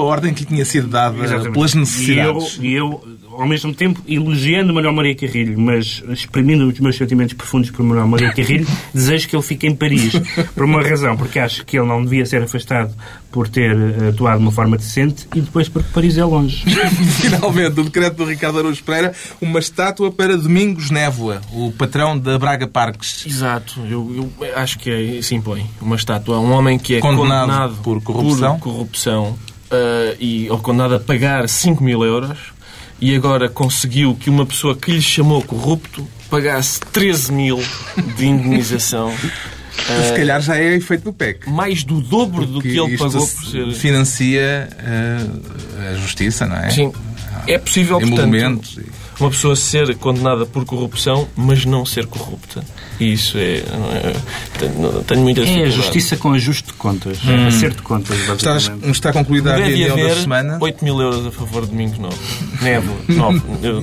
a 0.00 0.04
ordem 0.04 0.34
que 0.34 0.40
lhe 0.40 0.46
tinha 0.46 0.64
sido 0.64 0.88
dada 0.88 1.16
Exatamente. 1.22 1.52
pelas 1.52 1.74
necessidades. 1.74 2.58
E 2.60 2.66
eu, 2.66 2.70
e 2.70 2.74
eu, 2.74 3.18
ao 3.32 3.46
mesmo 3.46 3.72
tempo, 3.72 4.02
elogiando 4.06 4.74
Manuel 4.74 4.92
Maria 4.92 5.14
Carrilho, 5.14 5.58
mas 5.58 6.02
exprimindo 6.08 6.66
os 6.66 6.80
meus 6.80 6.96
sentimentos 6.96 7.34
profundos 7.34 7.70
por 7.70 7.84
Manuel 7.84 8.06
Maria 8.06 8.32
Carrilho, 8.32 8.66
desejo 8.92 9.28
que 9.28 9.36
ele 9.36 9.42
fique 9.42 9.66
em 9.66 9.74
Paris. 9.74 10.12
Por 10.54 10.64
uma 10.64 10.82
razão, 10.82 11.16
porque 11.16 11.38
acho 11.38 11.64
que 11.64 11.78
ele 11.78 11.86
não 11.86 12.02
devia 12.02 12.26
ser 12.26 12.42
afastado 12.42 12.92
por 13.30 13.48
ter 13.48 13.76
eh, 13.76 14.08
atuado 14.08 14.38
de 14.38 14.44
uma 14.44 14.52
forma 14.52 14.76
decente 14.76 15.28
e 15.34 15.40
depois 15.40 15.68
porque 15.68 15.88
Paris 15.92 16.16
é 16.16 16.24
longe. 16.24 16.64
Finalmente, 17.20 17.80
o 17.80 17.84
decreto 17.84 18.16
do 18.16 18.24
Ricardo 18.24 18.58
Araújo 18.58 18.82
Pereira, 18.82 19.12
uma 19.40 19.58
estátua 19.58 20.10
para 20.10 20.36
Domingos 20.36 20.90
Névoa, 20.90 21.40
o 21.52 21.70
patrão 21.72 22.18
da 22.18 22.38
Braga 22.38 22.66
Parques. 22.66 23.26
Exato. 23.26 23.80
Eu, 23.88 24.32
eu 24.40 24.56
acho 24.56 24.78
que 24.78 24.90
é, 24.90 25.22
se 25.22 25.34
impõe 25.34 25.66
uma 25.80 25.96
estátua. 25.96 26.38
Um 26.38 26.52
homem 26.52 26.78
que 26.78 26.96
é 26.96 27.00
Condenado 27.00 27.48
condenado, 27.48 27.76
por 27.82 28.02
corrupção. 28.02 28.58
por 28.58 28.72
corrupção, 28.72 29.38
ah, 29.70 30.14
e, 30.18 30.48
ou 30.50 30.58
condenado 30.58 30.94
a 30.94 31.00
pagar 31.00 31.48
5 31.48 31.82
mil 31.82 32.04
euros 32.04 32.38
e 33.00 33.14
agora 33.14 33.48
conseguiu 33.48 34.14
que 34.14 34.28
uma 34.28 34.44
pessoa 34.44 34.76
que 34.76 34.90
lhe 34.90 35.02
chamou 35.02 35.42
corrupto 35.42 36.06
pagasse 36.28 36.80
13 36.92 37.32
mil 37.32 37.62
de 38.16 38.26
indenização. 38.26 39.12
Se 39.78 40.16
calhar 40.16 40.40
já 40.42 40.56
é 40.56 40.74
efeito 40.74 41.04
do 41.04 41.12
PEC. 41.12 41.48
Mais 41.48 41.84
do 41.84 42.00
dobro 42.00 42.44
do 42.44 42.60
que 42.60 42.76
ele 42.76 42.98
pagou 42.98 43.26
por 43.26 43.46
ser. 43.46 43.72
financia 43.72 44.68
eh, 44.76 45.92
a 45.92 45.94
justiça, 45.94 46.46
não 46.46 46.56
é? 46.56 46.68
Sim. 46.68 46.92
É 47.46 47.56
possível, 47.58 47.98
portanto, 48.00 48.60
uma 49.20 49.30
pessoa 49.30 49.56
ser 49.56 49.96
condenada 49.96 50.46
por 50.46 50.64
corrupção, 50.64 51.28
mas 51.36 51.64
não 51.64 51.84
ser 51.84 52.06
corrupta. 52.06 52.64
E 53.00 53.12
isso 53.12 53.36
é. 53.38 53.62
não 53.72 53.92
é- 53.92 54.12
tenho, 55.06 55.20
muita 55.22 55.42
É 55.42 55.64
a 55.64 55.70
justiça 55.70 56.16
com 56.16 56.32
ajuste 56.32 56.66
de 56.68 56.72
contas. 56.74 57.18
É 57.26 57.46
acerto 57.46 57.76
de 57.78 57.82
contas, 57.82 58.18
Está, 58.18 58.52
basicamente. 58.54 58.90
está 58.90 59.12
concluída 59.12 59.54
a 59.54 59.56
reunião 59.56 59.96
da 59.96 60.14
semana. 60.16 60.58
8 60.60 60.84
mil 60.84 61.00
euros 61.00 61.26
a 61.26 61.30
favor 61.30 61.62
de 61.64 61.70
Domingos 61.70 61.98
Novo. 61.98 62.18
Névoa. 62.62 62.96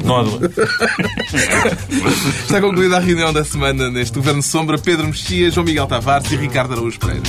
Nódoa. 0.03 0.51
Está 2.43 2.61
concluída 2.61 2.97
a 2.97 2.99
reunião 2.99 3.31
da 3.33 3.43
semana 3.43 3.89
neste 3.89 4.15
Governo 4.15 4.41
Sombra. 4.41 4.77
Pedro 4.77 5.07
Mexia, 5.07 5.49
João 5.51 5.65
Miguel 5.65 5.87
Tavares 5.87 6.31
e 6.31 6.35
Ricardo 6.35 6.73
Araújo 6.73 6.99
Pereira. 6.99 7.23